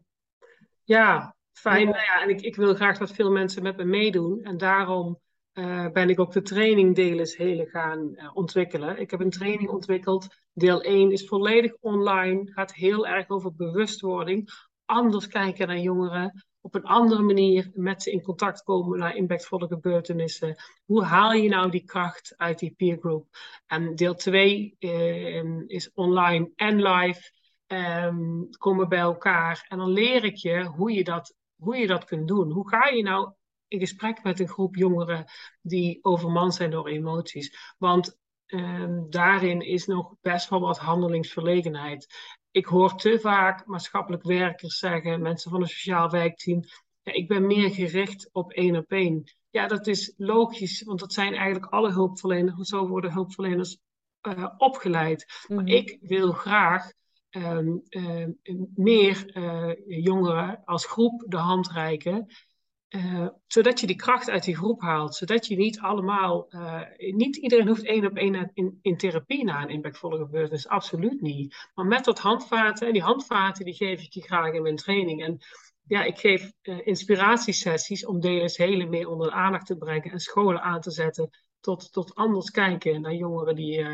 Ja, 0.85 1.37
fijn. 1.53 1.87
Ja. 1.87 1.93
Nou 1.93 2.05
ja, 2.05 2.23
en 2.23 2.29
ik, 2.29 2.41
ik 2.41 2.57
wil 2.57 2.75
graag 2.75 2.99
dat 2.99 3.13
veel 3.13 3.31
mensen 3.31 3.63
met 3.63 3.77
me 3.77 3.85
meedoen. 3.85 4.43
En 4.43 4.57
daarom 4.57 5.21
uh, 5.53 5.91
ben 5.91 6.09
ik 6.09 6.21
ook 6.21 6.33
de 6.33 6.43
training 6.43 6.95
Deles 6.95 7.37
Hele 7.37 7.67
gaan 7.67 8.11
uh, 8.13 8.31
ontwikkelen. 8.35 9.01
Ik 9.01 9.11
heb 9.11 9.21
een 9.21 9.31
training 9.31 9.71
ontwikkeld. 9.71 10.27
Deel 10.53 10.83
1 10.83 11.13
is 11.13 11.27
volledig 11.27 11.75
online. 11.81 12.53
Gaat 12.53 12.75
heel 12.75 13.07
erg 13.07 13.29
over 13.29 13.55
bewustwording. 13.55 14.51
Anders 14.85 15.27
kijken 15.27 15.67
naar 15.67 15.79
jongeren 15.79 16.47
op 16.69 16.75
een 16.75 16.85
andere 16.85 17.23
manier 17.23 17.71
met 17.75 18.03
ze 18.03 18.11
in 18.11 18.23
contact 18.23 18.63
komen 18.63 18.99
naar 18.99 19.17
impactvolle 19.17 19.67
gebeurtenissen. 19.67 20.57
Hoe 20.85 21.03
haal 21.03 21.33
je 21.33 21.49
nou 21.49 21.71
die 21.71 21.85
kracht 21.85 22.35
uit 22.37 22.59
die 22.59 22.75
peer 22.77 22.99
group? 22.99 23.27
En 23.67 23.95
deel 23.95 24.15
2 24.15 24.77
uh, 24.79 25.63
is 25.67 25.93
online 25.95 26.51
en 26.57 26.83
live. 26.83 27.37
Um, 27.67 28.49
komen 28.59 28.89
bij 28.89 28.99
elkaar 28.99 29.67
en 29.69 29.79
dan 29.79 29.91
leer 29.91 30.25
ik 30.25 30.37
je 30.37 30.65
hoe 30.65 30.93
je 30.93 31.05
dat, 31.05 31.35
hoe 31.57 31.77
je 31.77 31.87
dat 31.87 32.05
kunt 32.05 32.29
doen. 32.29 32.51
Hoe 32.51 32.69
ga 32.69 32.87
je 32.87 33.03
nou 33.03 33.33
in 33.69 33.79
gesprek 33.79 34.23
met 34.23 34.41
een 34.41 34.49
groep 34.49 34.77
jongeren 34.77 35.25
die 35.63 35.99
overmand 36.03 36.55
zijn 36.55 36.71
door 36.71 36.89
emoties? 36.89 37.75
Want 37.79 38.19
um, 38.47 39.11
daarin 39.11 39.61
is 39.61 39.87
nog 39.87 40.15
best 40.21 40.49
wel 40.49 40.61
wat 40.61 40.79
handelingsverlegenheid 40.79 42.07
ik 42.51 42.67
hoor 42.67 42.97
te 42.97 43.19
vaak 43.21 43.67
maatschappelijk 43.67 44.23
werkers 44.23 44.79
zeggen, 44.79 45.23
mensen 45.23 45.51
van 45.51 45.61
een 45.61 45.69
sociaal 45.69 46.11
werkteam, 46.11 46.63
ja, 47.03 47.13
ik 47.13 47.29
ben 47.29 47.47
meer 47.47 47.71
gericht 47.71 48.29
op 48.33 48.53
één 48.53 48.77
op 48.77 48.91
één. 48.91 49.25
Ja, 49.51 49.67
dat 49.67 49.87
is 49.87 50.15
logisch, 50.17 50.83
want 50.83 51.01
dat 51.01 51.13
zijn 51.13 51.35
eigenlijk 51.35 51.73
alle 51.73 51.93
hulpverleners, 51.93 52.69
zo 52.69 52.89
worden 52.89 53.13
hulpverleners 53.13 53.79
uh, 54.23 54.49
opgeleid. 54.57 55.27
Mm 55.27 55.57
-hmm. 55.57 55.57
Maar 55.57 55.65
mhm. 55.65 55.75
ik 55.75 55.99
wil 56.01 56.33
graag 56.33 56.93
um, 57.31 57.83
uh, 57.91 58.27
meer 58.75 59.37
uh, 59.37 59.73
jongeren 60.05 60.65
als 60.65 60.87
groep 60.87 61.25
de 61.27 61.37
hand 61.37 61.71
reiken. 61.71 62.27
Uh, 62.89 63.29
zodat 63.47 63.81
je 63.81 63.87
die 63.87 63.97
kracht 63.97 64.31
uit 64.31 64.45
die 64.45 64.57
groep 64.57 64.81
haalt. 64.81 65.15
Zodat 65.15 65.47
je 65.47 65.57
niet 65.57 65.81
allemaal, 65.81 66.47
uh, 66.51 66.83
niet 66.97 67.37
iedereen 67.37 67.67
hoeft 67.67 67.85
één 67.85 68.07
op 68.07 68.17
één 68.17 68.51
in, 68.55 68.79
in 68.83 68.97
therapie 68.97 69.45
na 69.45 69.63
een 69.63 69.69
impactvolle 69.69 70.19
gebeurtenis. 70.19 70.69
Absoluut 70.69 71.21
niet. 71.21 71.69
Maar 71.75 71.87
met 71.87 72.05
dat 72.05 72.19
handvaten, 72.19 72.87
en 72.87 72.93
die 72.93 73.03
handvaten 73.03 73.65
die 73.65 73.75
geef 73.75 74.03
ik 74.03 74.13
je 74.13 74.23
graag 74.23 74.53
in 74.53 74.63
mijn 74.63 74.77
training. 74.77 75.25
En 75.25 75.39
ja, 75.87 76.05
ik 76.05 76.19
geef 76.19 76.53
uh, 76.63 76.87
inspiratiesessies 76.87 78.07
om 78.07 78.21
DLS 78.21 78.57
hele 78.57 78.87
meer 78.87 79.09
onder 79.09 79.27
de 79.27 79.33
aandacht 79.33 79.67
te 79.67 79.77
brengen 79.77 80.11
en 80.11 80.21
scholen 80.21 80.63
aan 80.63 80.81
te 80.81 80.91
zetten 80.91 81.31
tot, 81.61 81.93
tot 81.93 82.15
anders 82.15 82.51
kijken 82.51 83.01
naar 83.01 83.15
jongeren 83.15 83.55
die, 83.55 83.87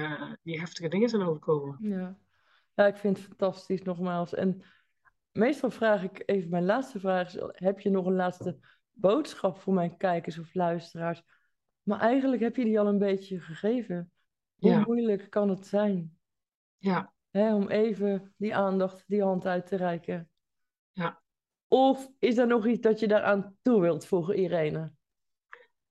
die 0.43 0.61
heftige 0.61 0.89
dingen 0.89 1.09
zijn 1.09 1.23
overkomen. 1.23 1.77
Ja. 1.81 2.17
ja, 2.75 2.87
ik 2.87 2.97
vind 2.97 3.17
het 3.17 3.27
fantastisch 3.27 3.83
nogmaals. 3.83 4.35
En 4.35 4.63
meestal 5.33 5.71
vraag 5.71 6.03
ik 6.03 6.23
even, 6.27 6.51
mijn 6.51 6.65
laatste 6.65 7.01
vraag 7.01 7.35
is, 7.35 7.43
heb 7.53 7.81
je 7.81 7.91
nog 7.91 8.07
een 8.07 8.15
laatste 8.15 8.59
boodschap 8.95 9.59
voor 9.59 9.75
mijn 9.75 9.97
kijkers 9.97 10.39
of 10.39 10.55
luisteraars. 10.55 11.23
Maar 11.83 12.01
eigenlijk 12.01 12.43
heb 12.43 12.57
je 12.57 12.65
die 12.65 12.81
al 12.81 12.87
een 12.87 12.99
beetje 12.99 13.41
gegeven. 13.41 14.13
Hoe 14.55 14.71
ja. 14.71 14.83
moeilijk 14.87 15.31
kan 15.31 15.49
het 15.49 15.67
zijn? 15.67 16.19
Ja. 16.79 17.13
Hè, 17.31 17.55
om 17.55 17.69
even 17.69 18.35
die 18.37 18.55
aandacht, 18.55 19.05
die 19.07 19.23
hand 19.23 19.47
uit 19.47 19.67
te 19.67 19.77
reiken. 19.77 20.31
Ja. 20.93 21.23
Of 21.69 22.11
is 22.19 22.39
er 22.39 22.47
nog 22.47 22.67
iets 22.67 22.81
dat 22.81 23.01
je 23.01 23.09
daaraan 23.09 23.57
toe 23.63 23.81
wilt 23.81 24.07
voegen, 24.07 24.39
Irene? 24.39 24.93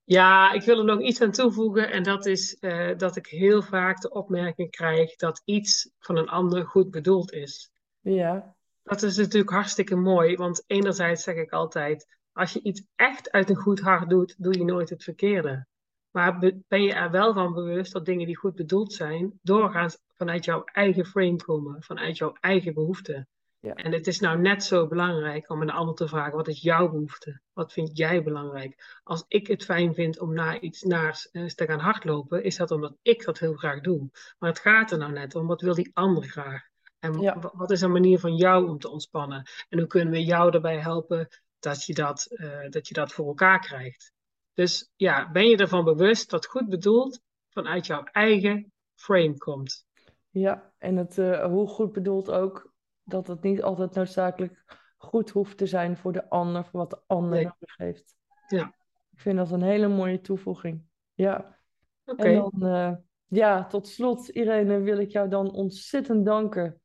Ja, 0.04 0.52
ik 0.52 0.62
wil 0.62 0.78
er 0.78 0.86
nog 0.86 1.02
iets 1.02 1.22
aan 1.22 1.32
toevoegen 1.32 1.92
en 1.92 2.04
dat 2.04 2.26
is 2.26 2.58
eh, 2.60 2.98
dat 2.98 3.16
ik 3.16 3.28
heel 3.28 3.62
vaak 3.62 4.02
de 4.02 4.10
opmerking 4.10 4.72
krijg 4.72 5.16
dat 5.16 5.42
iets 5.46 5.92
van 6.00 6.18
een 6.18 6.30
ander 6.30 6.66
goed 6.66 6.92
bedoeld 6.92 7.32
is. 7.32 7.72
Ja, 8.00 8.56
Dat 8.84 9.02
is 9.02 9.18
natuurlijk 9.18 9.52
hartstikke 9.52 9.96
mooi, 9.96 10.36
want 10.36 10.64
enerzijds 10.68 11.24
zeg 11.24 11.36
ik 11.36 11.52
altijd, 11.52 12.18
als 12.34 12.54
je 12.54 12.62
iets 12.62 12.84
echt 12.96 13.32
uit 13.32 13.50
een 13.50 13.56
goed 13.56 13.80
hart 13.80 14.10
doet, 14.10 14.36
doe 14.38 14.58
je 14.58 14.64
nooit 14.66 14.90
het 14.90 15.04
verkeerde. 15.04 15.66
Maar 16.12 16.40
be- 16.40 16.60
ben 16.68 16.84
je 16.84 16.94
er 16.94 17.12
wel 17.12 17.34
van 17.34 17.54
bewust 17.54 17.94
dat 17.94 18.06
dingen 18.06 18.26
die 18.26 18.38
goed 18.38 18.56
bedoeld 18.56 18.94
zijn, 18.94 19.40
doorgaans 19.42 19.98
vanuit 20.16 20.46
jouw 20.46 20.64
eigen 20.64 21.06
frame 21.06 21.36
komen, 21.36 21.84
vanuit 21.84 22.18
jouw 22.18 22.34
eigen 22.40 22.74
behoeften. 22.74 23.28
ja, 23.60 23.74
En 23.74 23.92
het 23.92 24.08
is 24.08 24.20
nou 24.20 24.40
net 24.40 24.64
zo 24.64 24.88
belangrijk 24.88 25.50
om 25.50 25.62
een 25.62 25.70
ander 25.70 25.96
te 25.96 26.08
vragen, 26.08 26.36
wat 26.36 26.48
is 26.48 26.62
jouw 26.62 26.90
behoefte? 26.90 27.42
Wat 27.54 27.74
vind 27.74 27.98
jij 27.98 28.24
belangrijk? 28.24 29.00
Als 29.04 29.26
ik 29.28 29.48
het 29.48 29.64
fijn 29.66 29.94
vind 29.94 30.20
om 30.20 30.34
naar 30.34 30.60
iets 30.60 30.82
naars 30.82 31.30
eh, 31.32 31.46
te 31.46 31.66
gaan 31.66 31.80
hardlopen, 31.80 32.44
is 32.44 32.56
dat 32.56 32.72
omdat 32.72 32.96
ik 33.02 33.26
dat 33.26 33.40
heel 33.40 33.54
graag 33.54 33.82
doe. 33.82 34.10
Maar 34.40 34.50
het 34.50 34.60
gaat 34.60 34.92
er 34.92 34.98
nou 34.98 35.12
net 35.12 35.36
om, 35.36 35.48
wat 35.48 35.62
wil 35.62 35.76
die 35.76 35.92
ander 35.94 36.24
graag? 36.24 36.72
En 37.00 37.20
ja, 37.20 37.52
wat 37.54 37.72
is 37.72 37.82
een 37.82 37.92
manier 37.92 38.20
van 38.20 38.36
jou 38.36 38.70
om 38.70 38.80
te 38.80 38.90
ontspannen? 38.90 39.44
En 39.70 39.78
hoe 39.80 39.88
kunnen 39.88 40.14
we 40.14 40.24
jou 40.24 40.54
erbij 40.54 40.78
helpen 40.80 41.28
dat 41.64 41.84
je 41.86 41.94
dat, 41.94 42.26
eh, 42.26 42.70
dat 42.70 42.88
je 42.88 42.94
dat 42.94 43.12
voor 43.14 43.28
elkaar 43.28 43.60
krijgt? 43.60 44.14
Dus 44.54 44.92
ja, 44.96 45.32
ben 45.32 45.50
je 45.50 45.58
ervan 45.58 45.84
bewust 45.84 46.30
dat 46.30 46.46
goed 46.46 46.70
bedoeld 46.70 47.22
vanuit 47.50 47.86
jouw 47.86 48.04
eigen 48.04 48.72
frame 48.96 49.38
komt? 49.38 49.86
ja. 50.30 50.72
En 50.78 50.96
het, 50.96 51.18
eh, 51.18 51.46
hoe 51.46 51.68
goed 51.68 51.92
bedoeld 51.92 52.32
ook 52.32 52.74
dat 53.04 53.28
het 53.28 53.42
niet 53.42 53.64
altijd 53.64 53.94
noodzakelijk 53.94 54.64
goed 54.98 55.30
hoeft 55.30 55.58
te 55.58 55.66
zijn 55.66 55.98
voor 55.98 56.12
de 56.12 56.30
ander, 56.30 56.66
voor 56.66 56.80
wat 56.80 56.90
de 56.90 57.02
ander 57.08 57.32
Nee. 57.32 57.44
nodig 57.44 57.78
heeft. 57.78 58.16
Ja, 58.48 58.76
Ik 59.12 59.20
vind 59.20 59.38
dat 59.38 59.52
een 59.52 59.62
hele 59.64 59.88
mooie 59.88 60.22
toevoeging. 60.22 60.84
Ja. 61.14 61.58
oké. 62.06 62.24
En 62.24 62.36
dan, 62.36 62.70
eh, 62.70 62.96
ja, 63.28 63.66
tot 63.66 63.88
slot, 63.88 64.30
Irene, 64.30 64.80
wil 64.80 64.98
ik 64.98 65.12
jou 65.12 65.30
dan 65.30 65.52
ontzettend 65.52 66.26
danken 66.26 66.82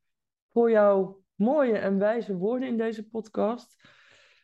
voor 0.49 0.71
jouw 0.71 1.23
mooie 1.35 1.77
en 1.77 1.97
wijze 1.97 2.35
woorden 2.35 2.67
in 2.67 2.77
deze 2.77 3.07
podcast. 3.07 3.75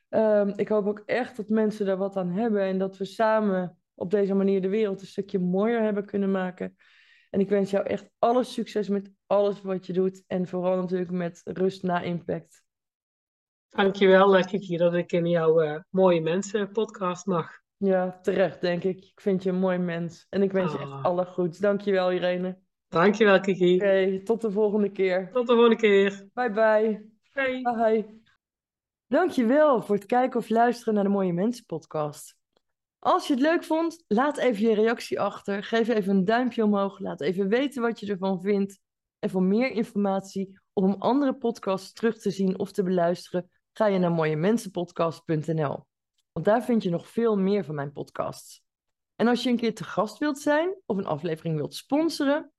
Ehm, 0.10 0.52
ik 0.56 0.68
hoop 0.68 0.88
ook 0.88 1.04
echt 1.06 1.38
dat 1.38 1.50
mensen 1.50 1.86
daar 1.86 1.98
wat 1.98 2.16
aan 2.18 2.32
hebben 2.32 2.62
en 2.62 2.78
dat 2.78 2.98
we 2.98 3.06
samen 3.06 3.78
op 3.94 4.12
deze 4.12 4.34
manier 4.34 4.62
de 4.62 4.70
wereld 4.70 5.02
een 5.02 5.08
stukje 5.08 5.40
mooier 5.40 5.82
hebben 5.82 6.06
kunnen 6.06 6.32
maken. 6.32 6.76
En 7.30 7.40
ik 7.40 7.50
wens 7.50 7.72
jou 7.72 7.86
echt 7.86 8.10
alle 8.20 8.44
succes 8.44 8.90
met 8.90 9.12
alles 9.28 9.62
wat 9.62 9.86
je 9.86 9.94
doet 9.94 10.24
en 10.28 10.48
vooral 10.48 10.76
natuurlijk 10.76 11.12
met 11.12 11.42
rust 11.44 11.84
na 11.84 12.02
impact. 12.02 12.64
Dankjewel, 13.70 14.38
uh, 14.38 14.44
Kiki, 14.44 14.78
dat 14.78 14.94
ik 14.94 15.12
in 15.12 15.28
jouw 15.30 15.64
uh, 15.64 15.80
mooie 15.90 16.22
mensen 16.22 16.72
podcast 16.72 17.26
mag. 17.26 17.52
Ja, 17.78 18.20
terecht 18.22 18.62
denk 18.62 18.84
ik. 18.84 18.98
Ik 19.06 19.22
vind 19.22 19.44
je 19.44 19.50
een 19.50 19.60
mooi 19.60 19.78
mens 19.78 20.26
en 20.30 20.42
ik 20.42 20.52
wens 20.52 20.72
je 20.72 20.78
echt 20.78 20.88
Ah. 20.90 21.04
alle 21.04 21.26
goeds. 21.26 21.58
Dankjewel, 21.60 22.12
Irene. 22.12 22.58
Dankjewel, 22.88 23.40
Kiki. 23.40 23.76
Oké, 23.76 24.24
tot 24.24 24.42
de 24.42 24.52
volgende 24.52 24.90
keer. 24.92 25.30
Tot 25.32 25.48
de 25.48 25.54
volgende 25.54 25.76
keer. 25.76 26.28
Bye 26.34 26.52
bye. 26.52 27.10
Bye. 27.34 27.62
Bye. 27.62 28.24
Dankjewel 29.08 29.82
voor 29.82 29.96
het 29.96 30.06
kijken 30.06 30.40
of 30.40 30.50
luisteren 30.50 30.94
naar 30.94 31.04
de 31.04 31.10
Mooie 31.10 31.34
Mensen 31.34 31.66
podcast. 31.66 32.36
Als 33.00 33.28
je 33.28 33.34
het 33.34 33.42
leuk 33.42 33.64
vond, 33.64 34.04
laat 34.08 34.38
even 34.38 34.68
je 34.68 34.74
reactie 34.74 35.20
achter. 35.20 35.64
Geef 35.64 35.88
even 35.88 36.16
een 36.16 36.26
duimpje 36.26 36.64
omhoog. 36.64 37.00
Laat 37.00 37.22
even 37.22 37.48
weten 37.48 37.82
wat 37.82 38.00
je 38.00 38.08
ervan 38.08 38.42
vindt. 38.42 38.80
En 39.20 39.30
voor 39.30 39.44
meer 39.44 39.72
informatie 39.72 40.60
of 40.74 40.84
om 40.84 40.96
andere 41.00 41.36
podcasts 41.36 41.94
terug 41.94 42.18
te 42.18 42.32
zien 42.32 42.60
of 42.60 42.72
te 42.72 42.84
beluisteren, 42.84 43.50
ga 43.74 43.86
je 43.86 44.00
naar 44.00 44.12
mooiemensenpodcast.nl. 44.12 45.86
Want 46.32 46.46
daar 46.46 46.64
vind 46.64 46.84
je 46.84 46.90
nog 46.90 47.08
veel 47.08 47.38
meer 47.38 47.66
van 47.66 47.76
mijn 47.76 47.92
podcasts. 47.92 48.64
En 49.16 49.28
als 49.28 49.44
je 49.44 49.50
een 49.50 49.58
keer 49.58 49.76
te 49.76 49.84
gast 49.84 50.18
wilt 50.18 50.40
zijn 50.40 50.76
of 50.86 50.98
een 50.98 51.06
aflevering 51.06 51.56
wilt 51.56 51.76
sponsoren, 51.76 52.52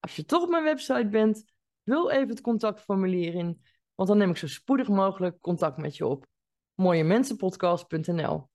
als 0.00 0.16
je 0.16 0.24
toch 0.24 0.42
op 0.42 0.48
mijn 0.48 0.64
website 0.64 1.08
bent, 1.08 1.44
vul 1.84 2.10
even 2.10 2.28
het 2.28 2.40
contactformulier 2.40 3.34
in, 3.34 3.62
want 3.96 4.08
dan 4.08 4.18
neem 4.18 4.30
ik 4.30 4.36
zo 4.36 4.46
spoedig 4.46 4.88
mogelijk 4.88 5.40
contact 5.40 5.76
met 5.76 5.96
je 5.96 6.06
op. 6.06 6.26
mooiemensenpodcast.nl 6.74 8.48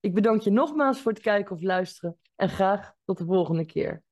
Ik 0.00 0.14
bedank 0.14 0.40
je 0.40 0.50
nogmaals 0.50 1.00
voor 1.00 1.12
het 1.12 1.20
kijken 1.20 1.54
of 1.54 1.62
luisteren 1.62 2.18
en 2.34 2.48
graag 2.48 2.94
tot 3.04 3.18
de 3.18 3.24
volgende 3.24 3.66
keer. 3.66 4.04